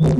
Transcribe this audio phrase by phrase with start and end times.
[0.00, 0.12] Ben,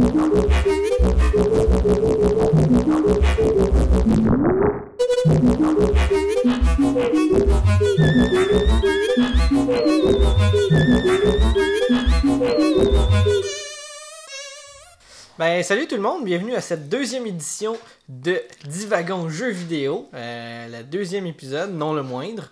[15.63, 17.77] salut tout le monde, bienvenue à cette deuxième édition
[18.09, 22.51] de Divagon Jeux vidéo, euh, le deuxième épisode, non le moindre.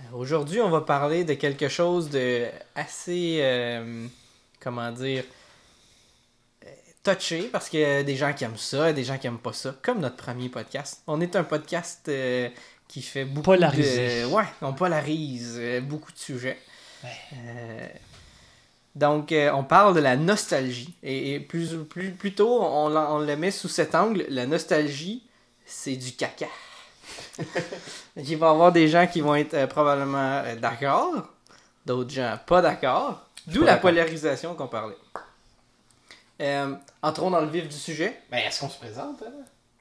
[0.00, 4.06] Euh, Aujourd'hui, on va parler de quelque chose de assez, euh,
[4.60, 5.24] comment dire,
[7.04, 9.52] touché, parce qu'il y a des gens qui aiment ça, des gens qui aiment pas
[9.52, 11.02] ça, comme notre premier podcast.
[11.06, 12.48] On est un podcast euh,
[12.88, 14.22] qui fait beaucoup Polarisé.
[14.22, 14.26] de...
[14.26, 16.58] Ouais, on polarise euh, beaucoup de sujets.
[17.04, 17.86] Euh,
[18.94, 20.94] donc, euh, on parle de la nostalgie.
[21.02, 24.24] Et, et plus, plus, plutôt, on, on le met sous cet angle.
[24.28, 25.22] La nostalgie,
[25.66, 26.46] c'est du caca.
[28.16, 31.28] Il va y avoir des gens qui vont être euh, probablement euh, d'accord,
[31.84, 33.26] d'autres gens pas d'accord.
[33.46, 34.96] D'où la polarisation qu'on parlait.
[36.40, 38.16] Euh, entrons dans le vif du sujet.
[38.30, 39.30] Ben, est-ce qu'on se présente, hein?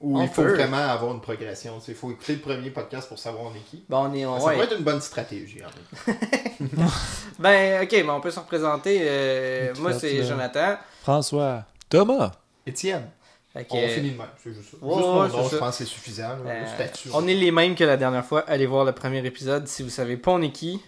[0.01, 0.53] Ou On il faut peut.
[0.55, 1.79] vraiment avoir une progression?
[1.87, 3.83] Il faut écouter le premier podcast pour savoir on est qui.
[3.89, 4.25] Bon, on est.
[4.25, 4.53] on- Ça ouais.
[4.55, 5.61] pourrait être une bonne stratégie.
[5.63, 6.51] en fait.
[7.39, 8.99] Ben, ok, ben, on peut se représenter.
[9.01, 10.23] Euh, moi, c'est.
[10.23, 10.77] Jonathan.
[11.01, 11.65] François.
[11.89, 12.31] Thomas.
[12.65, 13.09] Étienne,
[13.55, 14.27] on finit de même.
[14.41, 14.77] C'est juste ça.
[14.81, 15.49] Ouais, juste ouais, nom, ça.
[15.51, 16.37] je pense que c'est suffisant.
[16.45, 17.09] Euh, statut.
[17.13, 18.41] on est les mêmes que la dernière fois.
[18.47, 19.67] Allez voir le premier épisode.
[19.67, 20.81] Si vous savez pas on est qui,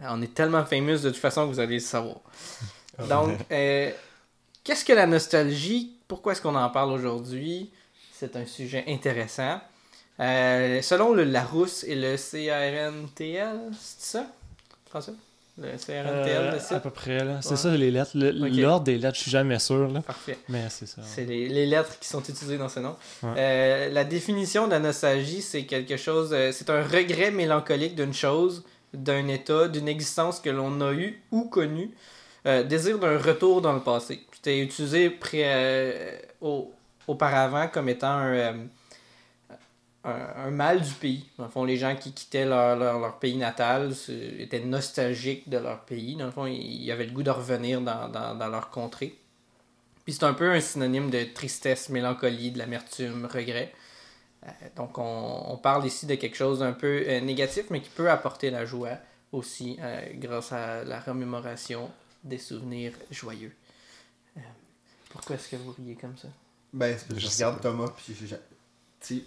[0.00, 2.16] euh, on est tellement famous de toute façon que vous allez le savoir.
[3.08, 3.90] Donc, euh,
[4.68, 5.92] qu'est-ce que la nostalgie?
[6.06, 7.70] Pourquoi est-ce qu'on en parle aujourd'hui?
[8.12, 9.60] C'est un sujet intéressant.
[10.20, 14.26] Euh, selon le Larousse et le CRNTL, c'est ça?
[14.90, 15.14] François?
[15.56, 17.38] Le CRNTL, Euh, le à peu près, là.
[17.40, 17.56] C'est Ouais.
[17.56, 18.10] ça, les lettres.
[18.14, 20.02] L'ordre des lettres, je suis jamais sûr, là.
[20.02, 20.38] Parfait.
[20.50, 21.00] Mais c'est ça.
[21.02, 22.94] C'est les, les lettres qui sont utilisées dans ce nom.
[23.22, 23.30] Ouais.
[23.38, 28.14] Euh, la définition de la nostalgie, c'est quelque chose, euh, c'est un regret mélancolique d'une
[28.14, 31.90] chose, d'un état, d'une existence que l'on a eu ou connue,
[32.46, 34.24] euh, désir d'un retour dans le passé.
[34.32, 36.72] C'était utilisé pré- euh, au-
[37.06, 38.64] auparavant comme étant un, euh,
[40.04, 41.26] un, un mal du pays.
[41.36, 43.92] Dans le fond, les gens qui quittaient leur, leur, pays natal
[44.38, 46.16] étaient nostalgiques de leur pays.
[46.16, 49.16] Dans le fond, ils avaient le goût de revenir dans, dans, dans leur contrée.
[50.04, 53.72] Puis c'est un peu un synonyme de tristesse, mélancolie, de l'amertume, regret.
[54.76, 58.50] Donc on, on parle ici de quelque chose d'un peu négatif, mais qui peut apporter
[58.50, 58.96] la joie
[59.32, 59.78] aussi
[60.14, 61.90] grâce à la remémoration
[62.24, 63.52] des souvenirs joyeux.
[64.36, 64.40] Euh,
[65.10, 66.28] pourquoi est-ce que vous riez comme ça?
[66.72, 68.40] Ben, c'est parce que Je regarde Thomas, puis je, je- tu
[69.00, 69.22] sais,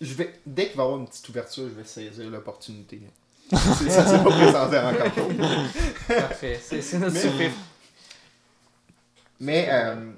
[0.00, 3.00] je vais, dès qu'il va y avoir une petite ouverture, je vais saisir l'opportunité.
[3.50, 5.28] C'est- ça s'est pas présenté encore.
[6.08, 7.50] Parfait, c'est c'est notre Mais- super.
[9.40, 10.12] Mais, euh,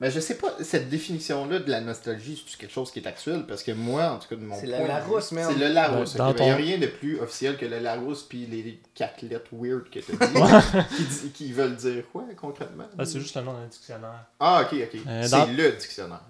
[0.00, 3.44] mais je sais pas, cette définition-là de la nostalgie, c'est quelque chose qui est actuel,
[3.46, 5.52] parce que moi, en tout cas, de mon C'est point le de Larousse, vue, merde.
[5.54, 6.16] C'est le Larousse.
[6.16, 9.22] Ben, Il n'y a ton- rien de plus officiel que le Larousse, puis les quatre
[9.22, 10.18] lettres weird que tu dit,
[10.96, 12.84] qui, dit- qui veulent dire quoi, concrètement?
[12.98, 14.24] Ah, c'est juste le nom d'un dictionnaire.
[14.38, 15.00] Ah, ok, ok.
[15.06, 16.20] Euh, c'est le dictionnaire.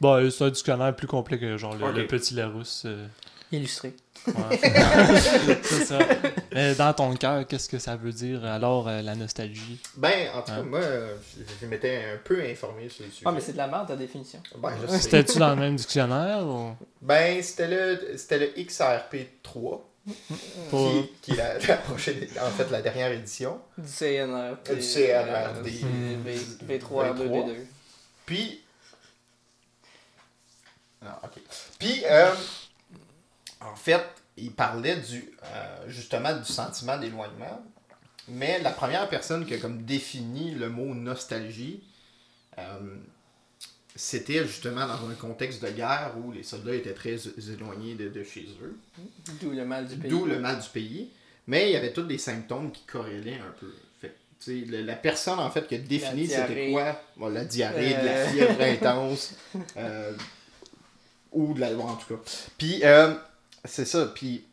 [0.00, 2.84] Bon, euh, c'est un dictionnaire plus complet que genre le, petit Larousse.
[2.86, 3.06] euh,
[3.50, 3.94] Illustré.
[4.26, 4.34] ouais.
[5.62, 5.98] c'est ça.
[6.58, 9.78] Mais dans ton cœur, qu'est-ce que ça veut dire alors euh, la nostalgie?
[9.96, 10.62] Ben, en tout cas, Ouais.
[10.64, 13.22] moi, euh, je, je m'étais un peu informé sur le sujet.
[13.26, 14.42] Ah, mais c'est de la merde ta définition.
[14.56, 14.98] Ben, je sais.
[14.98, 16.74] C'était-tu dans le même dictionnaire ou?
[17.00, 19.80] Ben, c'était le, c'était le XRP3,
[20.70, 23.60] Pour- qui, qui est la, la prochaine, en fait, la dernière édition.
[23.76, 24.56] Du CNR.
[24.68, 25.84] Euh, du CNR, des-
[26.66, 27.14] V, 3 V3.
[27.14, 27.54] R2D2.
[28.26, 28.62] Puis.
[31.04, 31.40] Ah, ok.
[31.78, 32.32] Puis, euh,
[33.60, 34.02] en fait,
[34.40, 37.62] il parlait du, euh, justement du sentiment d'éloignement.
[38.28, 41.82] Mais la première personne qui a comme défini le mot nostalgie,
[42.58, 42.62] euh,
[43.96, 47.16] c'était justement dans un contexte de guerre où les soldats étaient très
[47.52, 48.76] éloignés de, de chez eux.
[49.40, 50.10] D'où le mal du pays.
[50.10, 51.10] D'où le mal du pays.
[51.46, 53.72] Mais il y avait tous des symptômes qui corrélaient un peu.
[54.00, 54.14] Fait
[54.66, 57.00] le- la personne en fait qui a défini La c'était quoi?
[57.16, 58.28] Bon, La diarrhée, de la Euh.
[58.28, 59.34] fièvre intense.
[61.32, 61.72] ou de la.
[61.74, 62.22] bon, en tout cas.
[62.56, 63.14] Puis, euh,
[63.64, 64.06] c'est ça.
[64.14, 64.44] Puis,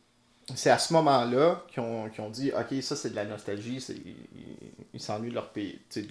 [0.55, 3.81] c'est à ce moment-là qu'ils ont, qu'ils ont dit Ok, ça c'est de la nostalgie.
[3.81, 3.95] c'est-
[4.93, 6.05] Ils s'ennuient de leur pays, de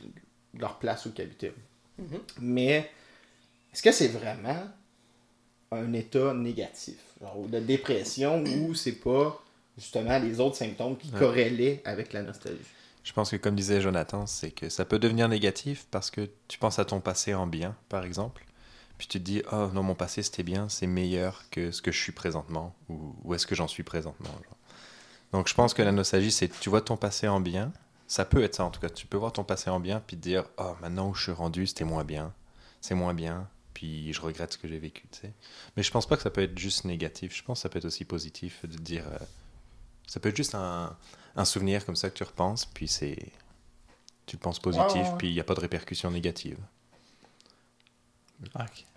[0.58, 1.54] leur place où ils habitaient.
[1.98, 2.18] Mhm.
[2.40, 2.90] Mais,
[3.72, 4.68] est-ce que c'est vraiment
[5.70, 9.40] un état négatif, genre de dépression ou c'est pas
[9.78, 11.18] justement les autres symptômes qui Ouais.
[11.18, 12.58] corrélaient avec la nostalgie?
[13.02, 16.58] Je pense que comme disait Jonathan, c'est que ça peut devenir négatif parce que tu
[16.58, 18.44] penses à ton passé en bien, par exemple.
[18.98, 21.90] Puis tu te dis, oh non, mon passé c'était bien, c'est meilleur que ce que
[21.90, 24.30] je suis présentement, ou où est-ce que j'en suis présentement.
[24.30, 24.56] genre.
[25.32, 27.72] Donc je pense que la nostalgie, c'est tu vois ton passé en bien,
[28.06, 30.16] ça peut être ça en tout cas, tu peux voir ton passé en bien, puis
[30.16, 32.32] te dire, oh maintenant où je suis rendu, c'était moins bien,
[32.80, 35.32] c'est moins bien, puis je regrette ce que j'ai vécu, tu sais.
[35.76, 37.78] Mais je pense pas que ça peut être juste négatif, je pense que ça peut
[37.78, 39.18] être aussi positif de dire, euh,
[40.06, 40.96] ça peut être juste un,
[41.36, 43.32] un souvenir comme ça que tu repenses, puis c'est.
[44.26, 46.58] Tu le penses positif, puis il n'y a pas de répercussions négatives.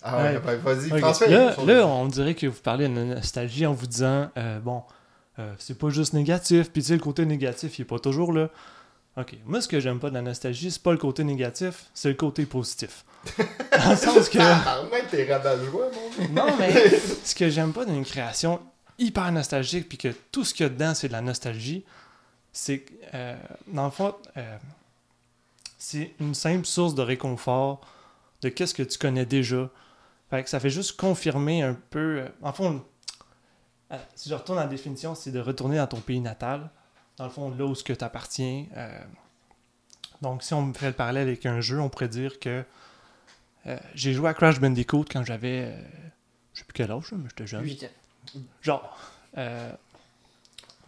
[0.04, 1.00] Ah ouais, ben, vas-y, Ok.
[1.00, 1.28] François.
[1.28, 4.84] Là, on dirait que vous parlez de nostalgie en vous disant, euh, bon,
[5.40, 8.34] euh, c'est pas juste négatif, puis tu sais, le côté négatif, il est pas toujours
[8.34, 8.50] là.
[9.18, 12.10] Ok, moi, ce que j'aime pas de la nostalgie, c'est pas le côté négatif, c'est
[12.10, 13.04] le côté positif.
[13.38, 14.38] Dans le sens que.
[14.38, 16.30] Tabarnak, t'es rabat-joie, mon gars.
[16.32, 16.72] Non, mais
[17.24, 18.60] ce que j'aime pas d'une création
[19.00, 21.84] hyper nostalgique, puis que tout ce qu'il y a dedans, c'est de la nostalgie,
[22.54, 23.36] c'est que, euh,
[23.68, 24.58] dans le fond, euh,
[25.78, 27.82] c'est une simple source de réconfort
[28.42, 29.70] de qu'est-ce que tu connais déjà.
[30.30, 32.20] Fait que ça fait juste confirmer un peu.
[32.22, 32.84] euh, en fond,
[33.92, 36.70] euh, si je retourne à la définition, c'est de retourner dans ton pays natal,
[37.18, 38.66] dans le fond, là où ce que t'appartiens.
[38.76, 39.00] euh,
[40.22, 42.64] donc, si on me fait le parallèle avec un jeu, on pourrait dire que
[43.68, 45.74] euh, j'ai joué à Crash Bandicoot quand j'avais.
[45.76, 45.82] euh,
[46.54, 47.64] je sais plus quel âge, mais j'étais jeune.
[47.64, 48.40] 8 ans.
[48.62, 48.98] Genre.
[49.38, 49.72] euh,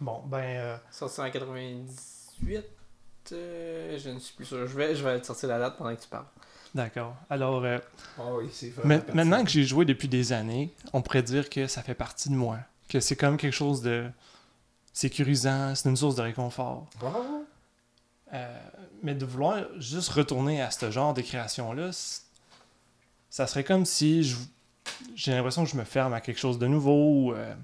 [0.00, 0.38] bon, ben.
[0.42, 2.64] euh, Sorti en 98.
[3.32, 4.66] euh, je ne suis plus sûr.
[4.66, 6.26] Je vais, je vais te sortir la date pendant que tu parles.
[6.74, 7.16] D'accord.
[7.28, 7.78] Alors, euh,
[8.18, 8.48] Ah oui,
[9.14, 12.34] maintenant que j'ai joué depuis des années, on pourrait dire que ça fait partie de
[12.34, 12.58] moi.
[12.88, 14.08] Que c'est comme quelque chose de
[14.92, 16.86] sécurisant, c'est une source de réconfort.
[18.32, 18.60] Euh,
[19.02, 21.90] mais de vouloir juste retourner à ce genre de création-là,
[23.28, 24.36] ça serait comme si je-
[25.16, 27.30] j'ai l'impression que je me ferme à quelque chose de nouveau.
[27.30, 27.54] ou, euh,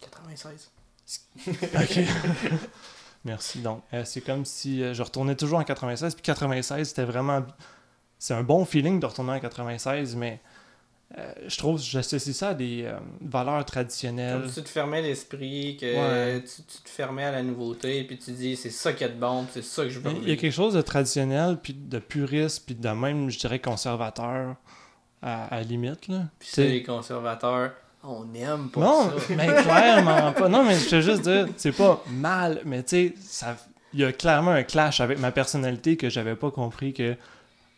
[0.00, 0.70] 96.
[1.46, 1.98] Ok.
[3.24, 3.60] Merci.
[3.60, 6.14] Donc, euh, c'est comme si je retournais toujours en 96.
[6.14, 7.44] Puis 96, c'était vraiment.
[8.22, 10.38] C'est un bon feeling de retourner en 96, mais
[11.18, 14.42] euh, je trouve, j'associe ça à des euh, valeurs traditionnelles.
[14.42, 15.86] Comme tu te fermais l'esprit, que
[16.36, 16.40] Ouais.
[16.42, 19.12] tu, tu te fermais à la nouveauté, puis tu dis c'est ça qu'il y a
[19.12, 21.74] de bon, c'est ça que je veux Il y a quelque chose de traditionnel, puis
[21.74, 24.54] de puriste, puis de même, je dirais, conservateur
[25.20, 26.06] à, à la limite.
[26.06, 26.26] Là.
[26.38, 27.72] Puis sais, les conservateurs,
[28.04, 29.34] on aime pas Non, ça.
[29.36, 30.48] mais clairement pas.
[30.48, 33.56] Non, mais je veux juste dire, c'est pas mal, mais tu sais, ça,
[33.92, 37.16] il y a clairement un clash avec ma personnalité que j'avais pas compris que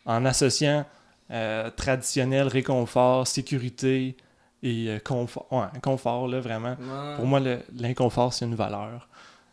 [0.05, 0.85] en associant
[1.31, 4.15] euh, traditionnel, réconfort, sécurité
[4.63, 6.75] et euh, confort, ouais, confort là vraiment.
[6.79, 7.15] Ouais.
[7.15, 9.07] Pour moi, le- l'inconfort c'est une valeur.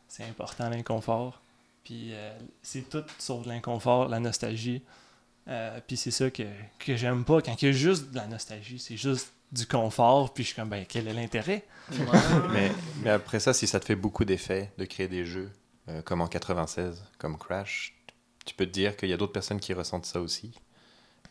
[0.09, 1.41] C'est important l'inconfort.
[1.85, 2.33] Puis euh,
[2.63, 4.83] c'est tout sauf l'inconfort, la nostalgie.
[5.49, 6.45] Euh, puis c'est ça que,
[6.79, 10.33] que j'aime pas quand il y a juste de la nostalgie, c'est juste du confort,
[10.33, 11.65] puis je suis comme, ben, quel est l'intérêt?
[11.91, 11.99] Ouais.
[12.53, 12.73] Mais,
[13.03, 15.51] mais après ça, si ça te fait beaucoup d'effets de créer des jeux
[15.89, 17.93] euh, comme en 96, comme Crash,
[18.45, 20.53] tu peux te dire qu'il y a d'autres personnes qui ressentent ça aussi.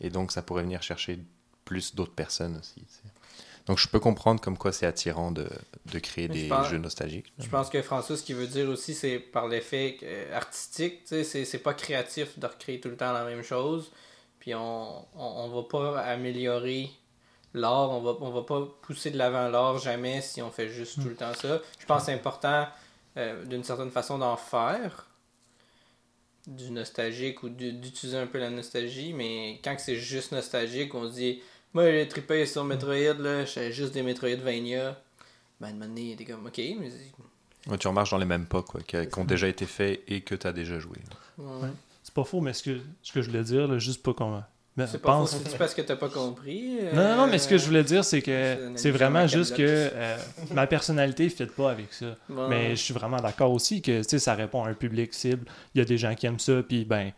[0.00, 1.18] Et donc, ça pourrait venir chercher
[1.64, 2.84] plus d'autres personnes aussi.
[3.66, 5.48] Donc, je peux comprendre comme quoi c'est attirant de,
[5.86, 7.32] de créer Mais je des pense- jeux nostalgiques.
[7.38, 11.22] Je pense que François, ce qu'il veut dire aussi, c'est par l'effet euh, artistique, c'est-
[11.44, 13.92] c'est pas créatif de recréer tout le temps la même chose.
[14.40, 16.90] Puis on, on, on va pas améliorer
[17.54, 21.00] l'art, on va, on va pas pousser de l'avant l'art jamais si on fait juste
[21.00, 21.60] tout le temps ça.
[21.78, 22.66] Je pense que c'est important
[23.18, 25.06] euh, d'une certaine façon d'en faire
[26.46, 31.08] du nostalgique ou d'utiliser un peu la nostalgie, mais quand que c'est juste nostalgique, on
[31.08, 31.40] se dit
[31.74, 35.00] moi j'ai trippé sur Metroid, là, j'avais juste des Metroidvania.
[35.60, 36.90] Ben, de moment donné, t'es comme, ok, mais
[37.68, 40.34] Ouais, tu remarches dans les mêmes pas, quoi, qui, ont déjà été faits et que
[40.34, 40.98] tu as déjà joué.
[41.38, 41.68] Ouais.
[42.02, 44.42] C'est pas faux, mais ce que, ce que je voulais dire, là, juste pas qu'on.
[44.74, 46.78] Ben, C'est pas pense- faux, c'est parce que t'as pas compris.
[46.80, 49.54] euh, Non, non, non, mais ce que je voulais dire, c'est que c'est vraiment juste
[49.54, 50.16] que euh,
[50.52, 52.16] ma personnalité ne fit pas avec ça.
[52.48, 55.44] Mais je suis vraiment d'accord aussi que tu sais, ça répond à un public cible.
[55.74, 57.12] Il y a des gens qui aiment ça, puis ben,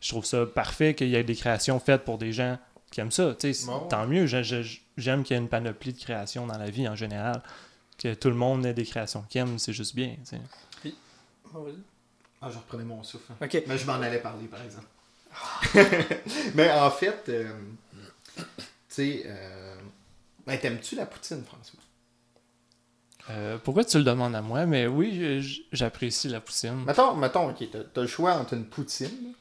[0.00, 2.58] je trouve ça parfait qu'il y ait des créations faites pour des gens
[2.90, 3.36] qui aiment ça.
[3.66, 3.80] Bon.
[3.88, 7.42] Tant mieux, j'aime qu'il y ait une panoplie de créations dans la vie en général.
[7.98, 10.16] Que tout le monde ait des créations qu'il aime, c'est juste bien.
[11.54, 11.68] Oh.
[12.40, 13.32] Ah, je reprenais mon souffle.
[13.42, 13.62] Ok.
[13.66, 14.86] Mais je m'en allais parler, par exemple.
[16.54, 17.50] Mais en fait, euh,
[18.36, 18.42] tu
[18.88, 19.74] sais, euh,
[20.46, 21.80] ben, t'aimes-tu la poutine, François?
[23.30, 24.66] Euh, pourquoi tu le demandes à moi?
[24.66, 26.84] Mais oui, je- j'apprécie la poutine.
[26.86, 29.32] Mettons, mettons ok, t'as t'as le choix entre une poutine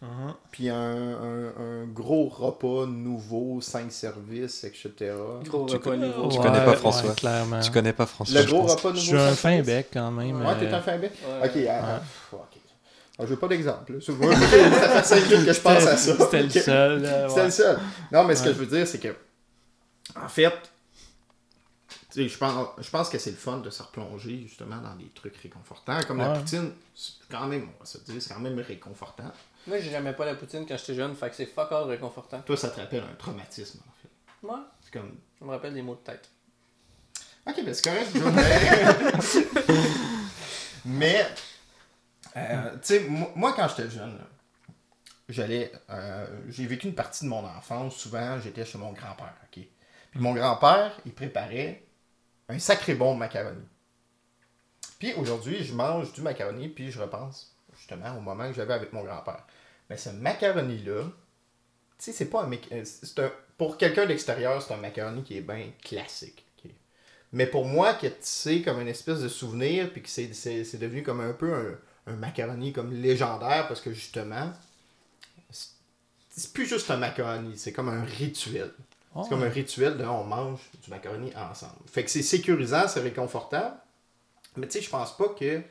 [0.00, 0.34] Mhm.
[0.52, 5.12] puis un, un- un gros repas nouveau, 5 services, etc.
[5.44, 6.28] Gros Tu repas connais- nouveau.
[6.30, 7.10] Tu connais pas François.
[7.10, 7.60] ouais, clairement.
[7.60, 9.00] Tu connais pas François Le je gros repas Je nouveau.
[9.00, 10.40] suis un 5 fin bec quand même.
[10.40, 11.12] Ouais, t'es un fin bec?
[11.26, 11.46] Ouais.
[11.48, 11.98] Ok, ah, Ouais.
[11.98, 12.57] pff, ok.
[13.18, 14.00] Ah, je veux pas d'exemple.
[14.00, 16.16] Ça fait ça fait 5 minutes que je pense à ça.
[16.18, 17.00] C'était le seul.
[17.04, 17.44] C'était ouais.
[17.44, 17.78] le seul.
[18.12, 18.54] Non, mais ce que Ouais.
[18.54, 19.14] je veux dire, c'est que,
[20.14, 20.52] en fait,
[21.88, 24.94] tu sais, je pense, je pense que c'est le fun de se replonger justement dans
[24.94, 25.98] des trucs réconfortants.
[26.06, 26.38] Comme la Ouais.
[26.38, 29.32] poutine, c'est quand même, on va se dire, c'est quand même réconfortant.
[29.66, 32.40] Moi, j'aimais pas la poutine quand j'étais jeune, fait que c'est fuck all réconfortant.
[32.42, 34.08] Toi, ça te rappelle un traumatisme, en fait.
[34.46, 35.16] Moi, C'est comme.
[35.38, 36.28] ça me rappelle des mots de tête.
[37.46, 38.10] Ok, ben c'est correct.
[38.14, 39.40] je-
[40.84, 41.26] Mais,
[42.38, 44.18] euh, tu sais, moi, quand j'étais jeune,
[45.28, 45.72] j'allais.
[45.90, 47.96] euh, j'ai vécu une partie de mon enfance.
[47.96, 49.64] Souvent, j'étais chez mon grand-père, ok?
[50.10, 51.84] Puis mon grand-père, il préparait
[52.48, 53.66] un sacré bon macaroni.
[54.98, 58.92] Puis aujourd'hui, je mange du macaroni, puis je repense justement au moment que j'avais avec
[58.92, 59.46] mon grand-père.
[59.88, 61.10] Mais ce macaroni-là, tu
[61.98, 62.52] sais, c'est pas un.
[62.72, 62.84] euh,
[63.18, 66.44] un pour quelqu'un d'extérieur, c'est un macaroni qui est bien classique.
[67.32, 71.02] Mais pour moi, qui est tissé comme une espèce de souvenir, puis que c'est devenu
[71.02, 71.78] comme un peu un,
[72.08, 74.52] un macaroni comme légendaire, parce que justement,
[76.30, 78.72] c'est, plus juste un macaroni, c'est comme un rituel.
[79.14, 81.72] Oh, C'est comme un rituel de on mange du macaroni ensemble.
[81.86, 83.76] Fait que c'est sécurisant, c'est réconfortant.
[84.56, 85.62] Mais tu sais, je pense pas que.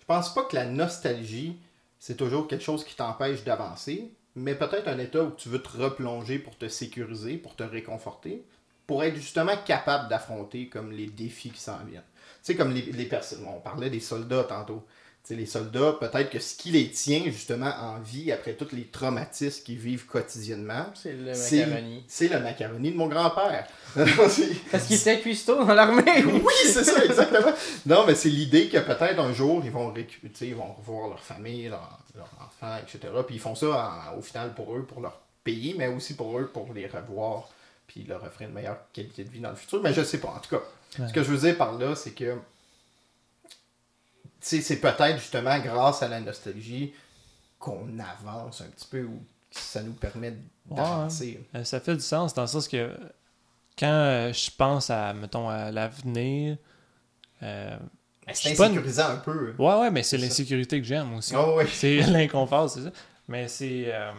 [0.00, 1.56] Je pense pas que la nostalgie,
[1.98, 4.12] c'est toujours quelque chose qui t'empêche d'avancer.
[4.36, 8.44] Mais peut-être un état où tu veux te replonger pour te sécuriser, pour te réconforter,
[8.86, 12.02] pour être justement capable d'affronter comme les défis qui s'en viennent.
[12.02, 13.46] Tu sais, comme les, les personnes.
[13.46, 14.84] On parlait des soldats tantôt.
[15.30, 19.62] Les soldats, peut-être que ce qui les tient justement en vie après tous les traumatismes
[19.64, 21.32] qu'ils vivent quotidiennement, C'est le
[21.64, 22.04] macaroni.
[22.06, 23.66] c'est le macaroni de mon grand-père.
[23.94, 26.22] Parce qu'il était cuistot dans l'armée.
[26.26, 27.52] oui, c'est ça, exactement.
[27.86, 30.74] Non, mais c'est l'idée que peut-être un jour, ils vont récu- tu sais, ils vont
[30.74, 33.12] revoir leur famille, leur, leur enfant, etc.
[33.26, 36.38] Puis ils font ça en- au final pour eux, pour leur pays, mais aussi pour
[36.38, 37.48] eux, pour les revoir,
[37.86, 39.80] puis leur offrir une meilleure qualité de vie dans le futur.
[39.82, 40.62] Mais je sais pas, en tout cas.
[40.98, 41.08] Ouais.
[41.08, 42.34] Ce que je veux dire par là, c'est que
[44.60, 46.92] c'est peut-être justement grâce à la nostalgie
[47.58, 50.34] qu'on avance un petit peu ou que ça nous permet
[50.66, 51.40] d'avancer.
[51.54, 52.90] Euh, Ça fait du sens dans le sens que
[53.78, 56.56] quand euh, je pense à, mettons, à l'avenir,
[57.42, 57.76] euh,
[58.32, 59.54] c'est une- insécurisant un peu.
[59.58, 61.34] ouais, ouais, mais c'est l'insécurité que j'aime aussi.
[61.36, 61.64] Oh, oui.
[61.72, 62.90] C'est l'inconfort, c'est ça.
[63.28, 63.84] Mais c'est.
[63.94, 64.12] euh,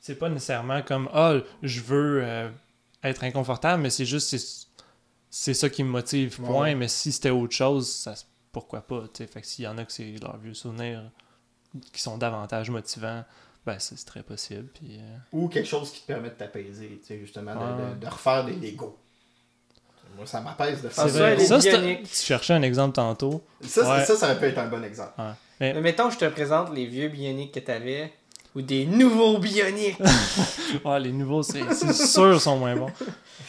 [0.00, 2.48] c'est pas nécessairement comme Ah, je veux euh,
[3.02, 4.68] être inconfortable, mais c'est juste.
[5.30, 6.60] C'est, ça qui me motive, point.
[6.62, 6.74] ouais.
[6.74, 9.26] Mais si c'était autre chose, ça, se- pourquoi pas, tu sais.
[9.26, 11.02] Fait que s'il y en a que c'est leurs vieux souvenirs
[11.92, 13.24] qui sont davantage motivants,
[13.64, 14.66] ben c'est, très possible.
[14.74, 14.96] Puis.
[14.98, 17.94] euh, Ou quelque chose qui te permet de t'apaiser, tu sais, justement, de, Ouais.
[17.94, 18.96] de- de refaire des Legos.
[20.16, 23.44] Moi, ça m'apaise de faire ça, Ça, tu cherchais un exemple tantôt.
[23.62, 24.04] Ça, Ouais.
[24.04, 25.12] ça, ça aurait pu être un bon exemple.
[25.18, 25.30] Ouais.
[25.60, 28.12] Mais, Mais mettons, je te présente les vieux bioniques que t'avais.
[28.56, 29.98] Ou des nouveaux bioniques.
[30.84, 32.90] Ouais, les nouveaux, c'est sûr, sont moins bons.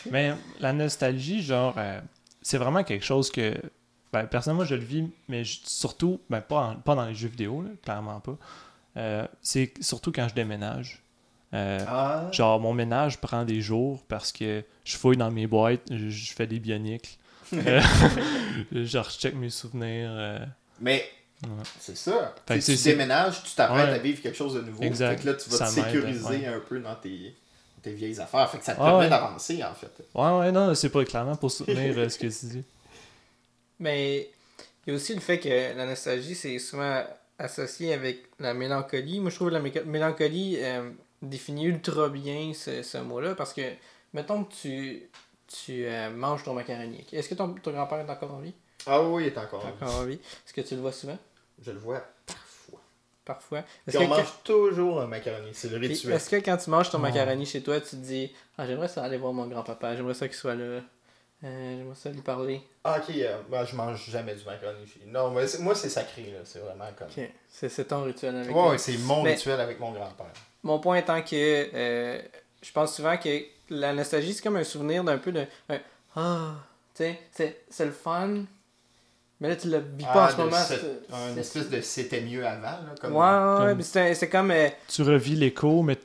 [0.10, 2.00] Mais la nostalgie, genre, euh,
[2.42, 3.54] c'est vraiment quelque chose que,
[4.12, 7.28] ben, personnellement, je le vis, mais je- surtout, ben, pas, en- pas dans les jeux
[7.30, 8.38] vidéo, là, clairement pas.
[8.98, 11.02] Euh, c'est surtout quand je déménage.
[11.54, 12.28] Euh, Ah.
[12.32, 16.34] Genre, mon ménage prend des jours parce que je fouille dans mes boîtes, je, je
[16.34, 17.20] fais des bioniques.
[17.54, 17.62] Genre,
[18.72, 20.48] je check mes souvenirs.
[20.80, 21.04] Mais
[21.44, 21.64] Ouais.
[21.80, 22.36] c'est ça.
[22.48, 23.94] Fait Tu déménages, tu t'apprêtes Ouais.
[23.96, 24.84] à vivre quelque chose de nouveau.
[24.84, 25.16] Exact.
[25.18, 26.46] Fait que là, tu vas Ça te m'aide, sécuriser ouais.
[26.46, 27.36] un peu dans tes,
[27.82, 28.50] tes vieilles affaires.
[28.52, 29.10] Fait que ça te Ah permet ouais.
[29.10, 29.92] d'avancer, en fait.
[30.14, 32.64] Ouais, ouais, non, c'est pas clairement pour soutenir euh, ce que tu dis.
[33.80, 34.30] Mais
[34.86, 37.04] il y a aussi le fait que la nostalgie, c'est souvent
[37.40, 39.20] associé avec la mélancolie.
[39.20, 40.92] Moi, je trouve que la mélancolie euh,
[41.24, 43.62] définit ultra bien ce, ce mot-là parce que,
[44.14, 45.10] mettons que tu,
[45.48, 47.04] tu euh, manges ton macaroni.
[47.12, 48.54] Est-ce que ton, ton grand-père est encore en vie?
[48.86, 49.38] Ah oui, il est.
[49.38, 50.14] Encore en vie.
[50.46, 51.18] Est-ce que tu le vois souvent?
[51.62, 52.80] Je le vois parfois.
[53.24, 53.62] Parfois.
[53.62, 55.52] Puis Est-ce on que, mange toujours un macaroni.
[55.54, 56.14] C'est le rituel.
[56.14, 59.04] est-ce que quand tu manges ton macaroni chez toi, tu te dis Ah, j'aimerais ça
[59.04, 60.82] aller voir mon grand-papa, j'aimerais ça qu'il soit là,
[61.44, 62.62] Euh, j'aimerais ça lui parler?
[62.84, 64.86] Ah, ok, euh, moi, je mange jamais du macaroni.
[64.88, 66.40] chez- Non, mais moi, c'est sacré, là.
[66.44, 67.08] C'est vraiment comme.
[67.08, 68.70] Ok, c'est c'est ton rituel avec Ouais, lui.
[68.70, 70.34] ouais, c'est mon Mais- rituel avec mon grand-père.
[70.64, 72.22] Mon point étant que euh,
[72.62, 75.46] je pense souvent que la nostalgie, c'est comme un souvenir d'un peu de.
[76.16, 76.54] Ah,
[76.94, 78.44] tu sais, c'est- c'est le fun.
[79.42, 80.56] Mais là, tu le vis pas en ce Ah, de moment.
[80.66, 82.86] c'est- c'est- Un c'est- espèce de c'était mieux avant, là.
[83.02, 83.14] Comme...
[83.16, 84.52] Ouais, ouais, ouais, comme- c'est comme.
[84.52, 85.98] euh, Tu revis l'écho, mais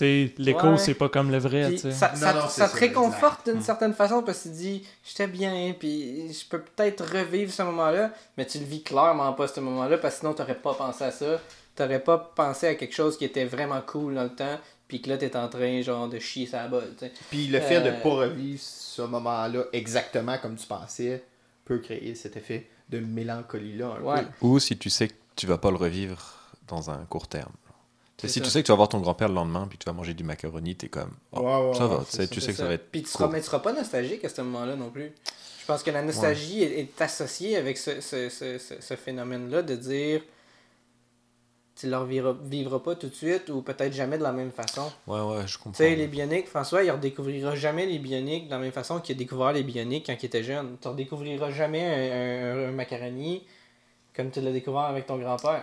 [0.00, 0.78] l'écho, Ouais.
[0.78, 3.60] c'est pas comme le vrai, puis ça, Non, ça, non, ça c'est te réconforte d'une
[3.62, 7.62] certaine façon parce que tu te dis, j'étais bien, puis je peux peut-être revivre ce
[7.64, 11.04] moment-là, mais tu le vis clairement pas ce moment-là parce que sinon t'aurais pas pensé
[11.04, 11.38] à ça.
[11.76, 14.58] T'aurais pas pensé à quelque chose qui était vraiment cool dans le temps,
[14.88, 17.12] puis que là t'es en train genre de chier sa bolle, tu sais.
[17.30, 21.22] Puis le fait de Euh, pas revivre ce moment-là exactement comme tu pensais
[21.70, 24.22] peut créer cet effet de mélancolie-là Ouais.
[24.40, 26.20] Ou si tu sais que tu vas pas le revivre
[26.66, 27.52] dans un court terme.
[28.18, 28.40] Si ça.
[28.40, 30.12] tu sais que tu vas voir ton grand-père le lendemain puis que tu vas manger
[30.12, 32.52] du macaroni, t'es comme oh, Ouais, ouais, ça va, tu sais, ça, tu sais C'est
[32.52, 35.12] que ça va être Puis tu tu seras pas nostalgique à ce moment-là non plus.
[35.60, 39.62] Je pense que la nostalgie est, est associée avec ce, ce, ce, ce, ce phénomène-là
[39.62, 40.22] de dire
[41.80, 44.50] tu ne le revivras, vivras pas tout de suite ou peut-être jamais de la même
[44.52, 44.90] façon.
[45.06, 45.78] Ouais, ouais, je Tu comprends.
[45.78, 49.18] sais, les bioniques, François, il redécouvrira jamais les bioniques de la même façon qu'il a
[49.18, 50.76] découvert les bioniques quand il était jeune.
[50.80, 53.44] Tu redécouvriras jamais un, un- un macaroni
[54.14, 55.62] comme tu l'as découvert avec ton grand-père.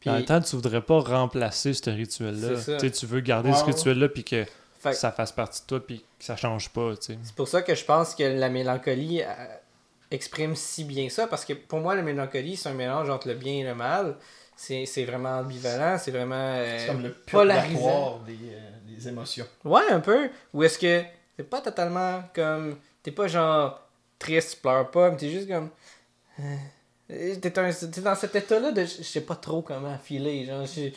[0.00, 2.56] Puis, En même temps, tu voudrais pas remplacer ce rituel-là.
[2.56, 4.44] Tu sais, tu veux garder Ouais, ce rituel-là, puis que
[4.78, 7.18] fait- ça fasse partie de toi, puis que ça change pas, tu sais.
[7.22, 9.26] C'est pour ça que je pense que la mélancolie euh,
[10.10, 13.34] exprime si bien ça, parce que pour moi, la mélancolie, c'est un mélange entre le
[13.34, 14.16] bien et le mal.
[14.64, 18.20] C'est vraiment ambivalent, c'est vraiment euh, C'est comme le polarisant.
[18.20, 19.46] des, euh, des émotions.
[19.64, 20.30] Ouais, un peu.
[20.54, 21.02] Ou est-ce que
[21.36, 22.78] c'est pas totalement comme.
[23.02, 23.80] T'es pas genre
[24.20, 25.68] triste, tu pleures pas, mais t'es juste comme.
[26.40, 28.84] euh, T'es dans cet état-là de.
[28.84, 30.44] Je sais pas trop comment filer.
[30.46, 30.90] Genre, je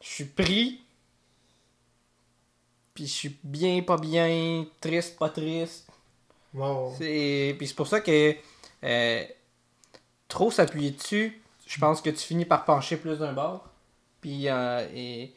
[0.00, 0.80] suis pris.
[2.94, 5.86] Puis je suis bien, pas bien, triste, pas triste.
[6.54, 6.94] Wow.
[6.98, 7.54] C'est...
[7.58, 8.34] Puis c'est pour ça que
[8.84, 9.24] euh,
[10.28, 11.41] trop s'appuyer dessus,
[11.72, 13.68] je pense que tu finis par pencher plus d'un bord.
[14.20, 15.32] Puis euh, et...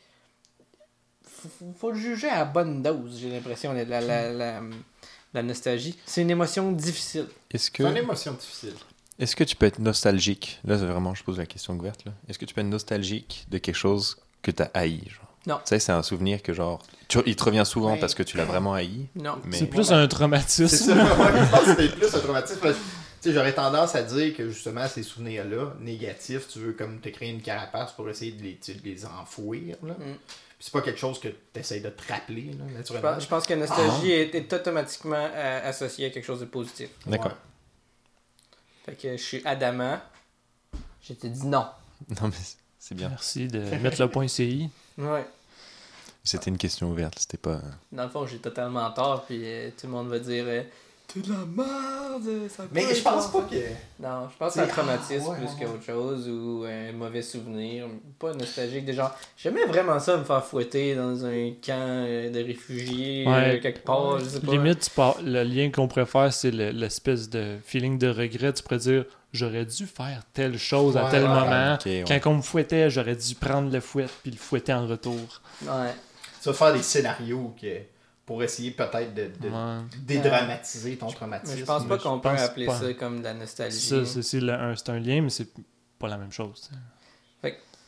[1.80, 4.62] faut, le juger à bonne dose, j'ai l'impression, la, la, la, la-
[5.34, 5.98] la nostalgie.
[6.06, 7.28] C'est une émotion difficile.
[7.52, 8.74] Est-ce C'est une que, émotion difficile.
[9.20, 10.60] est-ce que tu peux être nostalgique?
[10.66, 12.06] Là, c'est vraiment, je pose la question ouverte.
[12.06, 12.12] là.
[12.30, 15.22] Est-ce que tu peux être nostalgique de quelque chose que tu as haï genre?
[15.48, 15.56] Non.
[15.58, 18.36] Tu sais, c'est un souvenir que, genre, tu- il te revient souvent parce que tu
[18.38, 19.08] l'as vraiment haï.
[19.16, 19.38] Non.
[19.46, 19.58] Mais...
[19.58, 20.68] C'est plus un C'est traumatisme.
[20.68, 22.74] ça, ouais, je pense que c'était plus un traumatisme.
[23.30, 27.30] Sais, j'aurais tendance à dire que justement ces souvenirs-là, négatifs, tu veux comme te créer
[27.32, 29.78] une carapace pour essayer de les, de les enfouir.
[29.84, 29.94] Là.
[29.94, 30.18] Mm.
[30.58, 33.14] Puis c'est pas quelque chose que tu essaies de te rappeler, là, Je naturellement.
[33.14, 36.46] pense, je pense que la nostalgie est, est automatiquement euh, associée à quelque chose de
[36.46, 36.90] positif.
[37.06, 37.32] D'accord.
[37.32, 37.38] Ouais.
[38.86, 40.00] Fait que je suis adamant.
[41.02, 41.66] Je t'ai dit non.
[42.10, 42.36] Non, mais
[42.80, 43.10] c'est bien.
[43.10, 44.70] Merci de mettre le point CI.
[44.98, 45.26] Ouais.
[46.24, 47.62] C'était une question ouverte, c'était pas.
[47.92, 50.64] Dans le fond, j'ai totalement tort, puis euh, tout le monde va dire euh,
[51.16, 53.56] T'es de la merde, ça Mais je pense pas que.
[54.04, 56.66] Non, je pense que c'est un C'est- traumatisme ah, ouais, plus ouais, qu'autre chose, ou
[56.68, 57.86] un mauvais souvenir,
[58.20, 58.84] pas nostalgique.
[58.84, 61.74] Des gens, j'aimais vraiment ça me faire fouetter dans un camp
[62.06, 63.56] euh, de réfugiés, Ouais.
[63.58, 64.52] euh, quelque part, je sais pas.
[64.52, 64.92] Limite,
[65.24, 68.52] le lien qu'on pourrait faire, c'est le- l'espèce de feeling de regret.
[68.52, 71.78] Tu pourrais dire j'aurais dû faire telle chose à tel ouais, moment.
[72.08, 75.42] Quand on me fouettait, j'aurais dû prendre le fouet puis le fouetter en retour.
[75.62, 75.94] Ouais.
[76.42, 77.68] Tu vas faire des scénarios que,
[78.26, 79.78] pour essayer peut-être de, de Ouais.
[80.06, 81.54] dédramatiser ton traumatisme.
[81.54, 82.80] Mais je pense pas qu'on peut appeler pas.
[82.80, 83.78] ça comme de la nostalgie.
[83.80, 85.50] Ça, c'est un, c'est un lien, mais c'est
[86.00, 86.70] pas la même chose.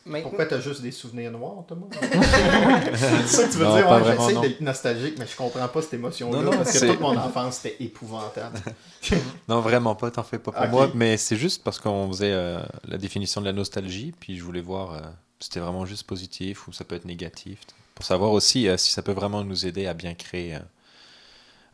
[0.06, 1.84] Mais- Pourquoi t'as juste des souvenirs noirs, Thomas?
[2.00, 4.40] C'est ça que tu veux Non, dire, pas ouais, vraiment, j'essaie non.
[4.40, 6.38] d'être nostalgique, mais je comprends pas cette émotion-là.
[6.38, 8.58] Non, non, parce que toute mon enfance, c'était épouvantable.
[9.48, 12.58] Non, vraiment pas, t'en fais pas pour moi, mais c'est juste parce qu'on faisait euh,
[12.86, 15.00] la définition de la nostalgie, puis je voulais voir euh,
[15.40, 17.58] si c'était vraiment juste positif ou ça peut être négatif,
[17.98, 20.60] pour savoir aussi euh, si ça peut vraiment nous aider à bien créer euh,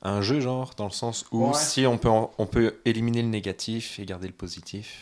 [0.03, 1.55] un jeu, genre, dans le sens où Ouais.
[1.55, 5.01] si on peut, en- on peut éliminer le négatif et garder le positif.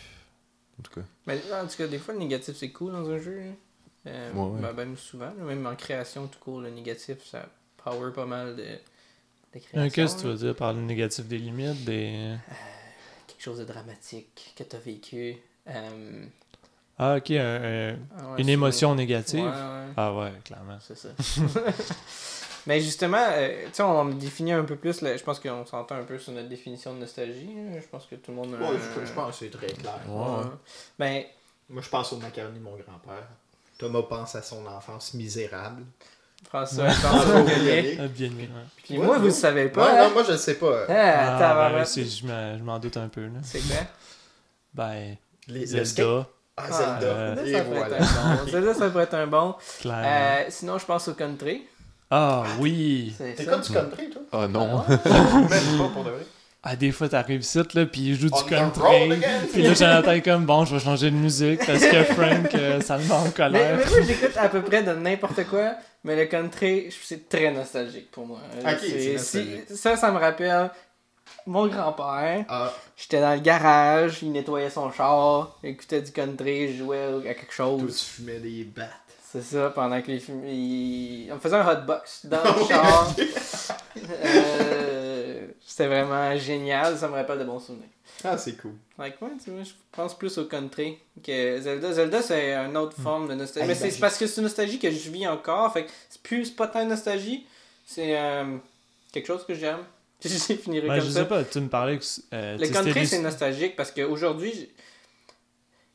[0.78, 3.18] En tout cas, Mais en tout cas, des fois, le négatif, c'est cool dans un
[3.18, 3.40] jeu.
[3.40, 3.54] hein.
[4.06, 4.60] Euh, Ouais, ouais.
[4.62, 7.48] ben, ben, souvent, même en création tout court, le négatif, ça
[7.84, 8.62] power pas mal de,
[9.54, 9.78] de création.
[9.80, 12.36] Euh, Qu'est-ce que tu veux dire par le négatif des limites des...
[13.26, 15.36] Quelque chose de dramatique que tu as vécu.
[15.68, 16.26] Euh,
[16.98, 19.44] Ah, ok, un- un- ah ouais, une émotion négative.
[19.44, 20.78] Ouais, ouais, Ah ouais, clairement.
[20.80, 21.08] c'est ça.
[22.66, 25.96] Mais justement, euh, tu sais, on définit un peu plus, là, je pense qu'on s'entend
[25.96, 27.50] un peu sur notre définition de nostalgie.
[27.56, 27.80] là.
[27.80, 29.98] Je pense que tout le monde a Ouais, je, je pense que c'est très clair.
[30.08, 30.44] Ouais.
[30.98, 31.24] Ben,
[31.68, 33.26] Moi, je pense au macaroni de mon grand-père.
[33.78, 35.82] Thomas pense à son enfance misérable.
[36.48, 37.38] François, François.
[37.40, 38.48] Ah, bien ouais.
[38.84, 39.92] Puis moi, vous le savez Ouais, pas.
[39.98, 40.10] non, hein?
[40.12, 40.84] moi, je le sais pas.
[40.88, 41.84] Ah, Ah, ben,
[42.58, 43.22] je m'en doute un peu.
[43.24, 43.40] Là.
[43.42, 43.76] C'est quoi?
[44.74, 45.16] Ben,
[45.48, 45.96] Les, le skate.
[46.06, 47.06] Zelda, Ah, Ah, Zelda.
[47.14, 47.96] euh, Et ça pourrait voilà.
[47.96, 48.50] être un bon.
[48.50, 49.54] Celle-là, ça pourrait être un bon.
[49.86, 51.62] Euh, sinon, je pense au country.
[52.10, 53.14] Ah oui!
[53.16, 54.22] C'est T'es comme du country, toi?
[54.32, 54.98] Oh non, Même
[55.78, 56.26] pas pour de vrai.
[56.64, 59.10] Ah, des fois, t'arrives ici, là, puis il joue du country.
[59.52, 62.80] Puis là, Jonathan est comme, bon, je vais changer de musique parce que Frank, euh,
[62.82, 63.78] ça le met en Mais, colère.
[63.78, 65.72] mais moi, j'écoute à peu près de n'importe quoi,
[66.04, 68.38] mais le country, c'est très nostalgique pour moi.
[68.60, 69.60] Ok, c'est C'est- nostalgique.
[69.70, 70.70] si- ça, ça me rappelle
[71.46, 72.44] mon grand-père.
[72.48, 77.04] Ah, J'étais dans le garage, il nettoyait son char, il écoutait du country, je jouais
[77.28, 77.96] à quelque toi, chose.
[77.98, 78.88] tu fumais des battes.
[79.30, 80.44] C'est ça, pendant que les films.
[80.46, 83.14] ils- On faisait un hotbox dans Ah le char.
[84.24, 87.88] Euh, C'était vraiment génial, ça me rappelle de bons souvenirs.
[88.24, 88.74] Ah, c'est cool.
[88.98, 91.92] Like, ouais, tu vois, je pense plus au country que Zelda.
[91.92, 93.64] Zelda, c'est une autre forme de nostalgie.
[93.70, 95.72] Ah, Mais c'est parce que c'est une nostalgie que je vis encore.
[95.72, 97.46] Fait que c'est plus pas tant une nostalgie.
[97.86, 98.56] C'est euh,
[99.12, 99.78] quelque chose que j'aime.
[100.28, 101.20] Je finirai Ben, comme je ça.
[101.20, 102.04] sais pas, tu me parlais que.
[102.32, 104.70] euh, Le country, c'est nostalgique parce qu'aujourd'hui,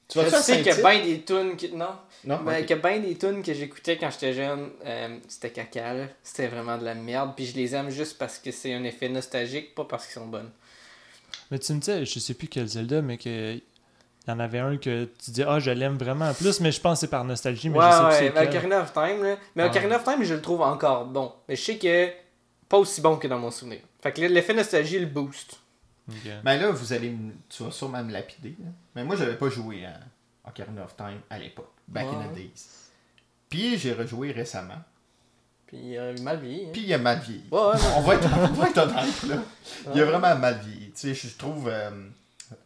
[0.07, 1.71] Tu je vas faire sais qu'il y a bien des tunes qui.
[1.73, 1.89] Non?
[2.25, 5.51] Non, Ben, qu'il y a bien des tunes que j'écoutais quand j'étais jeune, euh, c'était
[5.51, 5.93] caca.
[6.23, 7.33] C'était vraiment de la merde.
[7.35, 10.27] Puis je les aime juste parce que c'est un effet nostalgique, pas parce qu'ils sont
[10.27, 10.51] bonnes.
[11.51, 13.53] Mais tu me disais, je sais plus quel Zelda, mais que.
[14.29, 16.81] Il y en avait un que tu dis, ah, je l'aime vraiment plus, mais je
[16.81, 18.47] pense que c'est par nostalgie, mais ouais, je sais ouais, plus.
[18.49, 19.37] Ocarina of Time, là.
[19.55, 19.69] Mais Ouais.
[19.69, 21.31] Ocarina of Time, je le trouve encore bon.
[21.47, 22.09] Mais je sais que
[22.67, 23.79] pas aussi bon que dans mon souvenir.
[24.07, 25.59] Fait que l'effet nostalgie le boost.
[26.09, 26.15] Ok.
[26.43, 28.55] Ben là, vous allez me- tu vas sûrement me lapider.
[28.59, 28.69] là.
[28.95, 29.99] Mais moi, j'avais pas joué à
[30.47, 32.51] Ocarina of Time à l'époque, back in the days.
[33.49, 34.81] Puis j'ai rejoué récemment.
[35.65, 36.65] Puis il a mal vieilli.
[36.67, 36.69] hein.
[36.71, 37.43] Puis il a mal vieilli.
[37.51, 39.43] Ouais, ouais, On va être, on va être honnête, là.
[39.93, 40.91] Il a vraiment mal vieilli.
[40.91, 41.91] Tu sais, je trouve euh,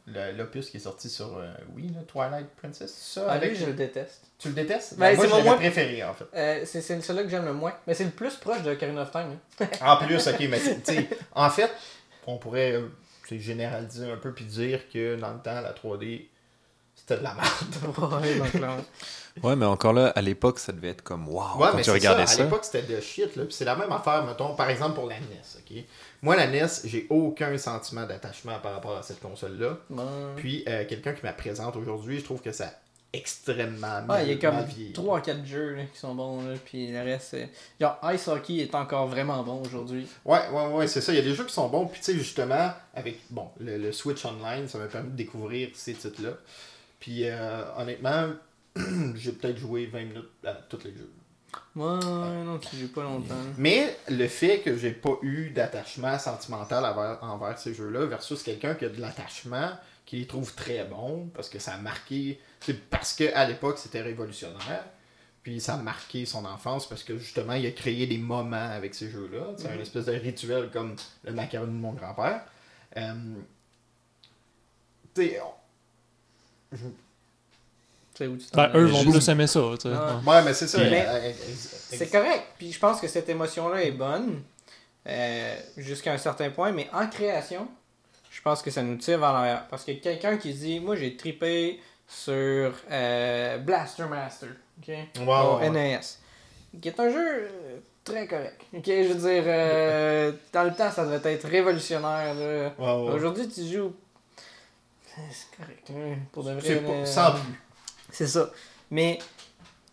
[0.08, 3.66] l'opus qui est sorti sur euh, Wii, là, Twilight Princess, ça, Ah, avec- lui, je
[3.66, 4.22] le déteste.
[4.40, 4.96] tu le détestes?
[4.98, 6.26] Ben, Ben, moi, c'est mon moins- préféré, en fait.
[6.36, 7.74] Euh, c'est celui-là que j'aime le moins.
[7.88, 9.38] Mais c'est le plus proche de Ocarina of Time.
[9.62, 9.68] hein.
[9.82, 11.72] En plus, ok, mais tu en fait,
[12.28, 12.88] on pourrait euh,
[13.30, 16.28] généraliser un peu puis dire que dans le temps, la 3D,
[16.96, 18.22] c'était de la merde.
[18.22, 18.78] Ouais, donc là.
[19.44, 21.92] Ouais, mais encore là, à l'époque, ça devait être comme wow Ouais, quand mais tu
[21.92, 22.34] regardais ça.
[22.36, 22.42] ça.
[22.42, 23.36] À l'époque, c'était de shit.
[23.36, 23.46] Là.
[23.46, 25.26] Puis c'est la même affaire, mettons, par exemple pour la NES.
[25.58, 25.84] ok?
[26.22, 29.78] Moi, la NES, j'ai aucun sentiment d'attachement par rapport à cette console-là.
[30.36, 32.72] Puis euh, quelqu'un qui me la présente aujourd'hui, je trouve que ça
[33.14, 34.94] extrêmement Ouais, il y a comme mal vieilli.
[34.94, 37.50] 3-4 jeux là, qui sont bons, là, puis le reste, c'est...
[37.80, 40.08] Genre, Ice Hockey est encore vraiment bon aujourd'hui.
[40.24, 41.12] Ouais, ouais, ouais, c'est ça.
[41.12, 41.88] Il y a des jeux qui sont bons.
[41.88, 45.70] Puis, tu sais, justement, avec bon, le, le Switch Online, ça m'a permis de découvrir
[45.74, 46.32] ces titres-là.
[47.02, 48.28] Puis, euh, honnêtement,
[49.16, 51.12] j'ai peut-être joué 20 minutes à tous les jeux.
[51.76, 53.36] Ouais, ouais, non, tu joues pas longtemps.
[53.58, 58.74] Mais le fait que j'ai pas eu d'attachement sentimental envers, envers ces jeux-là versus quelqu'un
[58.76, 59.72] qui a de l'attachement,
[60.06, 62.40] qui les trouve très bons, parce que ça a marqué.
[62.62, 64.86] C'est parce qu'à l'époque, c'était révolutionnaire.
[65.44, 68.94] Puis ça a marqué son enfance parce que justement, il a créé des moments avec
[68.94, 69.54] ces jeux-là.
[69.58, 72.46] C'est un espèce de rituel comme le macaroni de mon grand-père.
[72.98, 73.14] Euh,
[75.16, 76.84] tu sais, on- Tu sais
[78.28, 79.96] où tu t'en Ben, eux vont plus aimer ça, tu sais.
[79.96, 80.42] Ouais.
[80.44, 80.80] Mais c'est ça.
[81.90, 84.42] C'est correct, puis je pense que cette émotion-là est bonne,
[85.08, 87.68] euh, jusqu'à un certain point, mais en création,
[88.30, 89.68] je pense que ça nous tire vers l'arrière.
[89.70, 94.88] Parce que quelqu'un qui dit, moi j'ai trippé sur euh, Blaster Master, ok?
[94.88, 95.70] Ouais, ouais.
[95.70, 96.00] NES,
[96.82, 98.62] qui est un jeu euh, très correct.
[98.74, 102.36] Ok, je veux dire, euh, dans le temps, ça devait être révolutionnaire.
[102.78, 103.14] Ouais.
[103.14, 103.94] Aujourd'hui, tu joues.
[105.30, 106.76] C'est correct, hein, pour de vrai.
[106.78, 107.42] Pas- sans plus.
[108.12, 108.52] C'est ça.
[108.90, 109.20] Mais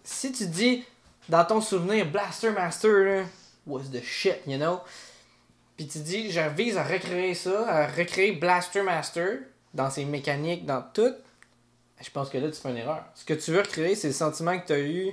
[0.04, 0.84] si tu dis
[1.28, 3.24] dans ton souvenir Blaster Master là,
[3.66, 4.80] was the shit, you know?
[5.76, 9.38] Puis tu dis je vise à recréer ça, à recréer Blaster Master
[9.74, 11.14] dans ses mécaniques, dans tout.
[12.00, 13.04] Je pense que là tu fais une erreur.
[13.14, 15.12] Ce que tu veux recréer, c'est le sentiment que tu as eu.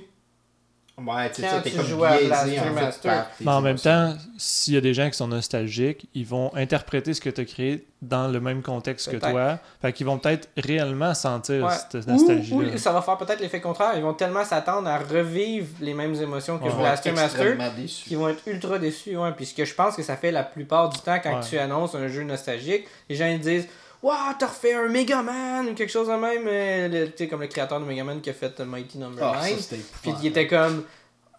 [0.98, 3.60] Ouais, tu sais, Quand ça, t'es tu comme biaisé, Blaster en fait, par Mais en
[3.60, 7.28] même temps, s'il y a des gens qui sont nostalgiques, ils vont interpréter ce que
[7.28, 9.58] tu as créé dans le même contexte que toi.
[9.82, 11.72] Fait qu'ils vont peut-être réellement sentir Ouais.
[11.92, 12.06] cette
[12.50, 13.92] Ou, ou ça va faire peut-être l'effet contraire.
[13.96, 17.46] Ils vont tellement s'attendre à revivre les mêmes émotions que Ils vont Blaster être Master
[17.46, 18.08] extrêmement déçus.
[18.08, 19.16] qui vont être ultra déçus.
[19.18, 19.32] Ouais.
[19.32, 21.46] Puis ce que je pense que ça fait la plupart du temps quand Ouais.
[21.46, 23.66] tu annonces un jeu nostalgique, les gens ils disent
[24.02, 26.44] Waouh, t'as refait un Mega Man ou quelque chose de même.
[26.46, 29.24] euh, Tu sais, comme le créateur de Mega Man qui a fait euh, Mighty Number
[29.24, 29.50] Ah, 9.
[29.50, 30.24] ça, c'était Puis épouvantable.
[30.24, 30.84] il était comme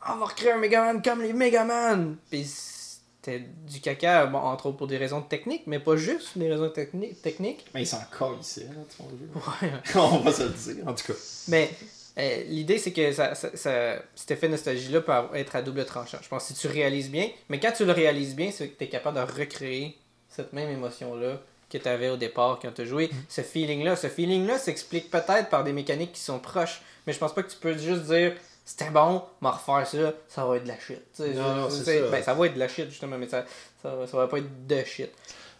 [0.09, 2.17] On va recréer un Mega Man comme les Mega Man.
[2.29, 6.49] Puis c'était du caca, bon, entre autres pour des raisons techniques, mais pas juste des
[6.49, 7.65] raisons techni- techniques.
[7.73, 9.11] Mais ils s'en collent ici, là, tu vois,
[9.61, 9.67] le.
[9.69, 9.73] Ouais.
[9.95, 11.19] On va se le dire, en tout cas.
[11.49, 11.69] Mais
[12.17, 16.17] euh, l'idée, c'est que ça, ça- ça- cet effet nostalgie-là peut être à double tranchant.
[16.21, 18.83] Je pense si tu réalises bien, mais quand tu le réalises bien, c'est que tu
[18.85, 19.97] es capable de recréer
[20.29, 23.09] cette même émotion-là que tu avais au départ quand tu as joué.
[23.29, 27.33] Ce feeling-là, ce feeling-là s'explique peut-être par des mécaniques qui sont proches, mais je pense
[27.33, 28.33] pas que tu peux juste dire
[28.65, 30.99] c'était bon, m'en refaire ça, ça va être de la shit.
[31.19, 31.91] Non, non, ça.
[32.11, 33.45] Ben, ça va être de la shit justement, mais ça,
[33.81, 35.09] ça, ça va pas être de shit.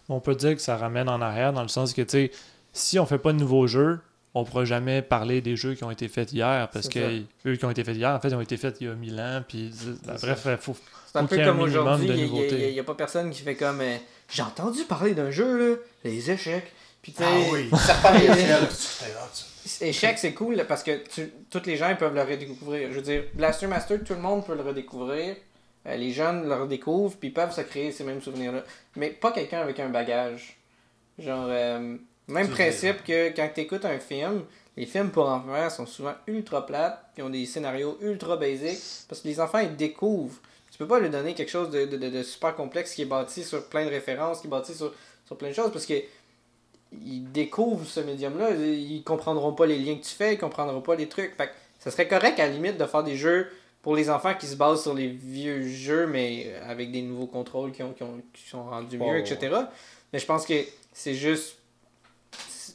[0.09, 2.31] On peut dire que ça ramène en arrière dans le sens que, tu sais,
[2.73, 3.99] si on fait pas de nouveaux jeux,
[4.33, 7.65] on pourra jamais parler des jeux qui ont été faits hier parce que eux qui
[7.65, 9.43] ont été faits hier, en fait, ils ont été faits il y a 1000 ans.
[9.47, 9.71] Puis,
[10.05, 10.75] bref, il faut.
[11.11, 13.97] C'est un Faut peu comme aujourd'hui, il n'y a, pas personne qui fait comme euh,
[14.29, 16.71] j'ai entendu parler d'un jeu, là, les échecs.
[17.01, 18.67] Puis Ah oui, Serpent et Échelle.
[18.69, 19.45] C'était hot, ça.
[19.85, 22.89] Échec, c'est cool parce que tu, tous les gens ils peuvent le redécouvrir.
[22.89, 25.35] Je veux dire, Blaster Master, tout le monde peut le redécouvrir.
[25.85, 28.63] Euh, les jeunes le redécouvrent, puis ils peuvent se créer ces mêmes souvenirs-là.
[28.95, 30.57] Mais pas quelqu'un avec un bagage.
[31.19, 34.43] Genre, euh, même principe que quand tu écoutes un film,
[34.75, 39.21] les films pour enfants sont souvent ultra plates, puis ont des scénarios ultra basiques, parce
[39.21, 40.39] que les enfants ils découvrent.
[40.77, 43.05] Tu peux pas leur donner quelque chose de, de- de- de super complexe qui est
[43.05, 44.93] bâti sur plein de références, qui est bâti sur,
[45.25, 45.95] sur plein de choses, parce que
[47.03, 50.95] ils découvrent ce médium-là, ils comprendront pas les liens que tu fais, ils comprendront pas
[50.95, 51.35] les trucs.
[51.35, 53.47] Fait que ça serait correct à la limite de faire des jeux
[53.81, 57.71] pour les enfants qui se basent sur les vieux jeux, mais avec des nouveaux contrôles
[57.71, 59.15] qui, ont, qui, ont- qui sont rendus mieux, Oh.
[59.15, 59.55] etc.
[60.13, 60.53] Mais je pense que
[60.93, 61.57] c'est juste.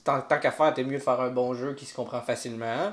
[0.05, 2.93] Tant, tant qu'à faire, t'es mieux de faire un bon jeu qui se comprend facilement.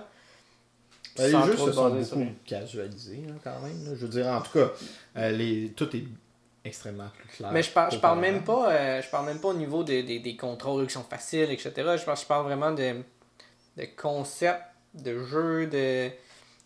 [1.20, 3.84] Ben, les sans jeux se sont beaucoup les- casualisés, là, quand même.
[3.86, 3.92] là.
[3.96, 4.72] Je veux dire, en tout cas,
[5.18, 5.70] euh, les...
[5.76, 6.04] tout est
[6.66, 7.52] extrêmement plus clair.
[7.52, 10.38] Mais je parle, je parle même pas euh, je parle même pas au niveau des,
[10.40, 11.72] contrôles qui sont faciles, etc.
[11.76, 12.96] Je parle, je parle vraiment de,
[13.78, 16.10] de concepts, de jeux, de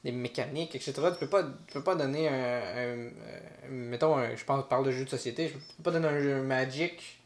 [0.04, 0.92] des mécaniques, etc.
[1.14, 4.86] Tu peux pas, tu peux pas donner un, un- un- mettons, un- je pense, parle
[4.86, 7.22] de jeux de société, je peux pas donner un jeu Magic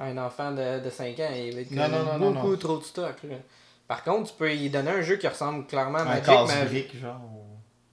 [0.00, 2.56] à un enfant de, de 5 ans, il va être Non, beaucoup non.
[2.56, 3.14] trop de stock.
[3.22, 3.36] là.
[3.88, 6.64] Par contre, tu peux lui donner un jeu qui ressemble clairement à Un Magic, mais
[6.66, 7.20] brique, genre.
[7.24, 7.38] ou-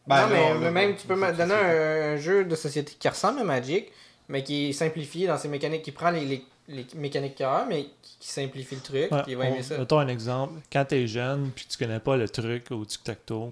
[0.08, 3.44] non, Ben, mais, même, tu peux donner un, un jeu de société qui ressemble à
[3.44, 3.92] Magic,
[4.28, 7.50] mais qui est simplifié dans ses mécaniques, qui prend les, les, les mécaniques qu'il y
[7.50, 9.78] a, mais qui, qui simplifie le truc, Ouais, puis il va aimer on- ça.
[9.78, 10.54] mettons un exemple.
[10.72, 13.52] Quand t'es jeune puis tu connais pas le truc au tic-tac-toe,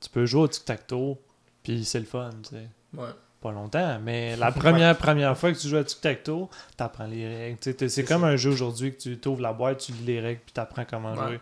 [0.00, 1.16] tu peux jouer au tic-tac-toe
[1.62, 2.66] puis c'est le fun, tu sais.
[2.96, 3.08] Ouais.
[3.40, 7.58] Pas longtemps, mais la première première fois que tu joues à tic-tac-toe, t'apprends les règles.
[7.60, 8.28] C'est C'est comme ça.
[8.28, 11.12] un jeu aujourd'hui que tu t'ouvres la boîte, tu lis les règles puis t'apprends comment
[11.14, 11.26] Ouais.
[11.26, 11.40] jouer.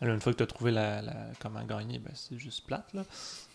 [0.00, 2.92] Alors, une fois que tu as trouvé la, la- comment gagner, ben, c'est juste plate,
[2.94, 3.04] là.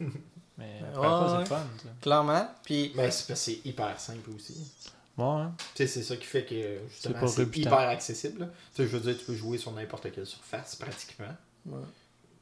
[0.57, 1.45] Mais Ouais, c'est ouais.
[1.45, 1.63] fun.
[1.81, 1.89] ça.
[2.01, 2.47] Clairement.
[2.63, 4.71] Puis, Ben, c'est hyper simple aussi.
[5.17, 5.53] Bon, hein?
[5.75, 8.49] Tu sais, c'est ça qui fait que justement c'est hyper accessible.
[8.77, 11.35] je veux dire, tu peux jouer sur n'importe quelle surface pratiquement.
[11.65, 11.83] Ouais.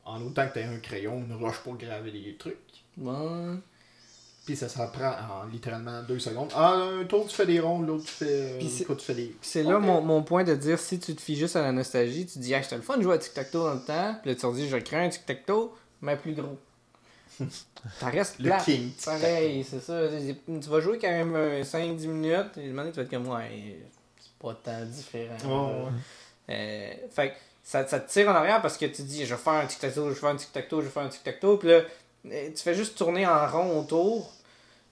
[0.05, 2.57] En autant que tu aies un crayon, une roche pour graver des trucs.
[2.97, 3.55] ouais.
[4.49, 6.49] Puis ça s'en prend en littéralement deux secondes.
[6.55, 8.55] Ah, un tour tu fais des rondes, l'autre tu fais.
[8.57, 9.35] Puis c'est- Toi tu fais des.
[9.43, 12.25] c'est là mon, mon point de dire si tu te fies juste à la nostalgie,
[12.25, 14.15] tu te dis, ah, c'était le fun de jouer à tic-tac-toe dans le temps.
[14.23, 16.57] Puis là, tu te dis, je crée un tic-tac-toe, mais plus gros.
[17.99, 18.89] Ça reste Le king.
[19.05, 20.01] Pareil, c'est ça.
[20.09, 23.27] Tu vas jouer quand même euh, 5-10 minutes, et le moment tu vas être comme,
[23.29, 23.77] ouais,
[24.19, 25.91] c'est pas tant différent.
[26.49, 29.39] Euh, fait que ça, ça te tire en arrière parce que tu dis, je vais
[29.39, 31.57] faire un tic-tac-toe, je vais faire un tic-tac-toe, je vais faire un tic-tac-toe.
[31.59, 31.81] Puis là,
[32.25, 34.33] euh, tu fais juste tourner en rond autour,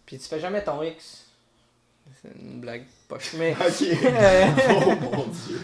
[0.08, 1.26] puis tu fais jamais ton X.
[2.24, 3.54] C'est une blague poche, mais.
[3.60, 3.88] Ok.
[4.70, 5.62] Oh mon dieu.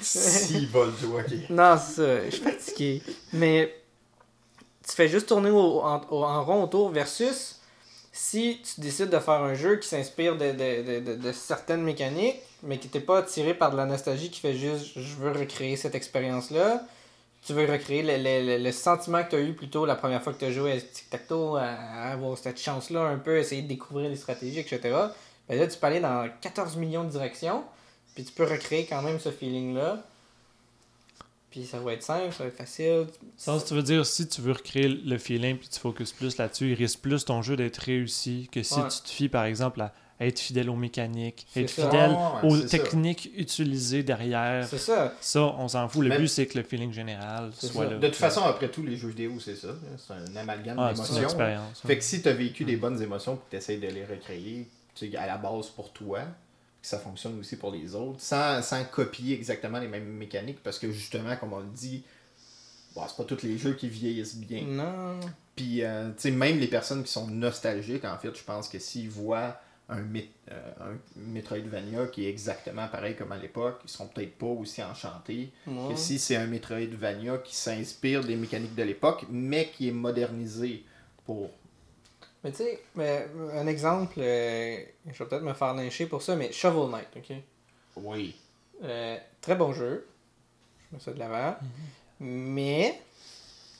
[0.00, 1.50] Si vol ok.
[1.50, 2.24] Non, c'est ça.
[2.24, 3.02] Je suis fatigué.
[3.34, 3.74] Mais
[4.88, 7.56] tu fais juste tourner au- en, au- en rond autour versus
[8.12, 11.82] si tu décides de faire un jeu qui s'inspire de, de, de, de- de certaines
[11.82, 15.32] mécaniques, mais qui n'était pas attiré par de la nostalgie, qui fait juste je veux
[15.32, 16.82] recréer cette expérience-là.
[17.46, 20.22] Tu veux recréer le, le, le- le sentiment que tu as eu plutôt la première
[20.22, 23.68] fois que tu as joué à Tic-Tac-Toe, à, avoir cette chance-là un peu, essayer de
[23.68, 24.80] découvrir les stratégies, etc.
[25.48, 27.64] Ben là, tu peux aller dans 14 millions de directions,
[28.14, 30.02] puis tu peux recréer quand même ce feeling-là.
[31.50, 33.06] Puis ça va être simple, ça va être facile.
[33.36, 36.68] Ça, tu veux dire, si tu veux recréer le feeling puis tu focuses plus là-dessus,
[36.70, 38.88] il risque plus ton jeu d'être réussi que si Ouais.
[38.88, 41.84] tu te fies, par exemple, à être fidèle aux mécaniques, être ça.
[41.86, 42.68] fidèle Ouais, aux ça.
[42.68, 44.66] techniques utilisées derrière.
[44.68, 45.14] C'est ça.
[45.20, 46.02] Ça, on s'en fout.
[46.02, 47.90] Le Mais- but, c'est que le feeling général soit ça.
[47.90, 47.96] là.
[47.98, 49.68] De toute façon, après tous les jeux vidéo, c'est ça.
[49.96, 51.24] C'est un amalgame Ah, c'est une d'émotions.
[51.24, 51.80] expérience.
[51.86, 54.04] Fait que si tu as vécu des bonnes émotions et que tu essaies de les
[54.04, 58.20] recréer tu sais, à la base pour toi, que ça fonctionne aussi pour les autres,
[58.20, 62.02] sans, sans copier exactement les mêmes mécaniques, parce que justement, comme on le dit,
[62.94, 64.62] bon, c'est pas tous les jeux qui vieillissent bien.
[64.66, 65.18] Non.
[65.56, 68.78] Puis, euh, tu sais, même les personnes qui sont nostalgiques, en fait, je pense que
[68.78, 69.58] s'ils voient
[69.90, 70.04] un,
[70.50, 74.82] euh, un Metroidvania qui est exactement pareil comme à l'époque, ils seront peut-être pas aussi
[74.82, 75.92] enchantés Ouais.
[75.94, 80.84] que si c'est un Metroidvania qui s'inspire des mécaniques de l'époque, mais qui est modernisé
[81.26, 81.50] pour.
[82.42, 86.36] Mais tu sais, mais, un exemple, euh, je vais peut-être me faire lyncher pour ça,
[86.36, 87.36] mais Shovel Knight, ok?
[87.96, 88.34] Oui.
[88.82, 90.06] Euh, très bon jeu.
[90.90, 91.56] Je mets ça de l'avant.
[92.18, 92.98] Mais,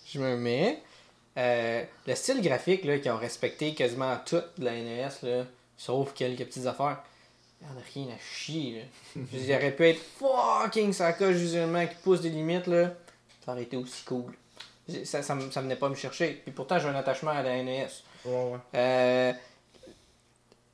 [0.07, 0.83] je me mets.
[1.39, 5.47] euh, le style graphique là, qu'ils ont respecté quasiment toute la NES, là,
[5.81, 6.99] sauf quelques petites affaires,
[7.63, 8.81] il n'y en a rien à chier.
[8.81, 9.23] Là.
[9.33, 12.67] Je dire, il aurait pu être fucking sacoche visuellement qui pousse des limites.
[12.67, 12.93] Là.
[13.45, 14.33] Ça aurait été aussi cool.
[15.05, 16.41] Ça, ça, venait pas me chercher.
[16.45, 17.87] Puis pourtant, j'ai un attachement à la NES.
[18.25, 18.59] Ouais, ouais.
[18.75, 19.33] Euh,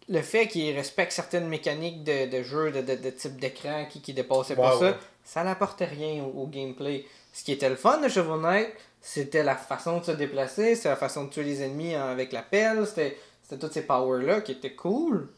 [0.09, 4.01] le fait qu'il respecte certaines mécaniques de, de jeu, de, de, de type d'écran qui,
[4.01, 7.05] qui dépassaient pas ça, ça n'apportait rien au, au gameplay.
[7.33, 8.69] Ce qui était le fun de Shovel Knight,
[9.03, 12.33] c'était la façon de se déplacer, c'était la façon de tuer les ennemis en- avec
[12.33, 13.17] la pelle, c'était
[13.47, 15.29] c'était toutes ces powers-là qui étaient cool.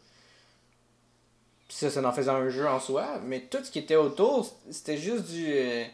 [1.68, 4.50] Puis ça, ça en faisait un jeu en soi, mais tout ce qui était autour,
[4.70, 5.52] c'était juste du...
[5.52, 5.84] euh,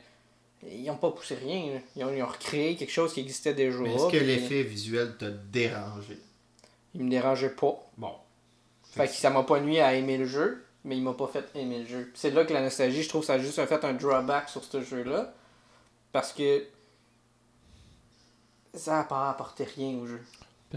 [0.62, 1.80] ils ont pas poussé rien.
[1.96, 3.82] Ils ont, ils ont recréé quelque chose qui existait déjà.
[3.82, 6.18] Est-ce que l'effet visuel t'a dérangé?
[6.94, 7.84] Il me dérangeait pas.
[7.96, 8.12] Bon.
[8.92, 11.44] Fait que ça m'a pas nuit à aimer le jeu, mais il m'a pas fait
[11.56, 12.12] aimer le jeu.
[12.14, 14.80] C'est là que la nostalgie, je trouve, ça a juste fait un drawback sur ce
[14.80, 15.34] jeu-là.
[16.12, 16.64] Parce que
[18.72, 20.22] ça n'a pas apporté rien au jeu.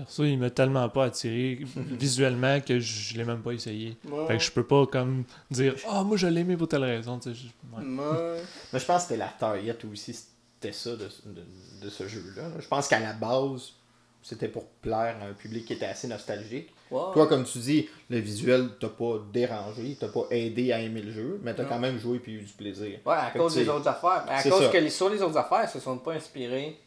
[0.01, 3.97] Perso, il m'a tellement pas attiré visuellement que je, je l'ai même pas essayé.
[4.03, 6.83] Moi, Fait que je peux pas comme dire Ah, moi je l'ai aimé pour telle
[6.83, 7.17] raison.
[7.19, 7.83] tu sais, je- ouais.
[8.73, 11.43] Mais je pense que c'était la target aussi, c'était ça de, de,
[11.86, 12.43] de ce jeu-là.
[12.49, 12.55] là.
[12.60, 13.73] Je pense qu'à la base,
[14.21, 16.69] c'était pour plaire à un public qui était assez nostalgique.
[16.91, 17.01] ouais.
[17.13, 21.12] Toi, comme tu dis, le visuel t'a pas dérangé, t'as pas aidé à aimer le
[21.12, 22.99] jeu, mais t'as quand même joué puis eu du plaisir.
[23.05, 24.23] Ouais, à Fait cause des autres affaires.
[24.27, 24.69] Mais à cause ça.
[24.69, 26.77] que les, sur les autres affaires, ils se sont pas inspirés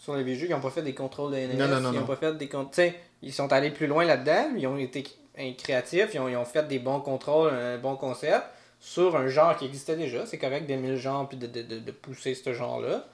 [0.00, 0.46] sur les vieux jeux.
[0.48, 1.54] Ils n'ont pas fait des contrôles de NES.
[1.54, 2.06] Non, non, non, ils ont non.
[2.06, 4.50] pas fait des con- tu sais, Ils sont allés plus loin là-dedans.
[4.56, 5.02] Ils ont été
[5.36, 6.08] cr- créatifs.
[6.14, 8.46] Ils ont, ils ont fait des bons contrôles, un bon concept
[8.80, 10.24] sur un genre qui existait déjà.
[10.24, 13.04] C'est correct d'aimer le genre puis de, de, de, de pousser ce genre-là.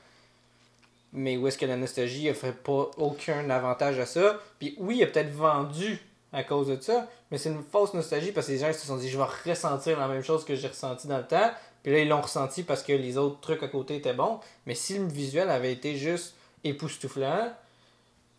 [1.13, 4.39] Mais où est-ce que la nostalgie ne fait pas aucun avantage à ça?
[4.59, 5.99] Puis oui, il a peut-être vendu
[6.33, 8.87] à cause de ça, mais c'est une fausse nostalgie parce que les gens ils se
[8.87, 11.51] sont dit je vais ressentir la même chose que j'ai ressenti dans le temps.
[11.83, 14.41] Puis là, ils l'ont ressenti parce que les autres trucs à côté étaient bons.
[14.67, 17.53] Mais si le visuel avait été juste époustouflant,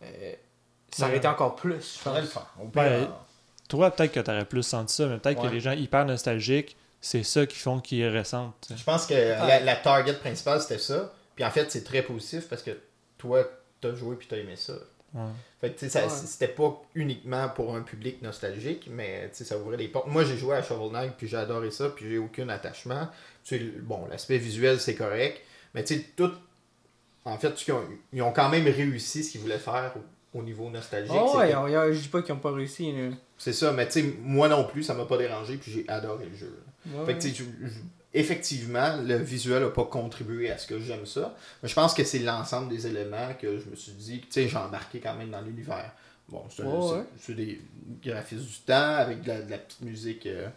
[0.02, 0.32] euh,
[0.90, 1.18] ça aurait Ouais.
[1.18, 2.34] été encore plus, je Faudrait le pense.
[2.34, 2.52] faire.
[2.74, 2.88] Ouais.
[2.92, 3.06] euh,
[3.68, 5.48] Toi, peut-être que t'aurais plus senti ça, mais peut-être Ouais.
[5.48, 8.54] que les gens hyper nostalgiques, c'est ça qui font qu'ils ressentent.
[8.66, 8.76] tu.
[8.76, 11.12] Je pense que la, la target principale c'était ça.
[11.36, 12.70] Puis en fait, c'est très positif parce que
[13.18, 13.44] toi,
[13.80, 14.72] t'as joué puis t'as aimé ça.
[15.14, 15.22] Ouais.
[15.60, 19.56] Fait que tu ça- c'était pas uniquement pour un public nostalgique, mais tu sais, ça
[19.58, 20.08] ouvrait les portes.
[20.08, 23.08] Moi, j'ai joué à Shovel Knight puis j'ai adoré ça, puis j'ai aucun attachement.
[23.44, 25.40] Tu bon, l'aspect visuel c'est correct,
[25.74, 26.32] Mais tu sais, tout.
[27.28, 29.94] En fait, ils ont, ils ont quand même réussi ce qu'ils voulaient faire
[30.34, 31.12] au, au niveau nostalgique.
[31.14, 32.92] Oh, ouais, que- je dis pas qu'ils ont pas réussi.
[33.36, 36.26] C'est ça, mais tu sais, moi non plus, ça m'a pas dérangé, puis j'ai adoré
[36.26, 36.58] le jeu.
[36.86, 37.06] Ouais.
[37.06, 37.44] Fait que, tu
[38.14, 41.36] effectivement, le visuel a pas contribué à ce que j'aime ça.
[41.62, 44.48] Mais je pense que c'est l'ensemble des éléments que je me suis dit, tu sais,
[44.48, 45.92] j'ai embarqué quand même dans l'univers.
[46.28, 47.60] Bon, c'est un- Ouais, des
[48.02, 50.26] graphismes du temps avec de la, de la petite musique.
[50.26, 50.48] euh,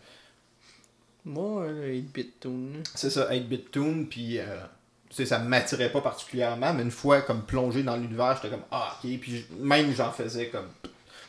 [1.25, 2.84] Moi, le 8-bit tune.
[2.95, 4.45] c'est ça, 8-bit tune, puis euh,
[5.15, 8.97] sais, ça m'attirait pas particulièrement, mais une fois comme plongé dans l'univers, j'étais comme, ah,
[9.04, 10.67] ok, puis je- même j'en faisais comme.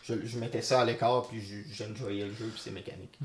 [0.05, 3.17] Je, je mettais ça à l'écart, puis je- j'enjoyais le jeu, puis c'est mécanique.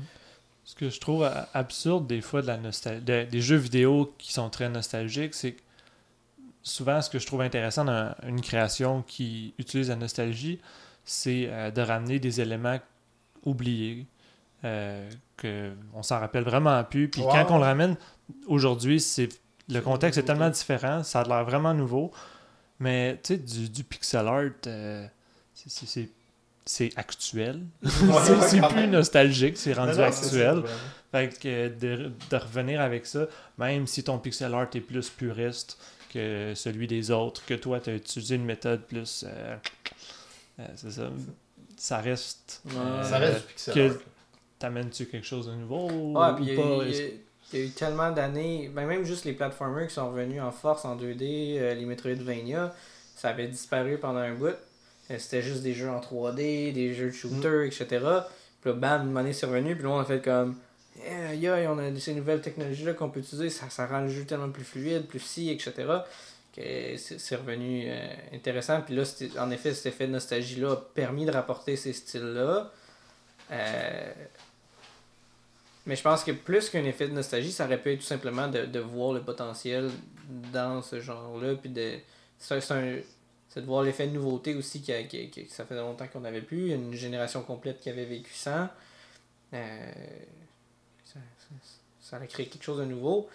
[0.64, 4.14] Ce que je trouve a- absurde des fois de la nostal- de- des jeux vidéo
[4.18, 5.60] qui sont très nostalgiques, c'est que
[6.62, 10.60] souvent ce que je trouve intéressant dans une création qui utilise la nostalgie,
[11.04, 12.78] c'est euh, de ramener des éléments
[13.44, 14.06] oubliés,
[14.64, 17.08] euh, que on s'en rappelle vraiment plus.
[17.08, 17.96] Puis quand on le ramène
[18.46, 19.28] aujourd'hui, c'est
[19.68, 22.10] le contexte est tellement différent, ça a l'air vraiment nouveau.
[22.80, 25.06] Mais tu sais, du, du pixel art, euh,
[26.64, 27.62] c'est- actuel.
[27.82, 28.14] c'est ouais,
[28.46, 28.90] c'est quand plus même.
[28.90, 30.62] nostalgique, c'est rendu Non, non, actuel.
[31.10, 33.26] Fait que de, de revenir avec ça,
[33.56, 35.78] même si ton pixel art est plus puriste
[36.12, 39.24] que celui des autres, que toi tu as utilisé une méthode plus.
[39.26, 39.56] euh,
[40.60, 41.10] euh, c'est ça.
[41.76, 42.62] Ça reste.
[42.66, 42.72] Ouais.
[42.76, 44.00] euh, Ça reste du pixel que- art.
[44.58, 47.20] T'amènes-tu quelque chose de nouveau Ouais, ou puis
[47.52, 50.52] il y, a eu- tellement d'années, ben même juste les platformers qui sont revenus en
[50.52, 52.74] force en 2D, euh, les Metroidvania,
[53.16, 54.46] ça avait disparu pendant un bout.
[55.10, 57.86] Euh, C'était juste des jeux en 3D, des jeux de shooter, etc.
[58.60, 60.56] Puis là, bam, une donné, c'est revenu, puis là, on a fait comme,
[61.30, 64.24] aïe, aïe, on a ces nouvelles technologies-là qu'on peut utiliser, ça, ça rend le jeu
[64.24, 65.72] tellement plus fluide, plus si, etc.
[66.54, 68.80] que c'est revenu euh, intéressant.
[68.82, 69.04] Puis là,
[69.38, 72.70] en effet, cet effet de nostalgie-là a permis de rapporter ces styles-là.
[73.50, 74.12] Euh,
[75.88, 78.46] mais je pense que plus qu'un effet de nostalgie, ça aurait pu être tout simplement
[78.46, 79.90] de, de voir le potentiel
[80.52, 81.54] dans ce genre-là.
[81.56, 81.94] Puis de.
[82.38, 86.70] C'est de voir l'effet de nouveauté aussi, qui- ça fait longtemps qu'on n'avait plus.
[86.72, 88.68] Une génération complète qui avait vécu sans.
[89.54, 89.92] Euh,
[91.04, 91.48] ça, ça,
[92.00, 93.28] ça a créé quelque chose de nouveau.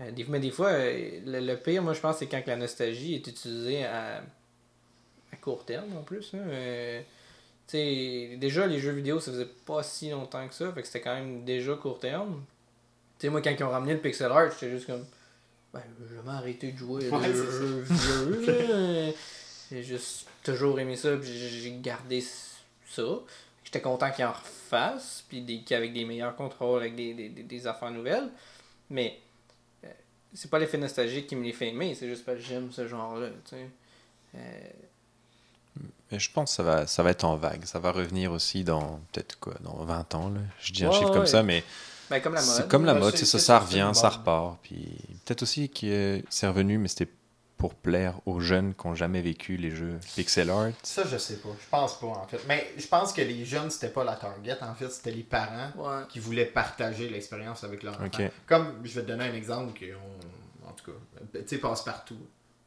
[0.00, 3.14] Euh, mais des fois, euh, le, pire, moi, je pense, c'est quand que la nostalgie
[3.16, 4.22] est utilisée à,
[5.32, 6.32] à court terme en plus.
[6.34, 7.02] hein.
[7.68, 11.02] Sais, déjà, les jeux vidéo, ça faisait pas si longtemps que ça, fait que c'était
[11.02, 12.42] quand même déjà court terme.
[13.18, 15.04] Tu sais, moi, quand ils ont ramené le pixel art, j'étais juste comme,
[15.74, 17.86] ben, j'ai jamais arrêté de jouer à Ouais, des c'est jeux
[18.40, 19.14] vieux.
[19.70, 22.24] J'ai juste toujours aimé ça, puis j'ai gardé
[22.86, 23.02] ça.
[23.64, 27.42] J'étais content qu'ils en refassent, puis des, qu'avec des meilleurs contrôles, avec des, des, des,
[27.42, 28.30] des affaires nouvelles.
[28.88, 29.18] Mais
[29.84, 29.88] euh,
[30.32, 32.88] c'est pas l'effet nostalgique qui me les fait aimer, c'est juste parce que j'aime ce
[32.88, 33.68] genre-là, tu sais.
[34.36, 34.70] Euh,
[36.10, 37.64] Mais je pense que ça va, ça va être en vague.
[37.64, 40.28] Ça va revenir aussi dans peut-être quoi, dans 20 ans.
[40.30, 40.40] Là.
[40.60, 41.16] Je dis un Ouais, chiffre ouais.
[41.16, 41.62] comme ça, mais
[42.10, 42.50] ben, comme la mode.
[42.54, 44.58] c'est comme la mode, c'est- ça, revient, ça repart.
[44.62, 47.10] Puis peut-être aussi que c'est revenu, mais c'était
[47.58, 50.68] pour plaire aux jeunes qui n'ont jamais vécu les jeux pixel art.
[50.84, 51.48] Ça, je sais pas.
[51.60, 52.40] Je pense pas, en fait.
[52.46, 54.56] Mais je pense que les jeunes, c'était pas la target.
[54.62, 56.04] En fait, c'était les parents Ouais.
[56.08, 58.06] qui voulaient partager l'expérience avec leur enfant.
[58.06, 58.22] Ok.
[58.46, 60.98] Comme, je vais te donner un exemple, que on- en tout cas,
[61.34, 62.16] tu sais, passe-partout.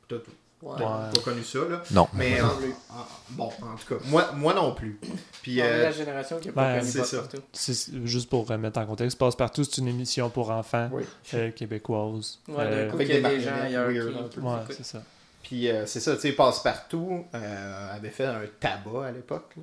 [0.10, 0.18] T'as
[0.62, 0.68] t'as
[1.08, 1.12] Ouais.
[1.14, 1.82] pas connu ça, là.
[1.92, 2.08] Non.
[2.14, 2.74] Mais, Moi euh, non plus.
[2.90, 5.00] en- bon, en tout cas, moi, moi non plus.
[5.42, 7.18] Puis, On est euh, la génération qui a pas ben, connu c'est Passe ça.
[7.20, 7.38] partout.
[7.54, 11.04] C'est juste pour remettre en contexte, Passe-Partout, c'est une émission pour enfants oui.
[11.34, 12.40] euh, québécoise.
[12.48, 13.90] Ouais, Euh, d'un coup, avec il y a des des gens ailleurs
[14.30, 14.40] qui...
[14.40, 15.04] ouais, c'est ça.
[15.44, 19.56] Puis euh, c'est ça, tu sais, Passe-Partout euh, avait fait un tabac à l'époque.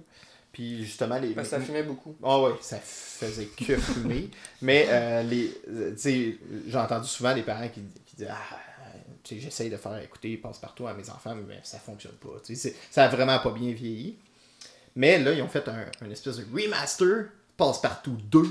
[0.52, 1.34] Puis justement, les.
[1.34, 2.16] Que ça fumait beaucoup.
[2.24, 4.28] Ah ouais, ça faisait que fumer.
[4.61, 8.56] Mais euh, les, euh, tu sais, j'ai entendu souvent des parents qui, qui disent Ah,
[9.30, 12.40] j'essaye de faire écouter Passe-Partout à mes enfants, mais ça fonctionne pas.
[12.44, 14.16] Tu ça a vraiment pas bien vieilli.
[14.96, 18.42] Mais là, ils ont fait un, un espèce de remaster Passe-Partout 2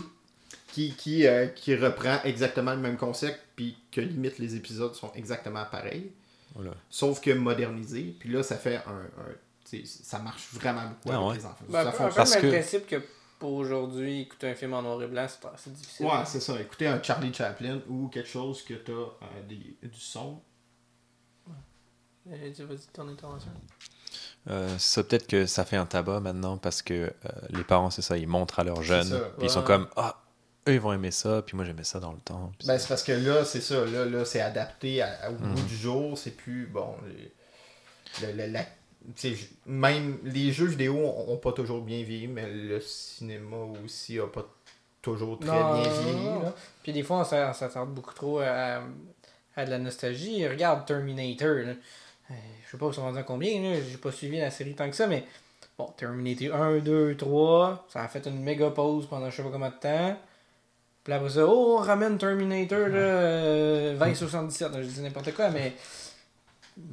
[0.71, 5.11] qui, qui, euh, qui reprend exactement le même concept, puis que limite les épisodes sont
[5.15, 6.11] exactement pareils,
[6.55, 6.71] Voilà.
[6.89, 8.15] sauf que modernisés.
[8.19, 9.05] Puis là, ça fait un.
[9.69, 11.35] tu ça marche vraiment beaucoup Ah avec ouais.
[11.37, 11.65] les enfants.
[11.69, 12.05] Ben, Ça peu, fonctionne.
[12.05, 12.95] un peu Parce le même que- principe que
[13.39, 16.05] pour aujourd'hui, écouter un film en noir et blanc, c'est assez difficile.
[16.05, 16.59] Ouais, c'est ça.
[16.61, 19.15] Écoutez un Charlie Chaplin ou quelque chose que t'as euh,
[19.47, 20.39] des- du son.
[22.55, 23.51] Tu vas-y, ton intervention.
[24.49, 27.11] Euh, ça peut-être que ça fait un tabac maintenant parce que euh,
[27.49, 29.19] les parents, c'est ça, ils montrent à leurs jeunes.
[29.41, 30.21] ils sont comme Ah,
[30.67, 32.51] eux, ils vont aimer ça, puis moi, j'aimais ça dans le temps.
[32.65, 33.85] Ben, c'est parce que là, c'est ça.
[33.85, 35.53] Là, là c'est adapté à- à- au Mhm.
[35.55, 36.17] goût du jour.
[36.17, 36.65] C'est plus.
[36.67, 36.95] Bon.
[37.07, 37.31] les-
[38.27, 38.65] le- le- la-
[39.65, 44.27] même les jeux vidéo ont, ont pas toujours bien vieilli, mais le cinéma aussi a
[44.27, 44.45] pas
[45.01, 46.25] toujours très Non, bien vieilli.
[46.43, 46.53] là.
[46.83, 48.81] Puis des fois, on s'a- on s'attarde beaucoup trop à,
[49.55, 50.47] à de la nostalgie.
[50.47, 51.47] Regarde Terminator.
[51.65, 51.73] Là.
[52.31, 52.33] Euh,
[52.65, 53.61] Je sais pas ils sont rendus à combien.
[53.61, 53.77] là.
[53.89, 55.23] J'ai pas suivi la série tant que ça, mais
[55.77, 59.49] bon, Terminator 1, 2, 3, ça a fait une méga pause pendant je sais pas
[59.51, 60.17] combien de temps.
[61.03, 64.71] Puis après ça, oh, on ramène Terminator là, euh, 2077.
[64.75, 65.73] Je dis n'importe quoi, mais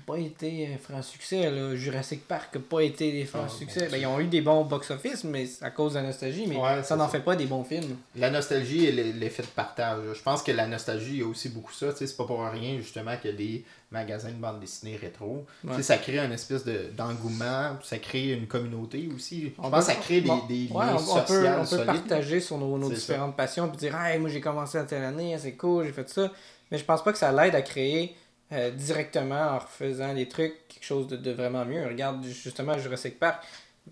[0.07, 1.51] pas été un franc succès.
[1.51, 1.75] Là.
[1.77, 3.89] Jurassic Park n'a pas été des francs Ah, succès.
[3.91, 6.47] Ben, ils ont eu des bons box-office, mais à cause de la nostalgie.
[6.47, 7.11] Mais Ouais, ça n'en ça.
[7.13, 7.97] fait pas des bons films.
[8.17, 9.99] La nostalgie et l'effet de partage.
[10.15, 11.93] Je pense que la nostalgie, il y a aussi beaucoup ça.
[11.93, 14.97] Tu sais, C'est pas pour rien, justement, qu'il y a des magasins de bande dessinée
[14.97, 15.47] rétro.
[15.63, 15.81] Ouais.
[15.83, 19.43] Ça crée une espèce de- d'engouement, ça crée une communauté aussi.
[19.43, 21.27] Je On pense que peut- ça crée des, bon, des ouais, liens on, on peut,
[21.27, 24.79] sociaux on peut partager sur nos, nos différentes passions puis dire hey, moi j'ai commencé
[24.79, 26.31] à telle année, c'est cool, j'ai fait ça.
[26.73, 28.17] Mais je pense pas que ça l'aide à créer
[28.53, 31.85] euh, directement en refaisant des trucs quelque chose de, de vraiment mieux.
[31.87, 33.43] Regarde justement Jurassic Park.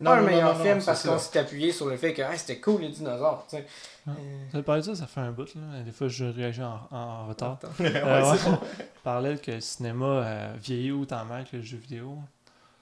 [0.00, 1.96] Non, Pas un non, non, meilleur non, film non, parce qu'on s'est appuyé sur le
[1.98, 3.46] fait que Hey, c'était cool les dinosaures.
[3.48, 3.66] tu sais.
[4.08, 5.54] Euh, de ça, ça fait un bout.
[5.54, 5.82] Là.
[5.84, 7.58] Des fois, je réagis en, en retard.
[7.78, 8.52] Ouais, Euh, c'est ouais.
[8.56, 8.58] bon.
[9.04, 12.16] parlait que le cinéma euh, vieillit autant mal que le jeu vidéo.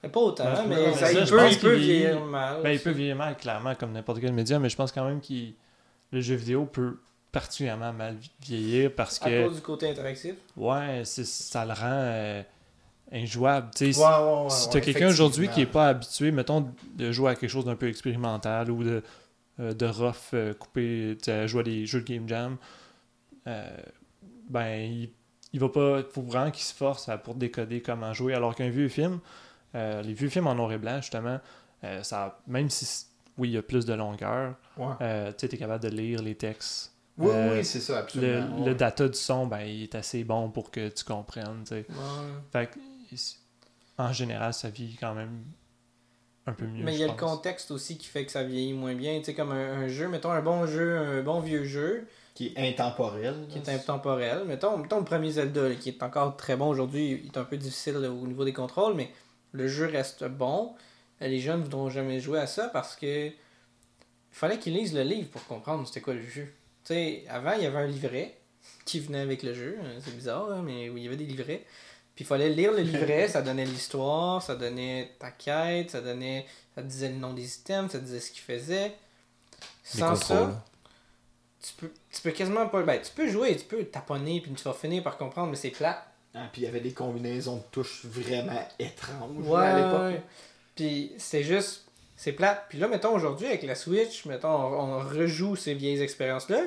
[0.01, 2.61] Mais pas autant, Ben, mais ça, ça, il, je peut, il peut vieillir mal.
[2.63, 5.19] Ben, il peut vieillir mal, clairement, comme n'importe quel média, mais je pense quand même
[5.21, 5.33] que
[6.13, 6.97] le jeu vidéo peut
[7.31, 10.35] particulièrement mal vieillir parce À que cause du côté interactif?
[10.57, 12.43] ouais, ça le rend euh,
[13.11, 13.69] injouable.
[13.79, 17.11] Ouais, ouais, ouais, si ouais, tu as quelqu'un aujourd'hui qui est pas habitué, mettons, de
[17.11, 19.03] jouer à quelque chose d'un peu expérimental ou de,
[19.59, 22.57] euh, de rough euh, couper, tu sais, à jouer à des jeux de Game Jam,
[23.47, 23.77] euh,
[24.49, 25.09] ben, il,
[25.53, 26.03] il va pas.
[26.03, 28.33] faut vraiment qu'il se force à- pour décoder comment jouer.
[28.33, 29.19] Alors qu'un vieux film,
[29.75, 31.39] euh, les vieux films en noir et blanc, justement,
[32.03, 33.05] ça, même si,
[33.37, 34.93] oui, il y a plus de longueur, Ouais.
[35.01, 36.90] euh, tu es capable de lire les textes.
[37.21, 38.57] Oui, Euh, oui, c'est ça, Le, absolument.
[38.65, 38.75] le ouais.
[38.75, 41.63] data du son, ben, il est assez bon pour que tu comprennes.
[41.63, 41.85] tu sais.
[41.89, 41.95] Ouais.
[42.51, 42.79] Fait que,
[43.97, 45.43] en général, ça vit quand même
[46.47, 46.83] un peu mieux.
[46.83, 49.19] Mais il y a le contexte aussi qui fait que ça vieillit moins bien.
[49.19, 52.47] Tu sais, comme un, un jeu, mettons un bon jeu, un bon vieux jeu, Qui
[52.55, 53.35] est intemporel.
[53.49, 54.43] qui est intemporel.
[54.47, 57.57] Mettons, mettons le premier Zelda, qui est encore très bon aujourd'hui, il est un peu
[57.57, 59.11] difficile au niveau des contrôles, mais
[59.51, 60.73] le jeu reste bon.
[61.19, 63.33] Les jeunes ne voudront jamais jouer à ça parce que il
[64.31, 66.51] fallait qu'ils lisent le livre pour comprendre c'était quoi le jeu.
[66.91, 68.35] Tu sais, avant, il y avait un livret
[68.85, 69.77] qui venait avec le jeu.
[69.81, 71.63] Euh, C'est bizarre, hein, mais oui, il y avait des livrets.
[72.15, 76.45] Puis il fallait lire le livret, ça donnait l'histoire, ça donnait ta quête, ça donnait
[76.75, 78.89] ça disait le nom des items, ça disait ce qu'ils faisaient.
[79.93, 80.63] Les Sans ça,
[81.61, 82.81] tu peux, tu peux quasiment pas.
[82.83, 85.69] Ben, tu peux jouer, tu peux taponner, puis tu vas finir par comprendre, mais c'est
[85.69, 86.05] plat.
[86.33, 90.01] Ah, puis il y avait des combinaisons de touches vraiment étranges Ouais, à l'époque.
[90.13, 90.23] ouais.
[90.75, 91.85] Puis c'est juste.
[92.15, 92.65] C'est plat.
[92.69, 96.61] Puis là, mettons aujourd'hui, avec la Switch, mettons, on, on rejoue ces vieilles expériences-là.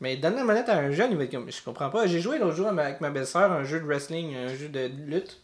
[0.00, 1.50] Mais donne la manette à un jeune, il va être comme.
[1.50, 2.06] Je comprends pas.
[2.06, 5.40] J'ai joué l'autre jour avec ma belle-sœur un jeu de wrestling, un jeu de lutte.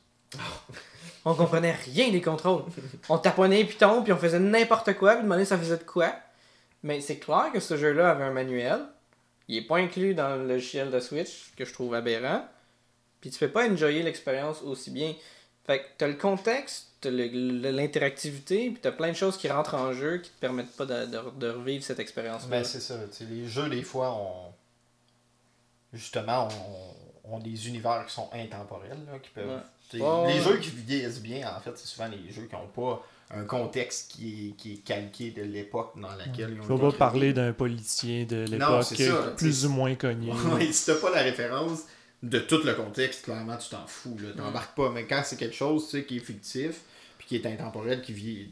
[1.24, 2.64] On comprenait rien des contrôles.
[3.08, 6.12] On taponnait piton, puis on faisait n'importe quoi, puis demandait ça faisait de quoi.
[6.82, 8.80] Mais c'est clair que ce jeu-là avait un manuel.
[9.48, 12.44] Il est pas inclus dans le logiciel de Switch, que je trouve aberrant.
[13.20, 15.14] Puis tu fais pas enjoyer l'expérience aussi bien.
[15.64, 19.92] Fait que t'as le contexte, t'as l'interactivité, puis t'as plein de choses qui rentrent en
[19.92, 22.48] jeu qui te permettent pas de, de- de revivre cette expérience-là.
[22.48, 22.94] Ben, c'est ça.
[23.28, 24.52] Les jeux, des fois, ont.
[25.92, 28.98] Justement, ont, ont des univers qui sont intemporels.
[29.06, 29.46] Là, qui peuvent...
[29.46, 30.00] Ouais.
[30.00, 30.40] Ouais, les ouais.
[30.40, 34.10] jeux qui vieillissent bien, en fait, c'est souvent les jeux qui n'ont pas un contexte
[34.12, 37.52] qui est, qui est calqué de l'époque dans laquelle ils ont Faut pas parler d'un
[37.52, 38.86] politicien de l'époque
[39.36, 40.30] plus ou moins connu.
[40.54, 41.80] Ouais, si t'as pas la référence
[42.22, 44.16] de tout le contexte, clairement, tu t'en fous.
[44.18, 44.22] Mm.
[44.22, 44.28] Là.
[44.36, 44.90] T'embarques pas.
[44.90, 46.80] Mais quand c'est quelque chose tu sais, qui est fictif,
[47.40, 48.48] qui est intemporel, qui vit.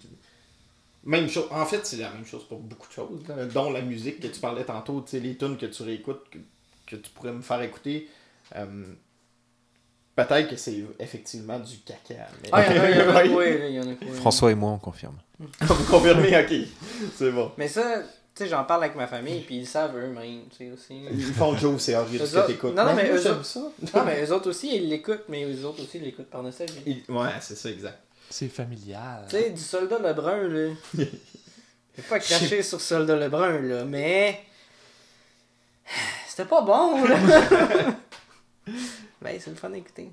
[1.04, 1.46] Même chose.
[1.50, 3.26] En fait, c'est la même chose pour beaucoup de choses.
[3.28, 6.28] là, dont la musique que tu parlais tantôt, tu sais, les tunes que tu réécoutes,
[6.30, 6.38] que,
[6.86, 8.08] que tu pourrais me faire écouter.
[8.56, 8.84] euh,
[10.16, 12.26] Peut-être que c'est effectivement du caca.
[12.42, 12.48] Mais...
[12.52, 12.64] Ah,
[13.24, 14.12] il y en a, quoi.
[14.14, 15.16] François et moi, on confirme.
[15.38, 16.68] Vous confirmez, ok.
[17.16, 17.52] C'est bon.
[17.56, 18.00] Mais ça,
[18.34, 21.00] tu sais, j'en parle avec ma famille, puis ils savent eux-mêmes, tu sais, aussi.
[21.10, 22.74] Ils font Joe, c'est horrible ce que autres- t'écoutes.
[22.74, 23.60] non, non, mais eux autres- ça.
[23.94, 26.74] Non, mais eux autres aussi, ils l'écoutent, mais eux autres aussi, ils l'écoutent par nostalgie.
[26.84, 27.98] Il- Ouais, c'est ça, exact.
[28.30, 29.26] C'est familial.
[29.28, 30.74] Tu sais, du soldat Lebrun, là.
[30.94, 34.44] J'ai pas craché sur soldat Lebrun, là, mais.
[36.28, 37.18] C'était pas bon, là.
[39.20, 40.10] ben, c'est le fun d'écouter.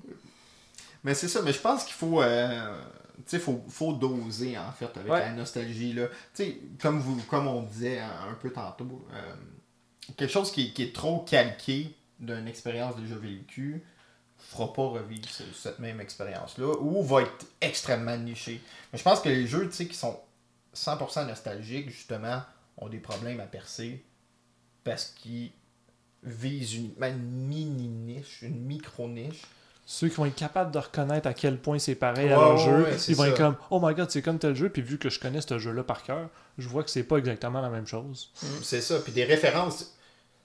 [1.04, 2.76] Mais c'est ça, mais je pense qu'il faut, euh,
[3.18, 5.20] tu sais, faut, faut doser en fait avec Ouais.
[5.20, 6.08] la nostalgie là.
[6.34, 9.34] Tu sais, comme vous, comme on disait un, un peu tantôt, euh,
[10.16, 13.84] quelque chose qui, qui est trop calqué d'une expérience déjà vécue
[14.50, 18.60] fera pas revivre ce- cette même expérience là ou va être extrêmement niché.
[18.92, 20.18] Mais je pense que les jeux, tu sais, qui sont
[20.74, 22.42] 100% nostalgiques justement
[22.78, 24.02] ont des problèmes à percer
[24.84, 25.50] parce qu'ils
[26.22, 29.42] visent uniquement une mini niche, une micro niche.
[29.84, 32.64] Ceux qui vont être capables de reconnaître à quel point c'est pareil à leur ouais,
[32.64, 33.28] jeu, ouais, ils vont ça.
[33.30, 35.58] être comme Oh my god, c'est comme tel jeu, puis vu que je connais ce
[35.58, 36.28] jeu-là par cœur,
[36.58, 38.30] je vois que c'est pas exactement la même chose.
[38.62, 38.98] C'est ça.
[39.00, 39.94] Puis des références.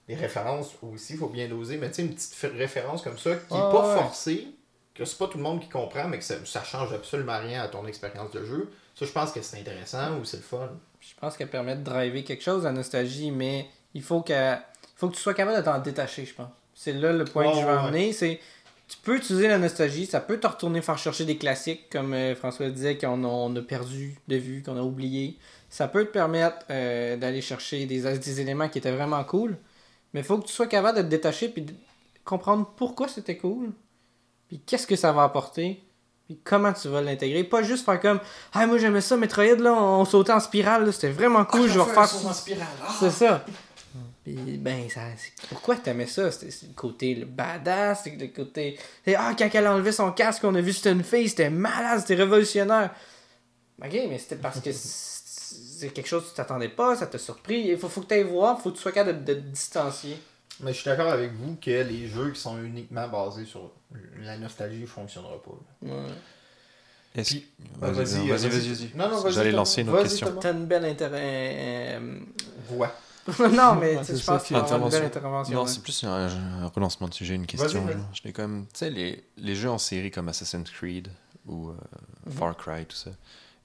[0.08, 1.78] Des références aussi, il faut bien doser.
[1.78, 4.01] Mais tu sais, une petite référence comme ça qui est Ouais, pas ouais.
[4.01, 4.47] forcée,
[4.93, 7.64] que c'est pas tout le monde qui comprend, mais que ça, ça change absolument rien
[7.64, 8.70] à ton expérience de jeu.
[8.95, 10.70] Ça, je pense que c'est intéressant ou c'est le fun.
[10.99, 14.58] Je pense qu'elle permet de driver quelque chose, la nostalgie, mais il faut il
[14.95, 16.49] faut que tu sois capable de t'en détacher, je pense.
[16.76, 18.14] C'est là le point que je veux emmener.
[18.14, 18.39] C'est
[18.88, 22.36] tu peux utiliser la nostalgie, ça peut te retourner faire chercher des classiques, comme euh,
[22.36, 25.38] François disait, qu'on a, on a perdu de vue, qu'on a oublié.
[25.70, 29.58] Ça peut te permettre euh, d'aller chercher des, des éléments qui étaient vraiment cool.
[30.14, 31.74] Mais faut que tu sois capable de te détacher puis de
[32.24, 33.72] comprendre pourquoi c'était cool.
[34.47, 35.82] Puis qu'est-ce que ça va apporter.
[36.26, 37.43] Puis comment tu vas l'intégrer.
[37.43, 38.20] Pas juste faire comme
[38.53, 41.82] Ah, moi j'aimais ça, Metroid, là, on sautait en spirale, c'était vraiment cool, je vais
[41.82, 42.34] refaire ça.
[42.99, 43.45] C'est ça.
[44.24, 45.01] Puis, ben, ça,
[45.49, 46.32] pourquoi t'aimais ça?
[46.32, 48.80] C'était le côté le badass, c'est le côté.
[49.18, 51.99] Ah, quand elle a enlevé son casque, on a vu c'était une fille, c'était malade,
[51.99, 52.91] c'était révolutionnaire.
[53.84, 54.70] Ok, mais c'était parce que
[55.80, 57.62] c'est quelque chose que tu t'attendais pas, ça t'a surpris.
[57.68, 59.45] Il faut, faut que tu ailles voir, faut que tu sois capable de, de te
[59.47, 60.18] distancier.
[60.60, 63.72] Mais je suis d'accord avec vous que les jeux qui sont uniquement basés sur
[64.22, 65.88] la nostalgie ne fonctionneront pas.
[65.88, 67.24] Ouais.
[67.24, 67.47] Puis-
[67.80, 68.70] Vas-y, Vas-y, vas-y, vas-y.
[68.70, 68.91] vas-y.
[68.95, 70.28] Non, non, vas-y, J'allais lancer une autre Vas-y, question.
[70.28, 70.41] Thomas.
[70.41, 71.99] T'as une belle intérêt.
[72.70, 72.91] Voix.
[73.39, 75.56] non, mais je pense qui- qu'il y une belle Intervention.
[75.56, 76.28] Non, c'est plus un,
[76.64, 77.82] un relancement de sujet, une question.
[77.86, 78.01] Vas-y, vas-y.
[78.01, 78.10] là.
[78.14, 81.10] Je l'ai comme, tu sais, les, les jeux en série comme Assassin's Creed
[81.45, 81.74] ou euh,
[82.26, 82.34] Mhm.
[82.34, 83.12] Far Cry, tout ça,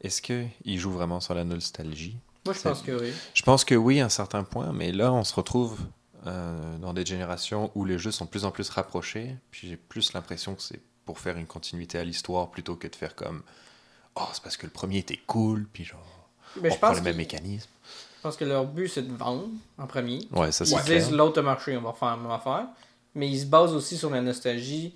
[0.01, 2.16] est-ce qu'ils jouent vraiment sur la nostalgie?
[2.44, 3.12] Moi, je pense que oui.
[3.34, 5.78] Je pense que oui, à un certain point, mais là, on se retrouve
[6.26, 9.76] euh, dans des générations où les jeux sont de plus en plus rapprochés, puis j'ai
[9.76, 13.42] plus l'impression que c'est pour faire une continuité à l'histoire plutôt que de faire comme
[14.16, 16.01] Oh, c'est parce que le premier était cool, puis genre,
[16.61, 17.68] Mais on je prend pense, le même mécanisme.
[18.16, 19.46] je pense que leur but, c'est de vendre
[19.78, 20.26] en premier.
[20.32, 22.66] Ouais, ça Ils disent l'autre marché, on va faire la même affaire.
[23.14, 24.94] Mais ils se basent aussi sur la nostalgie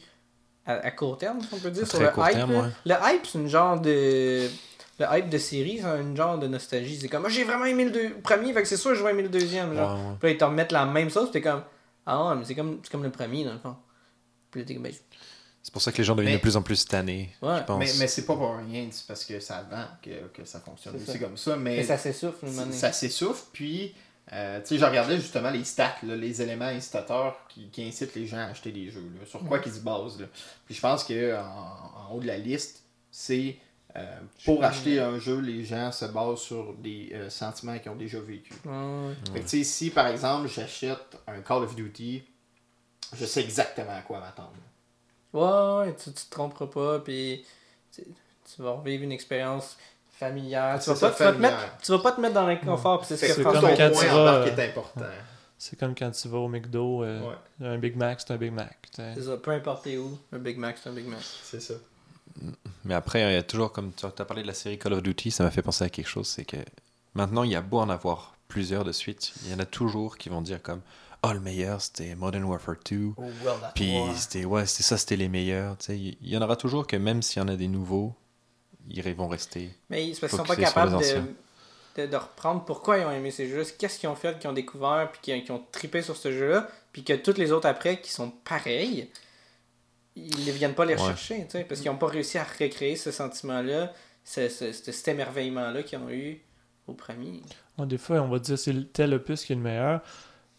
[0.66, 1.86] à, à court terme, si on peut dire.
[1.86, 2.32] Sur le hype.
[2.32, 2.60] terme, là.
[2.62, 2.70] ouais.
[2.84, 4.48] Le hype, c'est une genre de.
[4.98, 6.98] Le hype de série, c'est un genre de nostalgie.
[7.00, 9.02] C'est comme, Ah, j'ai vraiment aimé le deux- premier, fait que c'est sûr que je
[9.02, 9.74] vais aimer le deuxième.
[9.74, 9.96] Genre.
[9.98, 10.16] Ouais, ouais.
[10.20, 11.62] Puis là, ils te remettent la même sauce, puis t'es comme,
[12.06, 13.74] ah ouais, mais c'est comme, c'est comme le premier, dans le fond.
[14.50, 14.92] Puis là, t'es comme, ben,
[15.62, 17.58] C'est pour ça que les gens deviennent Mais- de plus en plus tannés, Ouais.
[17.58, 17.78] je pense.
[17.78, 20.94] Mais, mais c'est pas pour rien, c'est parce que ça vend que, que ça fonctionne
[20.98, 21.56] C'est aussi comme ça.
[21.56, 22.72] Mais mais ça s'essouffle, une ça, année.
[22.72, 23.94] ça s'essouffle, puis
[24.32, 28.14] euh, tu sais, je regardais justement les stats, là, les éléments incitateurs qui, qui incitent
[28.16, 30.20] les gens à acheter des jeux, là, sur quoi qu'ils se basent.
[30.20, 30.26] Là.
[30.66, 32.82] Puis je pense que en, en haut de la liste,
[33.12, 33.56] c'est
[33.96, 37.96] euh, pour acheter un jeu, les gens se basent sur des euh, sentiments qu'ils ont
[37.96, 38.54] déjà vécu.
[38.64, 39.14] Ouais.
[39.32, 42.22] Fait que, si par exemple j'achète un Call of Duty,
[43.14, 44.52] je sais exactement à quoi m'attendre.
[45.32, 47.44] Ouais, ouais, tu, tu te tromperas pas, puis
[47.94, 49.76] tu, tu vas revivre une expérience
[50.22, 50.80] familiale.
[50.82, 53.26] Tu vas, pas, vas te mettre, tu vas pas te mettre dans l'inconfort, c'est ce
[53.26, 55.04] que comme quand point tu en vas, euh, est important.
[55.58, 58.52] C'est comme quand tu vas au McDo, euh, Ouais, un Big Mac, c'est un Big
[58.52, 58.78] Mac.
[58.94, 61.20] C'est ça, peu importe où, un Big Mac, c'est un Big Mac.
[61.22, 61.74] c'est ça.
[62.84, 65.02] Mais après, il y a toujours, comme tu as parlé de la série Call of
[65.02, 66.56] Duty, ça m'a fait penser à quelque chose, c'est que
[67.14, 70.18] maintenant, il y a beau en avoir plusieurs de suite, il y en a toujours
[70.18, 70.80] qui vont dire comme
[71.24, 73.12] Oh, le meilleur, c'était Modern Warfare 2.
[73.16, 75.78] Oh, well, that Puis c'était ouais, c'était ça, c'était les meilleurs.
[75.78, 78.12] Tu sais, il y en aura toujours que même s'il y en a des nouveaux,
[78.88, 79.70] ils vont rester.
[79.88, 83.12] Mais c'est parce qu'ils sont pas capables les de, de, de reprendre pourquoi ils ont
[83.12, 86.02] aimé ces jeux-là, qu'est-ce qu'ils ont fait, qu'ils ont découvert, puis qu'ils qui ont trippé
[86.02, 89.08] sur ce jeu-là, puis que tous les autres après qui sont pareils,
[90.16, 91.00] ils ne viennent pas les Ouais.
[91.00, 93.92] rechercher, tu sais, parce qu'ils n'ont pas réussi à recréer ce sentiment-là,
[94.24, 96.40] ce, ce- ce- cet émerveillement-là qu'ils ont eu
[96.86, 97.40] au premier.
[97.78, 100.00] Des fois, on va dire c'est tel opus qui est le meilleur,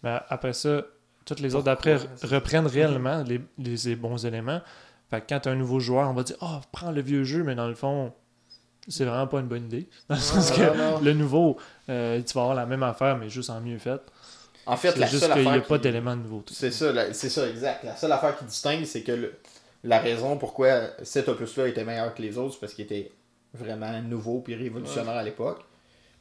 [0.01, 0.81] mais après ça,
[1.25, 4.61] toutes les autres d'après reprennent réellement les, les- les bons éléments.
[5.09, 7.23] Fait que quand tu as un nouveau joueur, on va dire Oh, prends le vieux
[7.23, 8.11] jeu, mais dans le fond,
[8.87, 9.87] c'est vraiment pas une bonne idée.
[10.09, 10.99] Dans le sens Non, que non, non.
[11.01, 11.57] le nouveau,
[11.89, 14.01] euh, tu vas avoir la même affaire, mais juste en mieux fait.
[14.65, 16.53] En fait, la juste seule qu'il n'y a affaire pas qui- d'élément de nouveauté.
[16.55, 17.83] C'est ça, c'est ça, exact.
[17.83, 19.33] La seule affaire qui distingue, c'est que le-
[19.83, 23.11] la raison pourquoi cet opus-là était meilleur que les autres, c'est parce qu'il était
[23.53, 25.63] vraiment nouveau puis révolutionnaire à l'époque.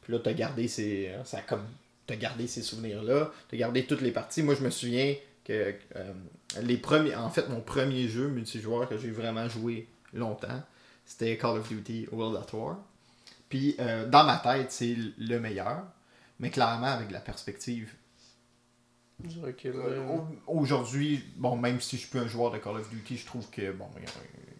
[0.01, 1.63] Puis là, t'as gardé ces, ça a comme,
[2.05, 4.43] t'as gardé ces souvenirs-là, t'as gardé toutes les parties.
[4.43, 5.15] Moi, je me souviens
[5.45, 6.13] que euh,
[6.61, 10.61] les premiers, en fait, mon premier jeu multijoueur que j'ai vraiment joué longtemps,
[11.05, 12.77] c'était Call of Duty World at War.
[13.49, 15.83] Puis euh, dans ma tête, c'est le meilleur,
[16.39, 17.89] mais clairement avec la perspective
[19.69, 23.25] euh, Aujourd'hui, bon, même si je suis plus un joueur de Call of Duty, je
[23.25, 23.85] trouve que bon,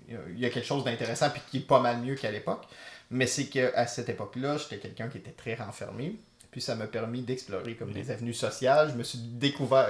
[0.07, 2.65] il y a- quelque chose d'intéressant puis qui est pas mal mieux qu'à l'époque.
[3.11, 6.15] Mais c'est qu'à cette époque-là, j'étais quelqu'un qui était très renfermé.
[6.51, 8.89] Puis ça m'a permis d'explorer comme des avenues sociales.
[8.91, 9.89] Je me suis découvert,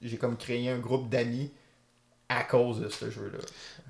[0.00, 1.50] j'ai- j'ai comme créé un groupe d'amis
[2.28, 3.38] à cause de ce jeu-là.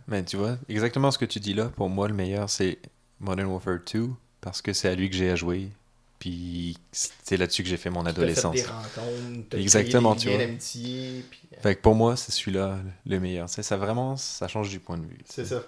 [0.08, 2.78] Mais tu vois, exactement ce que tu dis là, pour moi, le meilleur, c'est
[3.20, 4.08] Modern Warfare 2,
[4.40, 5.68] parce que c'est à lui que j'ai à jouer.
[6.24, 8.54] Puis c'est là-dessus que j'ai fait mon adolescence.
[8.54, 10.38] des rencontres, t'as Exactement, tu vois.
[10.38, 11.20] puis,
[11.52, 13.46] euh, Fait que pour moi, c'est celui-là le meilleur.
[13.50, 15.18] Sais, ça vraiment, ça change du point de vue.
[15.26, 15.62] C'est ça.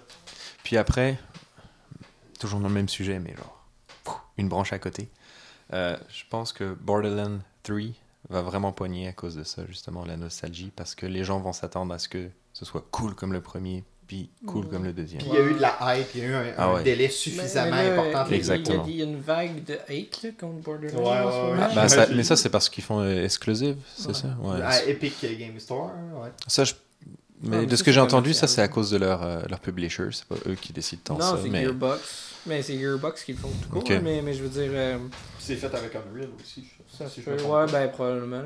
[0.63, 1.19] Puis après,
[2.39, 3.67] toujours dans le même sujet, mais genre,
[4.39, 5.09] une branche à côté.
[5.73, 7.79] Euh, je pense que Borderlands 3
[8.29, 11.53] va vraiment pogner à cause de ça, justement, la nostalgie, parce que les gens vont
[11.53, 15.21] s'attendre à ce que ce soit cool comme le premier, puis cool comme le deuxième.
[15.21, 16.73] Puis il y a eu de la hype, il y a eu un, Ah un
[16.75, 16.83] ouais.
[16.83, 18.25] délai Mais- suffisamment mais là, important.
[18.27, 18.85] il y a- Exactement.
[18.87, 20.99] Il y, a une vague de hate là, contre Borderlands.
[20.99, 21.55] Ouais, ouais, en ce ouais.
[21.55, 21.75] moment.
[21.75, 22.15] Bah, ça- Ouais.
[22.15, 24.13] mais ça, c'est parce qu'ils font euh, exclusive, c'est Ouais.
[24.13, 24.27] ça?
[24.41, 24.61] Ouais.
[24.61, 25.91] À Epic Game Store,
[26.21, 26.29] ouais.
[26.47, 26.73] Ça, je-
[27.43, 29.41] Mais mais de ce que c'est j'ai entendu, ça, c'est à cause de leur, euh,
[29.47, 30.05] leur publisher.
[30.11, 31.39] C'est pas eux qui décident tant Non, ça.
[31.43, 31.63] c'est Mais...
[31.65, 32.01] Gearbox.
[32.47, 33.89] Mais c'est Gearbox qui le font tout court.
[33.89, 34.97] Là, Mais, mais je veux dire, euh,
[35.37, 36.65] c'est fait avec Unreal aussi.
[36.65, 38.41] je- ça si je Ouais, ben probablement.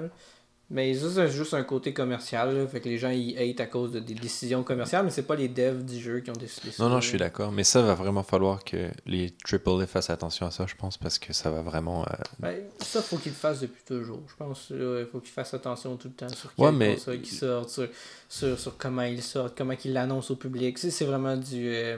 [0.73, 2.55] Mais ça, c'est juste un côté commercial.
[2.57, 5.23] Là, fait que les gens ils hate à cause de des décisions commerciales, mais c'est
[5.27, 6.81] pas les devs du jeu qui ont décidé ça.
[6.81, 7.51] Non, non, je suis d'accord.
[7.51, 11.19] Mais ça va vraiment falloir que les AAA fassent attention à ça, je pense, parce
[11.19, 12.03] que ça va vraiment.
[12.03, 14.21] euh, Ben, ça, faut qu'ils le fassent depuis toujours.
[14.29, 17.35] Je pense qu'il faut qu'ils fassent attention tout le temps sur Ouais, mais- consoles qui
[17.35, 17.87] sortent, sur,
[18.29, 20.77] sur, sur comment ils sortent, comment ils l'annoncent au public.
[20.77, 21.97] C'est, c'est vraiment du euh,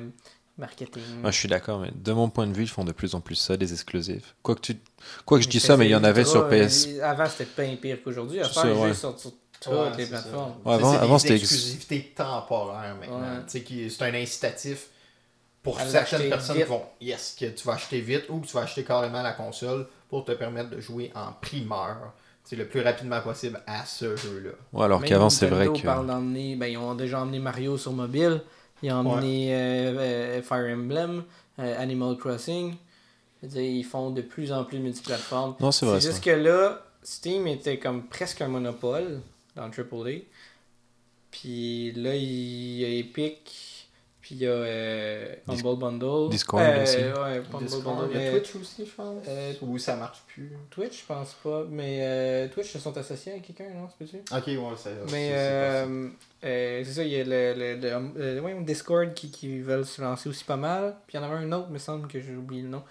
[0.57, 1.01] marketing.
[1.21, 3.21] Moi, je suis d'accord, mais de mon point de vue, ils font de plus en
[3.21, 4.25] plus ça, des exclusives.
[4.41, 4.77] Quoi que, tu...
[5.25, 6.87] Quoi que je dis ça, mais il y en avait sur PS.
[7.01, 8.39] Avant, c'était pas pire qu'aujourd'hui.
[8.39, 9.35] À ça, les jeux sur toutes
[9.97, 10.53] les plateformes.
[10.65, 13.43] avant- c'était ex- exclusivités temporaires maintenant.
[13.47, 14.87] C'est un incitatif
[15.61, 16.65] pour À certaines personnes vite.
[16.65, 19.31] qui vont yes, que tu vas acheter vite ou que tu vas acheter carrément la
[19.31, 22.11] console pour te permettre de jouer en primeur
[22.51, 24.51] le plus rapidement possible à ce jeu-là.
[24.73, 25.81] Ouais, alors qu'avant, c'est vrai que.
[25.81, 28.41] parle d'emmener- ben, ils ont déjà emmené Mario sur mobile.
[28.83, 31.23] Ils ont emmené euh, euh, Fire Emblem,
[31.57, 32.75] euh, Animal Crossing.
[33.41, 35.55] Dire, ils font de plus en plus de multiplateformes.
[35.61, 35.99] Non, c'est vrai.
[36.01, 36.11] C'est ça.
[36.11, 39.21] juste que là, Steam était comme presque un monopole
[39.55, 40.23] dans le AAA.
[41.31, 43.72] Puis là, il y a Epic,
[44.23, 46.29] puis il y a euh, Dis- Humble Bundle.
[46.29, 46.95] Discord Euh, aussi.
[46.95, 48.11] Ouais, Humble Discord, Bundle.
[48.15, 49.23] il y a Twitch aussi, je pense.
[49.27, 50.49] euh, Ou ça marche plus.
[50.69, 51.65] Twitch, je pense pas.
[51.69, 53.89] Mais euh, Twitch, ils sont associés à quelqu'un, non?
[53.89, 54.23] C'est possible?
[54.31, 56.07] Ok, ouais, c'est Mais c'est- euh,
[56.45, 60.01] euh, ça, il y a le, le, le- euh, ouais, Discord qui, qui veulent se
[60.01, 60.95] lancer aussi pas mal.
[61.05, 62.83] Puis il y en avait un autre, me semble que j'ai oublié le nom.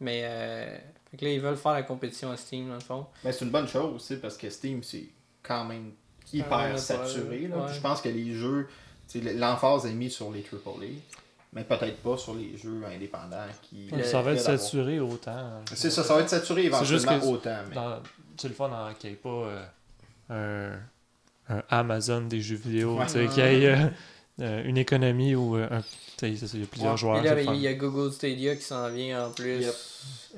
[0.00, 0.76] Mais euh,
[1.10, 3.06] fait que là, ils veulent faire la compétition à Steam, dans le fond.
[3.24, 5.06] Mais c'est une bonne chose aussi parce que Steam, c'est
[5.42, 5.92] quand même
[6.34, 7.48] hyper saturé.
[7.48, 7.56] Là.
[7.56, 7.72] ouais.
[7.72, 8.68] Je pense que les jeux,
[9.14, 10.86] l'emphase est mise sur les AAA,
[11.52, 13.88] mais peut-être pas sur les jeux indépendants qui.
[14.04, 15.62] Ça va être fait saturé autant.
[15.74, 17.58] C'est ça, ça va être saturé C'est juste éventuellement que autant.
[17.68, 17.74] Mais...
[17.74, 18.02] Dans-
[18.38, 19.28] C'est le fun dans- qu'il n'y ait pas
[20.30, 20.76] euh,
[21.48, 23.06] un, un Amazon des jeux vidéo, Ouais.
[23.06, 23.86] tu sais, qu'il y ait euh,
[24.40, 25.80] euh, une économie ou euh, un.
[25.80, 25.86] tu
[26.18, 26.98] sais, c'est ça, Il y a plusieurs Ouais.
[26.98, 27.22] joueurs.
[27.22, 29.60] Là, c'est le il y a Google Stadia qui s'en vient en plus.
[29.62, 29.74] Yep.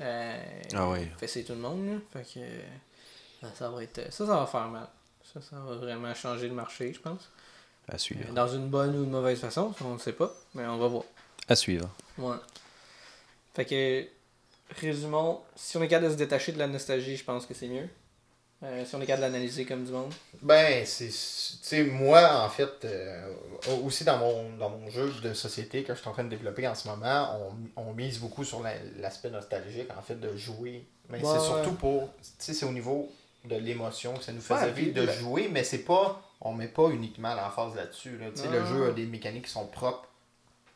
[0.01, 0.41] Euh,
[0.75, 1.11] Ah ouais.
[1.19, 1.85] fesser tout le monde.
[1.87, 1.93] là.
[2.13, 4.13] Fait que ça va être.
[4.13, 4.87] Ça, ça va faire mal.
[5.33, 7.29] Ça, ça va vraiment changer le marché, je pense.
[7.91, 8.31] À suivre.
[8.33, 10.31] Dans une bonne ou une mauvaise façon, on ne sait pas.
[10.53, 11.03] Mais on va voir.
[11.47, 11.89] À suivre.
[12.17, 12.35] Ouais.
[13.55, 14.05] Fait que,
[14.79, 17.67] résumons, si on est capable de se détacher de la nostalgie, je pense que c'est
[17.67, 17.87] mieux.
[18.61, 20.11] Euh, si on est capable de l'analyser comme du monde.
[20.41, 21.07] Ben, c'est.
[21.07, 23.33] Tu sais, moi, en fait, euh,
[23.85, 26.67] aussi dans mon, dans mon jeu de société que je suis en train de développer
[26.67, 27.39] en ce moment,
[27.77, 30.85] on, on mise beaucoup sur la- l'aspect nostalgique, en fait, de jouer.
[31.09, 32.09] Mais Ouais, c'est surtout pour.
[32.21, 33.09] Tu sais, c'est au niveau
[33.45, 36.21] de l'émotion que ça nous faisait Ouais, vivre de la- jouer, mais c'est pas.
[36.41, 38.17] On met pas uniquement l'emphase là-dessus.
[38.17, 38.27] Là.
[38.33, 40.07] Tu sais, le jeu a des mécaniques qui sont propres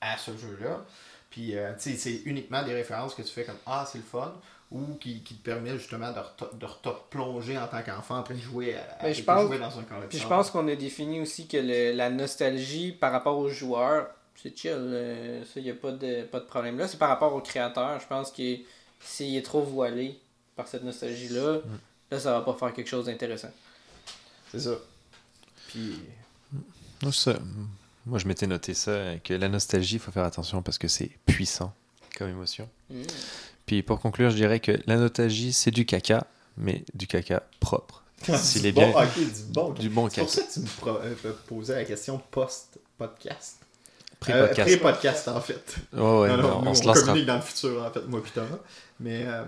[0.01, 0.83] à ce jeu-là.
[1.29, 4.03] Puis, euh, tu sais, c'est uniquement des références que tu fais comme Ah, c'est le
[4.03, 4.33] fun.
[4.71, 8.23] Ou qui, qui te permet justement de, re- de te replonger en tant qu'enfant en
[8.23, 10.07] train de jouer, à, Ben, à- je de pense- jouer dans un collection.
[10.09, 14.07] Puis je pense qu'on a défini aussi que le- la nostalgie par rapport aux joueurs,
[14.35, 14.71] c'est chill.
[14.73, 16.87] euh, ça, il n'y a pas de, pas de problème là.
[16.87, 17.99] C'est par rapport aux créateurs.
[17.99, 18.57] Je pense que
[18.99, 20.19] s'il est trop voilé
[20.55, 21.59] par cette nostalgie-là,
[22.13, 23.51] là, ça va pas faire quelque chose d'intéressant.
[24.51, 24.75] C'est ça.
[25.69, 25.99] Puis.
[27.01, 27.39] Moi, ça-
[28.05, 30.87] Moi, je m'étais noté ça, euh, que la nostalgie, il faut faire attention parce que
[30.89, 31.73] c'est puissant
[32.17, 32.69] comme émotion.
[32.89, 33.01] Mm.
[33.65, 38.03] Puis pour conclure, je dirais que la nostalgie, c'est du caca, mais du caca propre.
[38.37, 39.05] S'il Du est bon, bien.
[39.15, 39.69] du bon.
[39.71, 40.41] Du bon C'est pour caca.
[40.41, 43.57] ça que tu me pro- euh, posais la question post-podcast.
[43.61, 44.77] Euh, Pré-podcast.
[44.79, 45.75] Pré-podcast, en fait.
[45.93, 47.05] Ouais, ouais, non, non, non, nous, on on, se lancera.
[47.07, 48.47] communique dans le futur, en fait, moi Thomas.
[48.99, 49.25] Mais.
[49.25, 49.43] euh,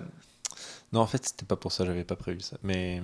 [0.91, 2.57] Non, en fait, c'était pas pour ça, j'avais pas prévu ça.
[2.63, 3.01] Mais,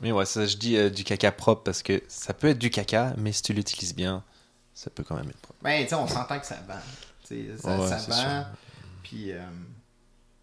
[0.00, 2.70] mais ouais, ça, je dis euh, du caca propre parce que ça peut être du
[2.70, 4.24] caca, mais si tu l'utilises bien,
[4.74, 5.58] ça peut quand même être propre.
[5.62, 6.74] Ben, tu sais, on s'entend que ça vend.
[7.24, 8.46] Ça, Ouais, ça vend.
[9.02, 9.40] Puis, euh,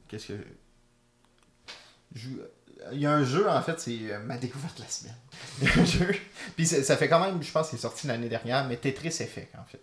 [0.07, 0.45] qu'est-ce que.
[2.15, 2.29] Je-
[2.91, 5.15] Il y a un jeu, en fait, c'est euh, ma découverte de la semaine.
[5.61, 6.13] Il y a un jeu.
[6.57, 9.55] Puis, ça fait quand même, je pense qu'il est sorti l'année dernière, mais Tetris Effect,
[9.55, 9.79] en fait.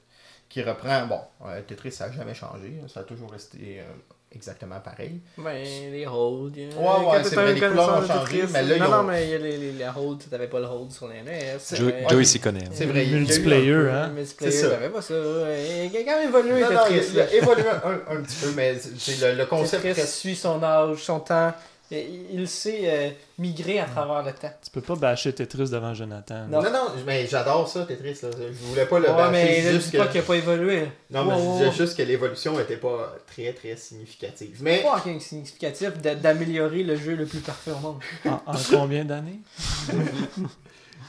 [0.51, 1.07] Qui reprend.
[1.07, 2.79] Bon, euh, Tetris, ça n'a jamais changé.
[2.93, 3.85] Ça a toujours resté euh,
[4.33, 5.21] exactement pareil.
[5.39, 5.63] Ben,
[5.93, 6.53] les holds.
[6.57, 8.63] il y a- Ouais, ouais, quand c'est vrai, les couleurs ont de changé, Tetris, mais
[8.63, 10.91] là, non, non, mais il y a les, les, les holds, t'avais pas le hold
[10.93, 11.57] sur les NES.
[11.73, 12.65] Euh, Joey s'y connaît.
[12.65, 12.71] hein.
[12.73, 14.09] C'est vrai, il Multiplayer, hein.
[14.09, 14.71] Multiplayer, C'est ça.
[14.71, 15.15] t'avais pas ça.
[15.15, 18.53] Il a quand même évolué, Non, non, il, il a évolué un, un petit peu,
[18.57, 21.53] mais le, le concept Tetris reste- suit son âge, son temps.
[21.93, 24.53] Et Il sait euh, migrer à travers le temps.
[24.63, 26.47] Tu peux pas bâcher Tetris devant Jonathan.
[26.49, 26.63] Non.
[26.63, 28.21] Non, non, mais j'adore ça, Tetris.
[28.23, 28.31] Là.
[28.39, 30.87] Je voulais pas le Ouais, bâcher mais juste dis pas qu'il a pas évolué.
[31.11, 34.59] Non, mais Wow, je disais juste que l'évolution était pas très, très significative.
[34.63, 37.99] Mais Pas fucking significatif d'a- d'améliorer le jeu le plus parfait au monde.
[38.25, 39.41] En, en combien d'années?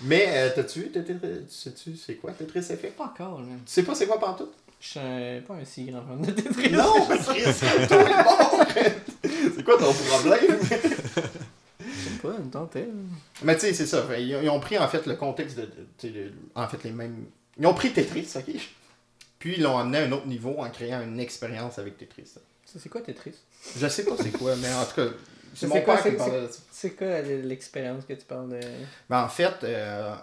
[0.04, 1.16] Mais, euh, t'as-tu vu Tetris
[1.48, 2.98] Sais-tu c'est quoi Tetris Effect?
[2.98, 3.46] Pas encore, là.
[3.66, 4.54] Tu sais pas c'est quoi pantoute?
[4.82, 6.72] Je suis pas un si grand fan de Tetris.
[6.72, 8.66] Non, Patrice, tout bon
[9.56, 10.60] C'est quoi ton problème?
[12.22, 12.88] Pas, une tentait.
[13.44, 14.06] Mais tu sais, c'est ça.
[14.18, 15.70] Ils, ils ont pris en fait le contexte de.
[16.10, 17.26] le- en fait, les mêmes.
[17.60, 18.54] Ils ont pris Tetris, ok?
[19.40, 22.32] Puis ils l'ont amené à un autre niveau en créant une expérience avec Tetris.
[22.66, 23.34] C'est quoi Tetris?
[23.78, 25.08] Je sais pas c'est quoi, mais en tout cas,
[25.54, 26.60] c'est mon quoi, père qui parlait de ça.
[26.72, 28.60] C'est quoi l'expérience que tu parles de?
[29.10, 30.16] Ben, en fait, euh,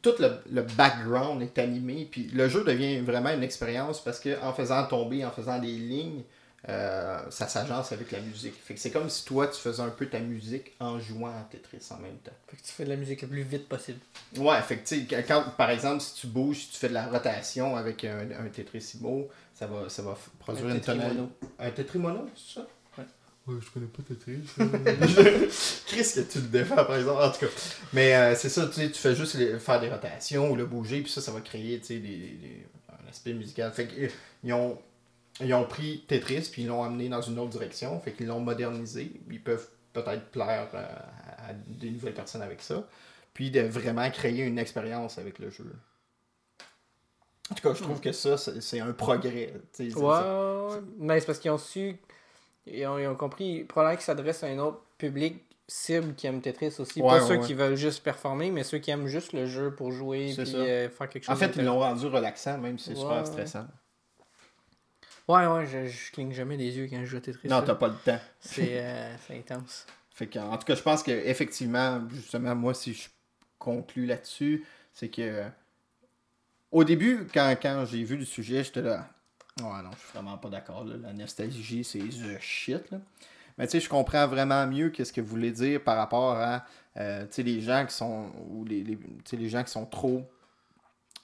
[0.00, 4.40] tout le, le background est animé, puis le jeu devient vraiment une expérience parce que
[4.42, 6.22] en faisant tomber, en faisant des lignes,
[6.68, 8.54] euh, ça s'agence avec la musique.
[8.62, 11.42] Fait que c'est comme si toi, tu faisais un peu ta musique en jouant à
[11.50, 12.30] Tetris en même temps.
[12.46, 13.98] Fait que tu fais de la musique le plus vite possible.
[14.36, 16.94] Ouais, fait que, tu sais, quand- par exemple, si tu bouges, si tu fais de
[16.94, 21.08] la rotation avec un, un Tetrisimo, ça va, ça va produire Un une tonalité.
[21.08, 21.32] tétrimono.
[21.58, 22.66] Un Tetrimono, c'est ça?
[23.46, 23.54] Ouais.
[23.60, 24.42] Je connais pas Tetris.
[25.86, 27.22] Chris, que tu le défends, par exemple.
[27.22, 27.52] En tout cas.
[27.92, 30.64] Mais euh, c'est ça, tu sais, tu fais juste les- faire des rotations ou le
[30.66, 33.72] bouger, puis ça, ça va créer, tu sais, des, des- un aspect musical.
[33.72, 34.08] Fait que, euh,
[34.44, 34.78] ils ont,
[35.40, 37.98] ils ont pris Tetris, puis ils l'ont amené dans une autre direction.
[38.00, 39.12] Fait qu'ils l'ont modernisé.
[39.30, 40.86] Ils peuvent peut-être plaire euh,
[41.38, 42.86] à, à des nouvelles personnes avec ça.
[43.34, 45.72] Puis de vraiment créer une expérience avec le jeu.
[47.50, 49.52] En tout cas, je trouve que ça, c'est un progrès.
[49.80, 50.80] ouais.
[50.98, 51.96] mais c'est parce qu'ils ont su.
[52.66, 53.64] Ils ont, ils ont compris.
[53.64, 57.00] Probablement qu'ils s'adressent à un autre public cible qui aime Tetris aussi.
[57.00, 57.46] Ouais, pas ouais, ceux ouais.
[57.46, 60.42] qui veulent juste performer, mais ceux qui aiment juste le jeu pour jouer ça.
[60.42, 61.34] euh, faire quelque chose.
[61.34, 63.66] En fait, ils l'ont rendu relaxant, même si c'est super stressant.
[65.28, 67.48] Ouais, ouais, je, je cligne jamais des yeux quand je joue à Tetris.
[67.48, 68.18] Non, t'as pas le temps.
[68.40, 69.86] C'est euh, c'est intense.
[70.10, 73.08] Fait que, en tout cas, je pense que effectivement, justement, moi, si je
[73.58, 75.44] conclue là-dessus, c'est que
[76.70, 79.08] au début, quand, quand j'ai vu le sujet, j'étais là.
[79.60, 80.84] Ouais, non, je suis vraiment pas d'accord.
[80.84, 82.90] La nostalgie, c'est the shit.
[82.90, 82.98] Là.
[83.58, 86.64] Mais tu sais, je comprends vraiment mieux qu'est-ce que vous voulez dire par rapport à
[86.96, 88.98] euh, tu sais, les gens qui sont ou les, les,
[89.32, 90.22] les gens qui sont trop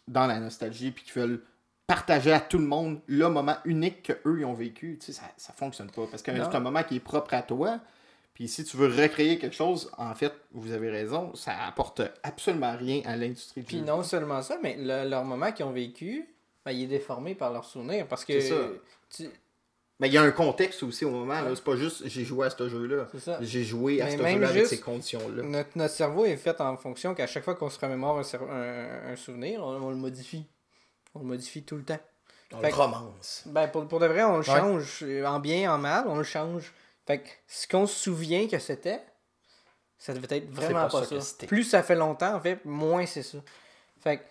[0.06, 1.42] dans la nostalgie puis qui veulent
[1.86, 4.98] partager à tout le monde le moment unique qu'eux ils ont vécu.
[5.00, 6.06] Tu sais, ça, ça fonctionne pas.
[6.10, 7.80] Parce que c'est un moment qui est propre à toi.
[8.34, 12.76] Puis si tu veux recréer quelque chose, en fait, vous avez raison, ça apporte absolument
[12.76, 16.28] rien à l'industrie du Puis non seulement ça, mais le- leur moment qu'ils ont vécu,
[16.64, 18.06] ben, il est déformé par leurs souvenirs.
[18.08, 18.38] Parce que.
[18.40, 18.56] C'est ça.
[19.10, 19.30] tu-
[20.00, 21.34] Mais il y a un contexte aussi au moment.
[21.40, 21.44] là.
[21.50, 21.56] Ouais.
[21.56, 23.08] C'est pas juste j'ai joué à ce jeu-là.
[23.12, 23.38] C'est ça.
[23.40, 25.42] J'ai joué à Mais ce jeu-là avec ces conditions-là.
[25.42, 28.48] Notre, notre cerveau est fait en fonction qu'à chaque fois qu'on se remémore un, cer-
[28.48, 30.46] un- un souvenir, on, on le modifie.
[31.14, 31.98] On le modifie tout le temps.
[32.52, 33.42] On Fait le que- romance.
[33.46, 35.00] Ben, pour, pour de vrai, on le change.
[35.02, 36.72] euh, En bien, en mal, on le change.
[37.06, 39.00] Fait que ce qu'on se souvient que c'était,
[39.98, 41.46] ça devait être vraiment pas pas, ça.
[41.46, 43.38] Plus ça fait longtemps, en fait, moins c'est ça.
[44.00, 44.22] Fait que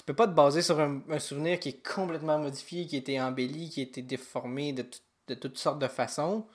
[0.00, 3.00] tu peux pas te baser sur un, un souvenir qui est complètement modifié, qui a
[3.00, 4.86] été embelli, qui a été déformé de,
[5.26, 6.46] de toutes sortes de façons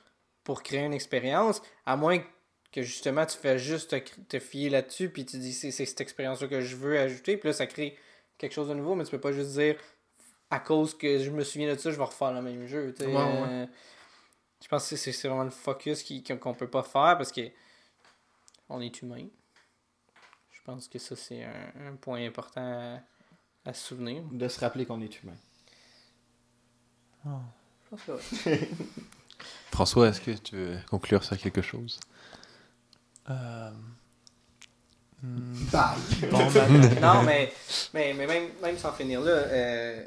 [0.44, 2.24] pour créer une expérience, à moins
[2.72, 3.96] que justement tu fais juste
[4.28, 7.54] te, fier là-dessus, puis tu dis c'est cette expérience-là que je veux ajouter, puis là
[7.54, 7.96] ça crée
[8.40, 9.76] quelque chose de nouveau, mais tu peux pas juste dire
[10.50, 12.96] à cause que je me souviens de ça, je vais refaire le même jeu.
[13.00, 13.16] Ouais, ouais.
[13.16, 13.68] Euh,
[14.60, 17.52] je pense que c'est vraiment le focus qu'on qu'on peut pas faire parce que
[18.70, 19.28] on est humain.
[20.50, 23.00] Je pense que ça, c'est un, un point important à,
[23.66, 24.24] à se souvenir.
[24.32, 25.36] De se rappeler qu'on est humain.
[27.26, 27.30] Oh.
[27.84, 28.70] Je pense que ouais.
[29.72, 32.00] François, est-ce que tu veux conclure sur quelque chose?
[33.30, 33.72] Euh,
[35.22, 35.98] Bye!
[36.32, 37.52] bon, ben, non, mais,
[37.94, 40.06] mais, mais même, même sans finir là, euh,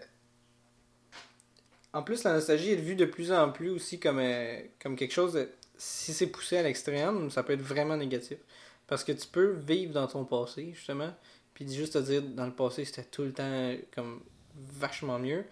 [1.93, 5.13] en plus, la nostalgie est vue de plus en plus aussi comme, euh, comme quelque
[5.13, 5.51] chose de.
[5.77, 8.39] Si c'est poussé à l'extrême, ça peut être vraiment négatif.
[8.87, 11.15] Parce que tu peux vivre dans ton passé, justement,
[11.59, 14.21] puis juste te dire dans le passé, c'était tout le temps comme
[14.55, 15.45] vachement mieux.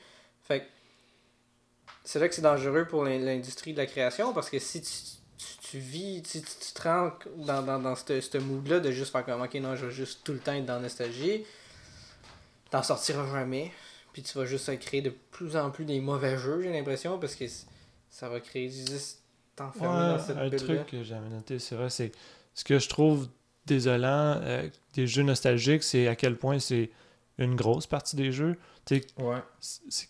[0.45, 0.67] Fait que
[2.05, 4.91] c'est là que c'est dangereux pour l'in- l'industrie de la création parce que si tu,
[5.39, 9.11] tu, tu vis, si tu, tu te rends dans, dans, dans ce mood-là de juste
[9.13, 11.45] faire comme ok, non, je vais juste tout le temps être dans la nostalgie,
[12.71, 13.73] t'en sortiras jamais.
[14.13, 17.35] Puis tu vas juste créer de plus en plus des mauvais jeux, j'ai l'impression, parce
[17.35, 17.45] que
[18.11, 19.21] ça va créer juste
[19.57, 22.13] t'enfermer Ouais, dans cette un truc que j'avais noté, c'est vrai, c'est
[22.55, 23.29] ce que je trouve
[23.67, 26.91] désolant euh, des jeux nostalgiques, c'est à quel point c'est
[27.39, 28.57] une grosse partie des jeux.
[29.19, 29.43] Ouais.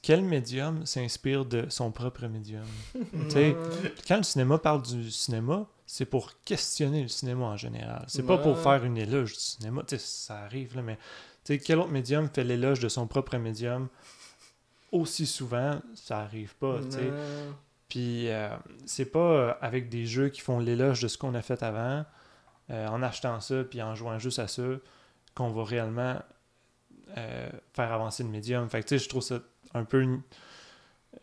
[0.03, 2.67] quel médium s'inspire de son propre médium?
[4.07, 8.05] Quand le cinéma parle du cinéma, c'est pour questionner le cinéma en général.
[8.07, 9.83] C'est pas pour faire une éloge du cinéma.
[9.87, 10.99] Tu sais, ça arrive, là, mais
[11.45, 13.89] quel autre médium fait l'éloge de son propre médium
[14.93, 15.81] aussi souvent?
[15.95, 16.81] Ça arrive pas.
[16.85, 17.05] tu sais.
[17.05, 17.55] Non.
[17.89, 18.49] Puis euh,
[18.85, 22.05] c'est pas euh, avec des jeux qui font l'éloge de ce qu'on a fait avant,
[22.71, 24.63] euh, en achetant ça puis en jouant juste à ça,
[25.35, 26.17] qu'on va réellement
[27.17, 28.69] euh, faire avancer le médium.
[28.69, 29.39] Fait que tu sais, je trouve ça
[29.75, 30.03] un peu.
[30.03, 30.23] une-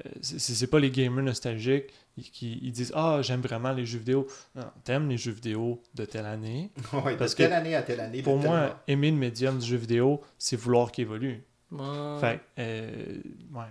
[0.06, 3.86] euh, c'est c'est pas les gamers nostalgiques ils, qui, ils disent Ah, j'aime vraiment les
[3.86, 4.28] jeux vidéo.
[4.56, 6.72] Non, t'aimes les jeux vidéo de telle année.
[6.94, 8.22] Ouais, Parce de telle que année à telle année.
[8.24, 11.44] Pour moi, aimer le médium du jeu vidéo, c'est vouloir qu'il évolue.
[11.72, 12.20] Ouais.
[12.20, 13.22] Fait que, euh,
[13.54, 13.64] ouais.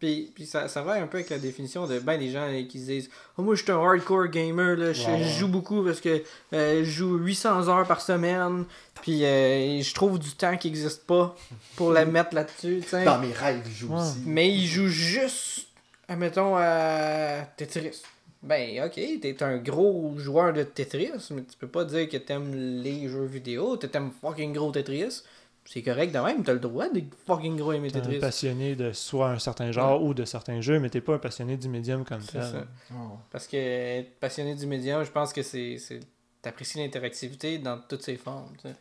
[0.00, 2.78] Puis, puis ça, ça va un peu avec la définition de ben des gens qui
[2.80, 5.24] se disent oh, Moi, je suis un hardcore gamer, là, je, Ouais, ouais.
[5.24, 8.64] je joue beaucoup parce que euh, je joue 800 heures par semaine,
[9.00, 11.34] puis euh, je trouve du temps qui n'existe pas
[11.76, 12.80] pour la mettre là-dessus.
[12.82, 13.04] tu sais.
[13.04, 14.00] Dans mes rêves, je joue Ouais.
[14.00, 14.18] aussi.
[14.26, 15.68] Mais ils jouent juste,
[16.08, 18.02] admettons, à Tetris.
[18.42, 22.54] Ben, ok, t'es un gros joueur de Tetris, mais tu peux pas dire que t'aimes
[22.82, 25.22] les jeux vidéo, tu t'aimes fucking gros Tetris.
[25.66, 28.18] C'est correct de même, t'as le droit de fucking gros aimer T'es un Tetris.
[28.18, 31.56] passionné de soit un certain genre ou de certains jeux, mais t'es pas un passionné
[31.56, 32.42] du médium comme tel.
[32.42, 32.66] ça.
[32.92, 33.16] Oh.
[33.30, 35.78] Parce que être passionné du médium, je pense que c'est.
[35.78, 36.00] c'est-
[36.42, 38.52] T'apprécies l'interactivité dans toutes ses formes.
[38.60, 38.74] tu sais.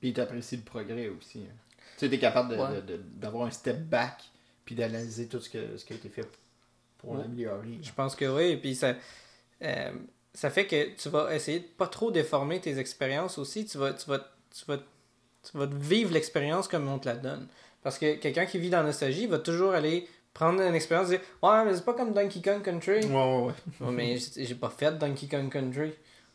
[0.00, 1.38] Puis t'apprécies le progrès aussi.
[1.48, 1.54] hein.
[1.96, 2.76] Tu sais, t'es capable de- Ouais.
[2.82, 4.22] de- de- d'avoir un step back,
[4.64, 6.28] puis d'analyser tout ce, que, ce qui a été fait
[6.98, 7.22] pour Ouais.
[7.22, 7.78] l'améliorer.
[7.82, 8.52] Je pense que oui.
[8.52, 8.94] Et puis ça,
[9.62, 9.92] euh,
[10.34, 13.64] ça fait que tu vas essayer de pas trop déformer tes expériences aussi.
[13.64, 14.78] Tu vas, tu vas, tu vas,
[15.42, 17.48] tu vas vivre l'expérience comme on te la donne.
[17.82, 21.18] Parce que quelqu'un qui vit dans la nostalgie va toujours aller prendre une expérience et
[21.18, 23.04] dire Ouais, mais c'est pas comme Donkey Kong Country.
[23.06, 23.52] Ouais, ouais, ouais.
[23.86, 25.92] Ouais, mais j'ai pas fait Donkey Kong Country.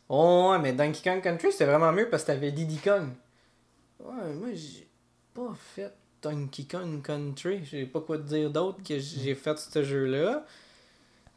[0.08, 3.08] Oh, ouais, mais Donkey Kong Country, c'était vraiment mieux parce que t'avais Diddy Kong.
[4.00, 4.86] Ouais, moi, j'ai
[5.34, 5.92] pas fait
[6.22, 7.60] Donkey Kong Country.
[7.64, 10.44] J'ai pas quoi te dire d'autre que j'ai fait ce jeu-là.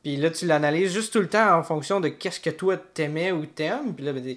[0.04, 3.32] Puis là, tu l'analyses juste tout le temps en fonction de qu'est-ce que toi t'aimais
[3.32, 3.94] ou t'aimes.
[3.94, 4.36] Puis là, ben,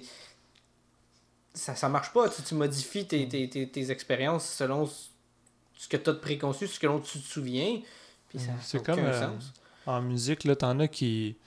[1.55, 2.29] ça, ça marche pas.
[2.29, 6.79] Tu, tu modifies tes, tes, tes, tes expériences selon ce que t'as de préconçu, ce
[6.79, 7.81] que l'on tu te souviens.
[8.29, 9.53] Puis ça C'est n'a aucun comme, euh, sens.
[9.85, 11.37] En musique, là, t'en as qui,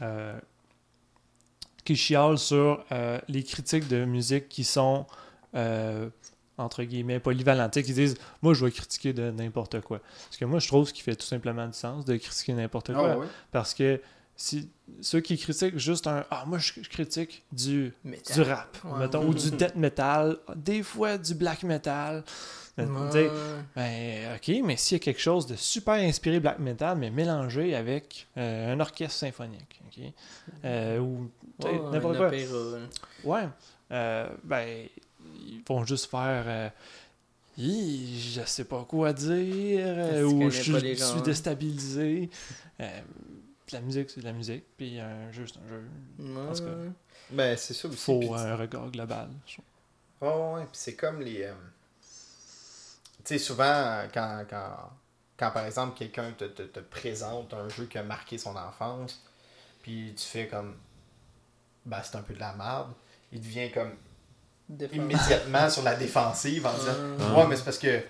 [0.00, 0.38] euh,
[1.84, 5.06] qui chialent sur euh, les critiques de musique qui sont,
[5.54, 6.08] euh,
[6.58, 7.72] entre guillemets, polyvalentes.
[7.72, 9.98] Tu sais, Qui disent Moi, je vais critiquer de n'importe quoi.
[9.98, 12.92] Parce que moi, je trouve ce qui fait tout simplement du sens de critiquer n'importe
[12.92, 13.12] quoi.
[13.12, 13.26] Ah, ouais.
[13.50, 14.00] Parce que
[14.36, 14.70] si
[15.00, 18.98] ceux qui critiquent juste un Ah, moi, je, critique du, du rap, Ouais.
[18.98, 22.24] mettons, ou du death metal, des fois du black metal.
[22.76, 27.74] Ben, ok, mais s'il y a quelque chose de super inspiré black metal, mais mélangé
[27.74, 30.04] avec euh, un orchestre symphonique, ok,
[30.64, 31.30] euh, ou
[31.90, 32.78] n'importe quoi, opéra,
[33.24, 33.48] ouais,
[33.92, 34.86] euh, ben,
[35.46, 36.72] ils vont juste faire,
[37.58, 41.22] je sais pas quoi dire, ou je, suis genres.
[41.22, 42.30] déstabilisé.
[43.74, 45.84] Euh, la musique, c'est de la musique, puis un jeu, c'est un jeu.
[46.18, 46.48] Ouais.
[46.50, 46.92] En tout cas,
[47.30, 47.96] Ben, c'est ça aussi.
[47.96, 49.28] Faut un regard global.
[50.20, 51.42] Oh, ouais, puis c'est comme les.
[51.42, 51.52] euh,
[53.24, 54.90] Tu sais, souvent, euh, quand, quand,
[55.36, 59.22] quand par exemple quelqu'un te, te, te présente un jeu qui a marqué son enfance,
[59.82, 60.76] puis tu fais comme.
[61.84, 62.92] Ben, c'est un peu de la merde,
[63.32, 63.92] il devient comme
[64.68, 64.96] Défense.
[64.96, 67.34] immédiatement sur la défensive en disant.
[67.36, 68.02] Ouais, mais c'est parce que.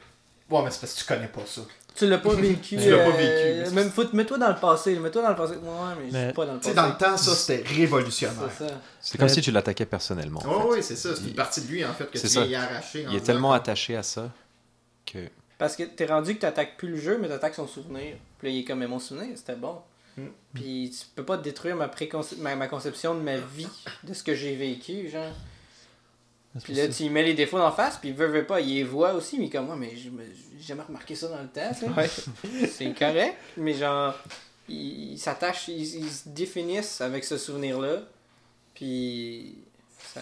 [0.50, 1.62] Ouais, mais c'est parce que tu connais pas ça.
[1.96, 2.76] Tu l'as pas vécu.
[2.76, 3.74] Tu l'as pas euh, vécu.
[3.74, 4.98] Même faut mets-toi dans le passé.
[4.98, 5.54] Mets-toi dans le passé.
[5.54, 5.60] Ouais,
[6.00, 6.88] mais je Mais- suis pas dans le Tu sais, passé.
[6.88, 8.36] dans le temps, ça c'était révolutionnaire.
[9.00, 10.40] C'est comme Mais- si tu l'attaquais personnellement.
[10.40, 10.76] en Oh, fait.
[10.78, 11.14] oui, c'est ça.
[11.14, 12.46] C'est une partie de lui en fait que tu viens ça.
[12.46, 13.06] y arracher.
[13.10, 14.30] Il est tellement attaché à ça
[15.06, 15.18] que.
[15.58, 18.16] Parce que t'es rendu que t'attaques plus le jeu, mais t'attaques son souvenir.
[18.38, 19.76] Puis là, il est comme, mais mon souvenir, c'était bon.
[20.16, 20.22] Mm.
[20.54, 23.68] Puis tu peux pas détruire ma, préconce- ma, ma conception de ma vie,
[24.02, 25.30] de ce que j'ai vécu, genre.
[26.64, 28.74] Puis là, tu lui mets les défauts en face, puis il veut, veut pas, il
[28.74, 30.10] les voit aussi, mais comme moi, mais j'ai
[30.60, 31.70] jamais remarqué ça dans le temps.
[31.96, 32.08] Ouais.
[32.70, 34.14] C'est correct, mais genre,
[34.68, 38.02] ils s'attachent, ils, ils se définissent avec ce souvenir-là,
[38.74, 39.54] puis
[40.14, 40.20] ça...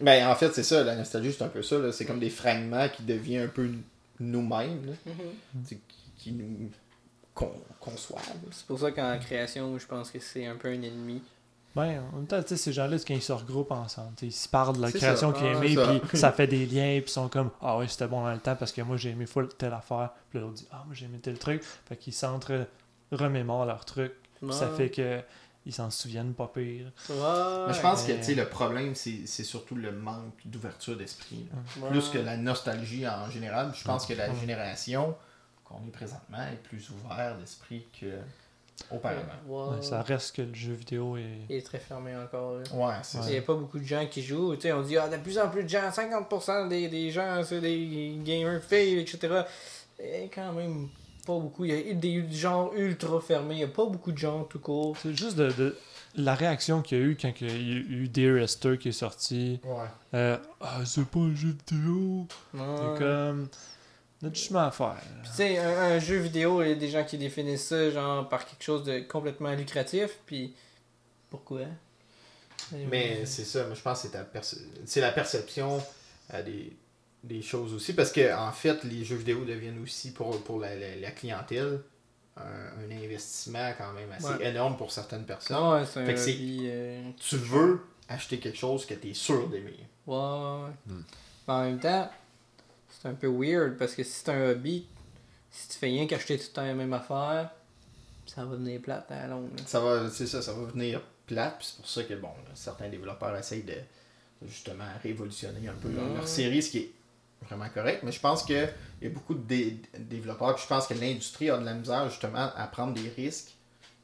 [0.00, 1.78] Ben, en fait, c'est ça, la nostalgie, c'est un peu ça.
[1.78, 1.92] là.
[1.92, 3.70] C'est comme des fragments qui deviennent un peu
[4.18, 4.96] nous-mêmes,
[5.66, 6.70] sais, qui, qui nous
[7.34, 8.22] con- conçoivent.
[8.50, 11.20] C'est pour ça qu'en création, je pense que c'est un peu un ennemi.
[11.76, 14.12] Ben, en même temps, tu sais, ces gens-là, c'est quand ils se regroupent ensemble.
[14.22, 17.04] Ils se parlent de la création qu'ils Ah, aimaient, puis ça fait des liens, puis
[17.06, 19.26] ils sont comme Ah ouais, c'était bon dans le temps parce que moi j'ai aimé
[19.26, 20.10] full telle affaire.
[20.30, 21.62] Puis l'autre dit Ah, moi j'ai aimé tel truc.
[21.88, 22.66] Fait qu'ils s'entre
[23.12, 24.12] remémorent leur truc.
[24.42, 25.20] Puis ça fait que
[25.66, 26.90] ils s'en souviennent pas pire.
[27.10, 27.14] Ouais.
[27.68, 30.96] Mais je pense que mais- tu sais, le problème, c'est c'est surtout le manque d'ouverture
[30.96, 31.46] d'esprit.
[31.82, 31.90] Ouais.
[31.90, 33.70] Plus que la nostalgie en général.
[33.76, 35.14] Je pense que la génération
[35.64, 38.06] qu'on est présentement est plus ouvert d'esprit que
[38.90, 39.20] auparavant.
[39.46, 41.24] Ouais, ça reste que le jeu vidéo est.
[41.48, 42.54] Il est très fermé encore.
[42.54, 42.62] Là.
[42.74, 43.30] Ouais, c'est Il ça.
[43.30, 44.54] n'y a pas beaucoup de gens qui jouent.
[44.56, 47.42] Tu sais, on dit, ah, de plus en plus de gens, 50% des, des gens,
[47.44, 49.42] c'est des gamers filles, etc.
[50.02, 50.88] Et quand même,
[51.26, 51.64] pas beaucoup.
[51.64, 53.54] Il y a des genres ultra fermés.
[53.54, 54.96] Il n'y a pas beaucoup de gens tout court.
[55.02, 55.76] C'est juste de, de-
[56.16, 58.92] la réaction qu'il y a eu quand il y a eu Dear Esther qui est
[58.92, 59.60] sorti.
[59.64, 59.76] Ouais.
[60.14, 62.26] Euh, ah, c'est pas un jeu vidéo.
[62.52, 62.60] Ouais.
[62.76, 63.48] C'est comme.
[64.22, 64.96] Du chemin à faire.
[65.22, 67.90] Puis tu sais, un, un jeu vidéo, il y a des gens qui définissent ça
[67.90, 70.18] genre par quelque chose de complètement lucratif.
[70.26, 70.54] Puis
[71.30, 71.60] pourquoi?
[72.90, 75.82] Mais c'est ça, mais je pense que c'est ta perce- c'est la perception
[76.34, 76.72] euh, des,
[77.24, 77.94] des choses aussi.
[77.94, 81.80] Parce que en fait, les jeux vidéo deviennent aussi pour, pour la, la- la clientèle
[82.36, 84.48] un, un investissement quand même assez Ouais.
[84.50, 85.56] énorme pour certaines personnes.
[85.56, 88.94] Non, ouais, c'est un Fait que c'est- hobby, euh, Tu veux acheter quelque chose que
[88.94, 89.78] tu es sûr d'aimer.
[90.06, 90.70] Ouais, ouais, ouais.
[90.94, 91.02] Hmm.
[91.48, 92.10] Mais en même temps,
[92.90, 94.86] c'est un peu weird parce que si c'est un hobby,
[95.50, 97.50] si tu fais rien qu'acheter tout le temps la même affaire,
[98.26, 99.50] ça va devenir plate à la longue.
[99.56, 99.64] là.
[99.66, 103.36] Ça va, c'est ça, ça va venir plate, c'est pour ça que bon, certains développeurs
[103.36, 103.76] essayent de
[104.46, 106.92] justement révolutionner un peu leur, série, ce qui est
[107.46, 108.02] vraiment correct.
[108.04, 108.66] Mais je pense que
[109.00, 111.74] il y a beaucoup de dé- développeurs, puis je pense que l'industrie a de la
[111.74, 113.54] misère justement à prendre des risques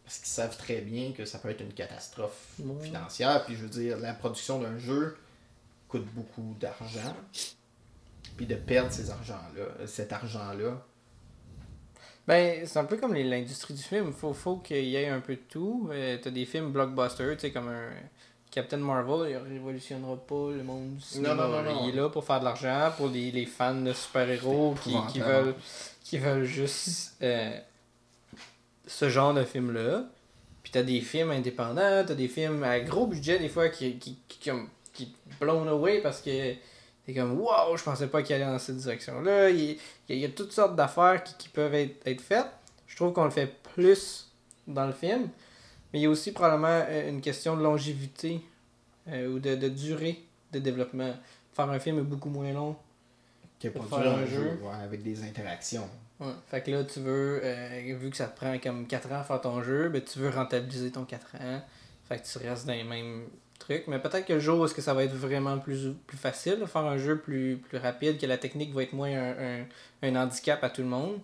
[0.05, 2.47] parce qu'ils savent très bien que ça peut être une catastrophe
[2.81, 3.45] financière.
[3.45, 5.17] Puis je veux dire, la production d'un jeu
[5.89, 7.15] coûte beaucoup d'argent.
[8.37, 10.85] Puis de perdre ces argents-là, cet argent-là,
[12.27, 14.13] Ben, c'est un peu comme l'industrie du film.
[14.13, 15.89] Faut, faut qu'il y ait un peu de tout.
[15.93, 17.91] Euh, T'as des films blockbusters, tu sais, comme un
[18.51, 21.35] Captain Marvel, il révolutionnera pas le monde du cinéma.
[21.35, 21.85] non, non, non.
[21.85, 25.21] Il est là pour faire de l'argent, pour les, les fans de super-héros qui, qui
[25.21, 25.55] veulent,
[26.03, 27.59] qui veulent juste euh,
[28.87, 30.05] ce genre de film-là.
[30.63, 34.19] Puis t'as des films indépendants, t'as des films à gros budget des fois qui, qui,
[34.29, 34.51] qui,
[34.93, 36.55] qui blown away parce que
[37.07, 39.51] t'es comme wow, je pensais pas qu'il allait dans cette direction-là.
[39.51, 42.21] Il, il y, a, il y a toutes sortes d'affaires qui, qui peuvent être, être
[42.21, 42.51] faites.
[42.87, 44.31] Je trouve qu'on le fait plus
[44.67, 45.29] dans le film.
[45.93, 48.41] Mais il y a aussi probablement euh, une question de longévité
[49.09, 51.15] euh, ou de, de durée de développement.
[51.55, 52.77] Faire un film est beaucoup moins long.
[53.61, 54.59] produit faire un un jeu jeu.
[54.63, 55.89] ouais, avec des interactions.
[56.19, 56.33] Ouais.
[56.51, 59.25] Fait que là, tu veux, euh, vu que ça te prend comme 4 ans à
[59.25, 61.63] faire ton jeu, ben, tu veux rentabiliser ton 4 ans.
[62.09, 63.27] Fait que tu restes dans les mêmes
[63.59, 63.87] trucs.
[63.89, 66.59] Mais peut-être que le jour où est-ce que ça va être vraiment plus, plus facile
[66.61, 69.65] de faire un jeu plus, plus rapide, que la technique va être moins un, un,
[70.03, 71.19] un handicap à tout le monde.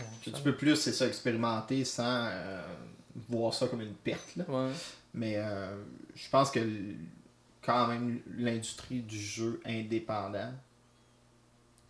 [0.00, 2.62] euh, tu peux plus, c'est ça, expérimenter sans euh,
[3.28, 4.36] voir ça comme une perte.
[4.36, 4.44] Là.
[4.48, 4.70] Ouais.
[5.14, 5.74] Mais euh,
[6.14, 6.60] je pense que
[7.62, 10.52] quand même l'industrie du jeu indépendant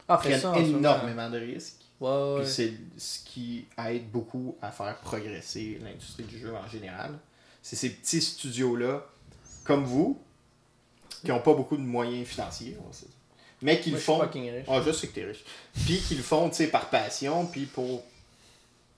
[0.08, 1.76] Ah, ça énormément de risques.
[2.00, 2.40] Ouais, ouais.
[2.42, 7.18] Puis c'est ce qui aide beaucoup à faire progresser l'industrie du jeu en général.
[7.62, 9.06] C'est ces petits studios-là,
[9.70, 10.20] comme vous,
[11.22, 13.06] qui n'ont pas beaucoup de moyens financiers, on sait.
[13.62, 14.20] mais qui le font.
[14.68, 15.44] Ah, je sais que t'es riche.
[15.84, 18.02] Puis qu'ils le font, tu sais, par passion, puis pour,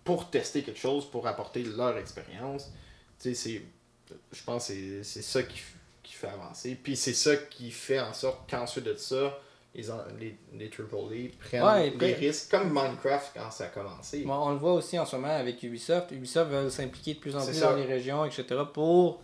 [0.05, 2.71] pour tester quelque chose, pour apporter leur expérience.
[3.21, 3.63] Tu sais, c'est.
[4.33, 5.61] Je pense que c'est- ça qui,
[6.03, 6.75] qui fait avancer.
[6.83, 9.39] Puis c'est ça qui fait en sorte qu'ensuite de ça,
[9.75, 9.85] les,
[10.21, 14.23] les, les AAA prennent Ouais, des risques, comme Minecraft quand ça a commencé.
[14.23, 16.11] Bon, on le voit aussi en ce moment avec Ubisoft.
[16.11, 17.71] Ubisoft veut s'impliquer de plus en plus ça.
[17.71, 18.45] dans les régions, etc.
[18.73, 19.23] pour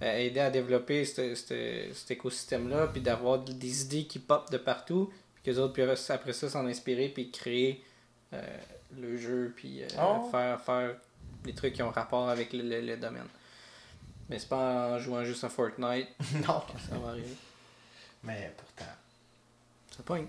[0.00, 5.12] aider à développer ce- ce- cet écosystème-là, puis d'avoir des idées qui pop de partout,
[5.34, 7.84] puis que les autres peuvent après ça s'en inspirer, puis créer
[8.34, 8.42] euh,
[9.00, 10.28] le jeu, puis euh, Oh.
[10.30, 10.94] faire, faire
[11.44, 13.26] des trucs qui ont rapport avec le, le- le domaine.
[14.28, 16.08] Mais c'est pas en jouant juste à Fortnite
[16.46, 16.62] non.
[16.88, 17.34] ça va arriver.
[18.22, 18.92] Mais pourtant.
[19.96, 20.26] Ça pogne.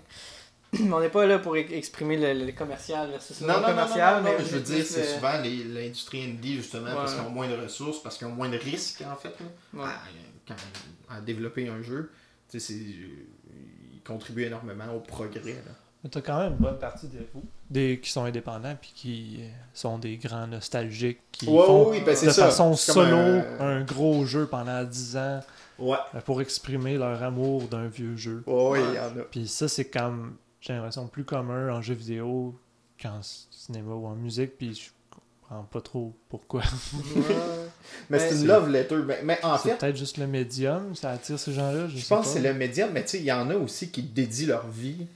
[0.78, 3.72] On n'est pas là pour exprimer le, le commercial versus le Non, non, non, non,
[3.74, 7.14] commercial, non, non, mais je veux dire, c'est le- souvent les- l'industrie indie, justement, parce
[7.14, 9.34] qu'ils ont moins de ressources, parce qu'ils ont moins de risques, en fait,
[9.74, 9.82] Ouais.
[9.84, 9.98] à,
[10.46, 12.10] quand- à développer un jeu.
[12.48, 15.52] C'est- ils contribuent énormément au progrès.
[15.52, 15.72] Là.
[16.02, 19.36] Mais t'as quand même une bonne partie de vous des, qui sont indépendants puis qui
[19.40, 22.32] euh, sont des grands nostalgiques qui Ouais, font oui, ben, de ça.
[22.46, 23.84] façon solo un- un...
[23.84, 25.40] gros jeu pendant 10 ans
[25.78, 25.98] Ouais.
[26.14, 28.42] euh, pour exprimer leur amour d'un vieux jeu.
[28.46, 29.24] Ouais, il y en a.
[29.30, 32.58] Puis ça, c'est comme, j'ai l'impression, plus commun en jeu vidéo
[33.00, 34.56] qu'en cinéma ou en musique.
[34.58, 36.60] Puis je comprends pas trop pourquoi.
[36.92, 37.22] Ouais.
[38.10, 38.96] Mais Mais c'est une love letter.
[39.06, 41.88] Mais, mais en c'est fait, peut-être juste le médium, ça attire ces gens-là.
[41.88, 43.56] Je, je sais pense que c'est le médium, mais tu sais, il y en a
[43.56, 45.06] aussi qui dédient leur vie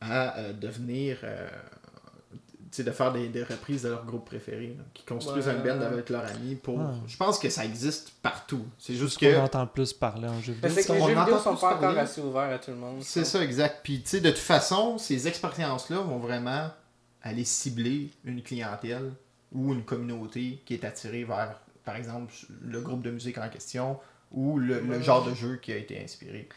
[0.00, 1.18] à euh, devenir.
[1.24, 1.48] euh,
[2.78, 4.74] de faire des, des reprises de leur groupe préféré.
[4.78, 6.78] là, qui construisent Ouais, un band avec leurs amis pour.
[6.78, 6.84] Ouais.
[7.06, 8.64] Je pense que ça existe partout.
[8.78, 9.36] C'est juste que.
[9.38, 10.82] entend plus parler en jeu Mais vidéo.
[10.82, 11.98] c'est que les On jeux entend vidéo sont plus pas encore parler.
[11.98, 13.02] assez ouverts à tout le monde.
[13.02, 13.80] C'est ça, exact.
[13.82, 16.70] Puis, tu sais, de toute façon, ces expériences-là vont vraiment
[17.22, 19.12] aller cibler une clientèle
[19.52, 23.98] ou une communauté qui est attirée vers, par exemple, le groupe de musique en question
[24.30, 26.48] ou le, genre de jeu qui a été inspiré.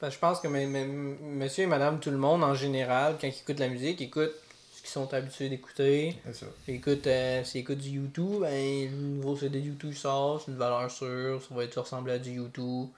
[0.00, 3.26] Que je pense que mais- mais- monsieur et madame tout le monde en général, quand
[3.26, 4.32] ils écoutent la musique, ils écoutent
[4.80, 6.16] ce qu'ils sont habitués d'écouter.
[6.24, 6.46] C'est ça.
[6.66, 10.50] Ils écoutent, euh, s'ils écoutent du YouTube, ben, le nouveau CD de YouTube sort, c'est
[10.52, 12.88] une valeur sûre, ça va être ressembler à du YouTube.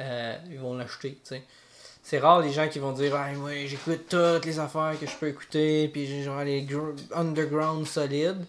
[0.00, 1.42] Euh, ils vont l'acheter, tu sais.
[2.02, 5.14] C'est rare les gens qui vont dire ah, moi j'écoute toutes les affaires que je
[5.14, 8.44] peux écouter, puis j'ai genre les gr- underground solides.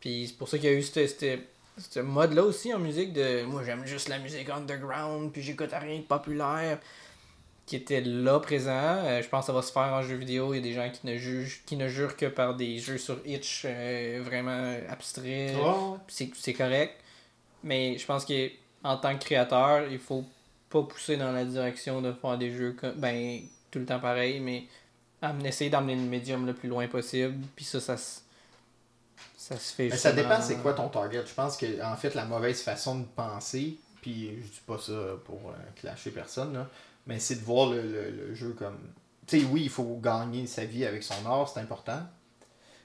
[0.00, 3.64] Puis c'est pour ça qu'il y a eu ce mode-là aussi en musique de moi
[3.64, 6.78] j'aime juste la musique underground, puis j'écoute rien de populaire
[7.66, 8.70] qui était là présent.
[9.04, 10.54] Euh, je pense que ça va se faire en jeu vidéo.
[10.54, 12.96] Il y a des gens qui ne jugent qui ne jurent que par des jeux
[12.98, 15.54] sur Itch euh, vraiment abstraits.
[16.08, 16.94] C'est c'est correct.
[17.64, 20.24] Mais je pense qu'en tant que créateur, il faut
[20.70, 23.40] pas pousser dans la direction de faire des jeux comme, ben,
[23.70, 24.64] tout le temps pareil, mais
[25.44, 27.34] essayer d'amener le médium le plus loin possible.
[27.56, 28.22] Puis ça, ça, s-
[29.36, 31.24] Ça se fait Mais ça dépend c'est quoi ton target?
[31.26, 34.92] Je pense que en fait la mauvaise façon de penser, puis je dis pas ça
[35.24, 36.68] pour euh, clasher personne, là,
[37.06, 38.78] mais c'est de voir le, le- le jeu comme.
[39.26, 42.00] Tu sais, oui, il faut gagner sa vie avec son art, c'est important.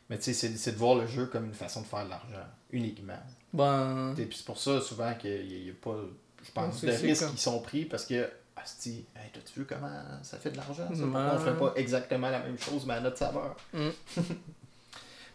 [0.10, 2.46] Mais tu sais, c'est de voir le jeu comme une façon de faire de l'argent,
[2.72, 3.20] uniquement.
[3.54, 4.14] Bon.
[4.18, 5.96] Et puis c'est pour ça souvent qu'il n'y a, pas,
[6.44, 9.90] je pense, de risques comme- qui sont pris parce que, asti, hey, t'as-tu vu comment
[10.24, 10.88] ça fait de l'argent?
[10.90, 11.02] ça?
[11.04, 13.56] Pourquoi on ferait pas exactement la même chose, mais à notre saveur?
[13.74, 13.90] Mm.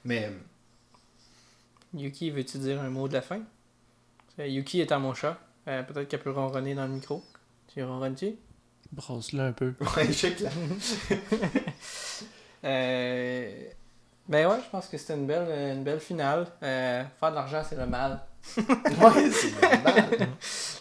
[0.05, 0.31] mais
[1.95, 3.41] Yuki, veux-tu dire un mot de la fin?
[4.39, 5.39] Euh, Yuki est à mon chat.
[5.69, 7.25] Euh, Peut-être qu'elle peut ronronner dans le micro.
[7.73, 8.35] Tu ronronnes-tu?
[8.97, 9.75] Brosse-le un peu.
[9.97, 10.51] Ouais, que là.
[12.65, 13.51] Euh,
[14.29, 16.47] Ben ouais, je pense que c'était une belle, une belle finale.
[16.63, 18.21] Euh, faire de l'argent, c'est le mal.
[18.57, 20.29] Ouais, c'est normal.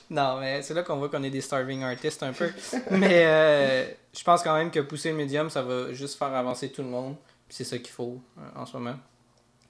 [0.10, 2.50] Non, mais c'est là qu'on voit qu'on est des starving artists un peu.
[2.92, 3.86] mais euh,
[4.18, 6.90] je pense quand même que pousser le médium, ça va juste faire avancer tout le
[6.90, 7.16] monde.
[7.48, 8.96] Puis c'est ça qu'il faut euh, en ce moment.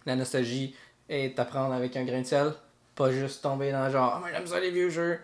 [0.05, 0.73] La nostalgie
[1.09, 2.53] est à prendre avec un grain de sel.
[2.95, 5.19] Pas juste tomber dans genre, ah, moi j'aime ça les vieux jeux.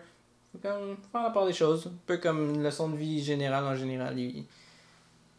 [0.52, 1.86] Faut comme faire la part des choses.
[1.86, 4.18] Un peu comme une leçon de vie générale en général.
[4.18, 4.44] il-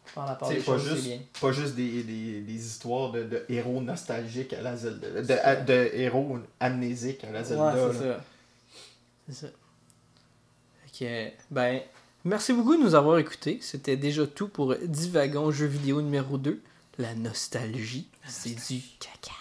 [0.06, 1.18] Faire la part C'est des pas choses, c'est juste, bien.
[1.40, 5.08] pas juste des, des, des histoires de, de héros nostalgiques à la Zelda.
[5.10, 7.74] De, de, de héros amnésiques à la Zelda.
[7.74, 8.16] Ouais, c'est là.
[8.18, 8.24] ça.
[9.28, 9.52] C'est ça.
[10.84, 11.80] Fait que, ben,
[12.24, 13.58] merci beaucoup de nous avoir écoutés.
[13.62, 16.60] C'était déjà tout pour Divagon jeu vidéo numéro 2.
[16.98, 19.32] La nostalgie, c'est du caca.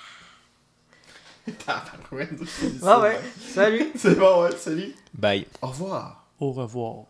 [2.83, 3.19] Ah ouais,
[3.53, 3.91] salut!
[3.95, 4.93] C'est bon, ouais, salut.
[5.13, 5.45] Bye.
[5.61, 6.25] Au revoir.
[6.39, 7.05] Au revoir.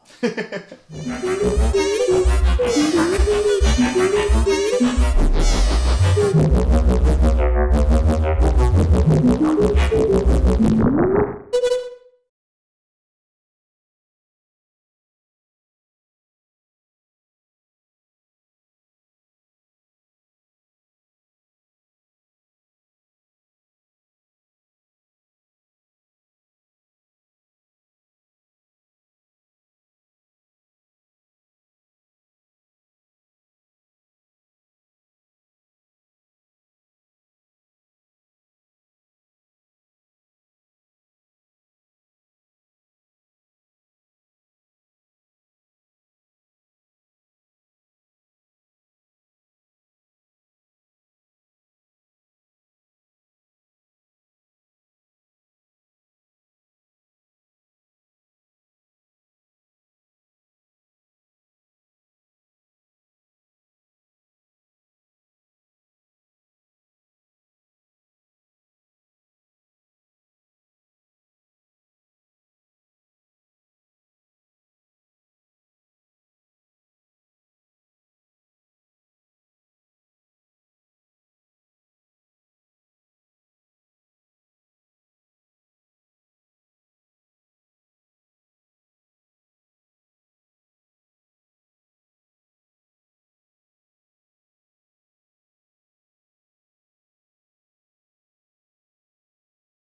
[9.14, 9.78] Thank